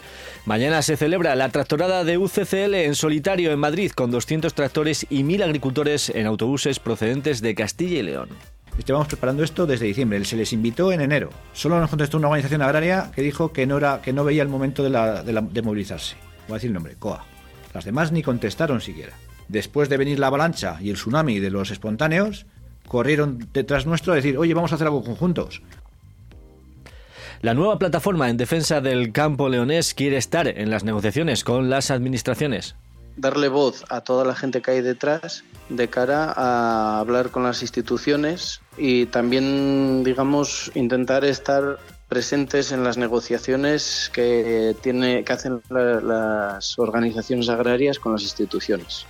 Mañana 0.48 0.80
se 0.80 0.96
celebra 0.96 1.36
la 1.36 1.50
tractorada 1.50 2.04
de 2.04 2.16
UCCL 2.16 2.74
en 2.74 2.94
solitario 2.94 3.52
en 3.52 3.58
Madrid 3.58 3.90
con 3.90 4.10
200 4.10 4.54
tractores 4.54 5.04
y 5.10 5.22
1.000 5.22 5.44
agricultores 5.44 6.08
en 6.08 6.24
autobuses 6.24 6.80
procedentes 6.80 7.42
de 7.42 7.54
Castilla 7.54 7.98
y 7.98 8.02
León. 8.02 8.30
Estábamos 8.78 9.08
preparando 9.08 9.44
esto 9.44 9.66
desde 9.66 9.84
diciembre. 9.84 10.24
Se 10.24 10.36
les 10.36 10.54
invitó 10.54 10.90
en 10.90 11.02
enero. 11.02 11.28
Solo 11.52 11.78
nos 11.78 11.90
contestó 11.90 12.16
una 12.16 12.28
organización 12.28 12.62
agraria 12.62 13.10
que 13.14 13.20
dijo 13.20 13.52
que 13.52 13.66
no, 13.66 13.78
veía 14.24 14.42
el 14.42 14.48
momento 14.48 14.82
de, 14.82 15.42
de 15.42 15.62
movilizarse 15.62 16.16
voy 16.48 16.54
a 16.54 16.56
decir 16.56 16.68
el 16.68 16.74
nombre, 16.74 16.96
COA. 16.98 17.26
Las 17.74 17.84
demás 17.84 18.10
ni 18.10 18.22
contestaron 18.22 18.80
siquiera. 18.80 19.12
Después 19.48 19.90
de 19.90 19.98
venir 19.98 20.18
la 20.18 20.28
avalancha 20.28 20.78
y 20.80 20.88
el 20.88 20.96
tsunami 20.96 21.40
de 21.40 21.50
los 21.50 21.70
espontáneos, 21.70 22.46
corrieron 22.86 23.50
detrás 23.52 23.84
nuestro 23.84 24.14
a 24.14 24.16
decir, 24.16 24.38
oye, 24.38 24.54
vamos 24.54 24.72
a 24.72 24.76
hacer 24.76 24.86
algo 24.86 25.04
conjuntos. 25.04 25.60
La 27.40 27.54
nueva 27.54 27.78
plataforma 27.78 28.28
en 28.30 28.36
defensa 28.36 28.80
del 28.80 29.12
campo 29.12 29.48
leonés 29.48 29.94
quiere 29.94 30.16
estar 30.16 30.48
en 30.48 30.70
las 30.70 30.82
negociaciones 30.82 31.44
con 31.44 31.70
las 31.70 31.92
administraciones. 31.92 32.74
Darle 33.16 33.48
voz 33.48 33.84
a 33.90 34.00
toda 34.00 34.24
la 34.24 34.34
gente 34.34 34.60
que 34.60 34.72
hay 34.72 34.80
detrás 34.80 35.44
de 35.68 35.88
cara 35.88 36.32
a 36.36 36.98
hablar 36.98 37.30
con 37.30 37.44
las 37.44 37.62
instituciones 37.62 38.60
y 38.76 39.06
también, 39.06 40.02
digamos, 40.02 40.72
intentar 40.74 41.24
estar 41.24 41.78
presentes 42.08 42.72
en 42.72 42.82
las 42.82 42.96
negociaciones 42.96 44.10
que, 44.12 44.74
tiene, 44.80 45.22
que 45.22 45.32
hacen 45.32 45.62
las 45.68 46.76
organizaciones 46.78 47.48
agrarias 47.48 48.00
con 48.00 48.12
las 48.12 48.22
instituciones. 48.22 49.06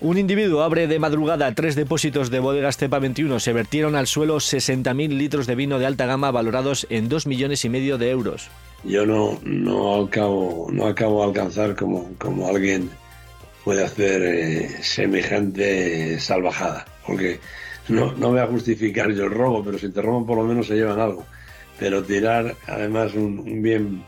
Un 0.00 0.18
individuo 0.18 0.62
abre 0.62 0.86
de 0.86 0.98
madrugada 0.98 1.54
tres 1.54 1.74
depósitos 1.74 2.30
de 2.30 2.40
bodegas 2.40 2.76
Cepa 2.76 2.98
21. 2.98 3.40
Se 3.40 3.52
vertieron 3.52 3.96
al 3.96 4.06
suelo 4.06 4.36
60.000 4.36 5.08
litros 5.08 5.46
de 5.46 5.54
vino 5.54 5.78
de 5.78 5.86
alta 5.86 6.06
gama 6.06 6.30
valorados 6.30 6.86
en 6.90 7.08
2 7.08 7.26
millones 7.26 7.64
y 7.64 7.68
medio 7.68 7.98
de 7.98 8.10
euros. 8.10 8.48
Yo 8.84 9.06
no, 9.06 9.38
no, 9.42 10.04
acabo, 10.04 10.68
no 10.70 10.86
acabo 10.86 11.22
de 11.22 11.28
alcanzar 11.28 11.74
como, 11.74 12.12
como 12.18 12.48
alguien 12.48 12.90
puede 13.64 13.84
hacer 13.84 14.22
eh, 14.22 14.68
semejante 14.82 16.20
salvajada. 16.20 16.84
Porque 17.06 17.40
no, 17.88 18.12
no 18.12 18.30
voy 18.30 18.40
a 18.40 18.46
justificar 18.46 19.10
yo 19.12 19.24
el 19.24 19.30
robo, 19.30 19.64
pero 19.64 19.78
si 19.78 19.90
te 19.90 20.02
roban 20.02 20.26
por 20.26 20.36
lo 20.36 20.44
menos 20.44 20.66
se 20.66 20.74
llevan 20.74 21.00
algo 21.00 21.24
pero 21.78 22.02
tirar 22.02 22.56
además 22.66 23.14
un, 23.14 23.62
bien 23.62 24.04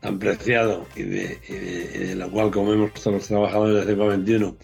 tan 0.00 0.18
preciado 0.18 0.86
y 0.94 1.02
de, 1.02 2.14
la 2.16 2.28
cual 2.28 2.50
comemos 2.50 2.92
todos 2.92 3.14
los 3.14 3.26
trabajadores 3.26 3.86
del 3.86 3.96
CEPA 3.96 4.04
21, 4.08 4.56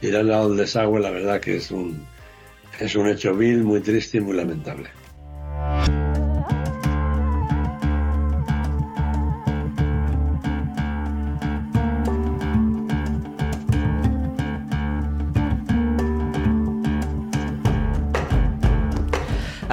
tirarle 0.00 0.34
al 0.34 0.56
desagüe, 0.56 1.00
la 1.00 1.10
verdad 1.10 1.40
que 1.40 1.56
es 1.56 1.70
un, 1.70 2.06
es 2.80 2.94
un 2.94 3.08
hecho 3.08 3.34
vil, 3.34 3.62
muy 3.62 3.80
triste 3.80 4.18
y 4.18 4.20
muy 4.20 4.36
lamentable. 4.36 4.88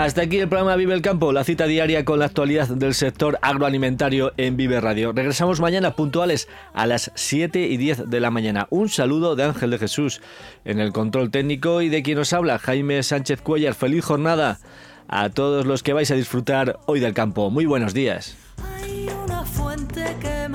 Hasta 0.03 0.23
aquí 0.23 0.37
el 0.37 0.49
programa 0.49 0.75
Vive 0.75 0.93
el 0.93 1.01
Campo, 1.01 1.31
la 1.31 1.45
cita 1.45 1.65
diaria 1.65 2.03
con 2.03 2.19
la 2.19 2.25
actualidad 2.25 2.67
del 2.67 2.93
sector 2.93 3.39
agroalimentario 3.41 4.33
en 4.35 4.57
Vive 4.57 4.81
Radio. 4.81 5.13
Regresamos 5.13 5.61
mañana 5.61 5.95
puntuales 5.95 6.49
a 6.73 6.85
las 6.87 7.09
7 7.15 7.67
y 7.67 7.77
10 7.77 8.09
de 8.09 8.19
la 8.19 8.29
mañana. 8.29 8.67
Un 8.69 8.89
saludo 8.89 9.37
de 9.37 9.45
Ángel 9.45 9.71
de 9.71 9.77
Jesús 9.77 10.19
en 10.65 10.81
el 10.81 10.91
control 10.91 11.31
técnico 11.31 11.81
y 11.81 11.87
de 11.87 12.03
quien 12.03 12.17
nos 12.17 12.33
habla, 12.33 12.59
Jaime 12.59 13.01
Sánchez 13.01 13.41
Cuellar. 13.41 13.75
Feliz 13.75 14.03
jornada 14.03 14.59
a 15.07 15.29
todos 15.29 15.65
los 15.65 15.83
que 15.83 15.93
vais 15.93 16.11
a 16.11 16.15
disfrutar 16.15 16.81
hoy 16.85 16.99
del 16.99 17.13
campo. 17.13 17.49
Muy 17.49 17.65
buenos 17.65 17.93
días. 17.93 18.35
Hay 18.61 19.07
una 19.23 19.45
fuente 19.45 20.03
que 20.19 20.49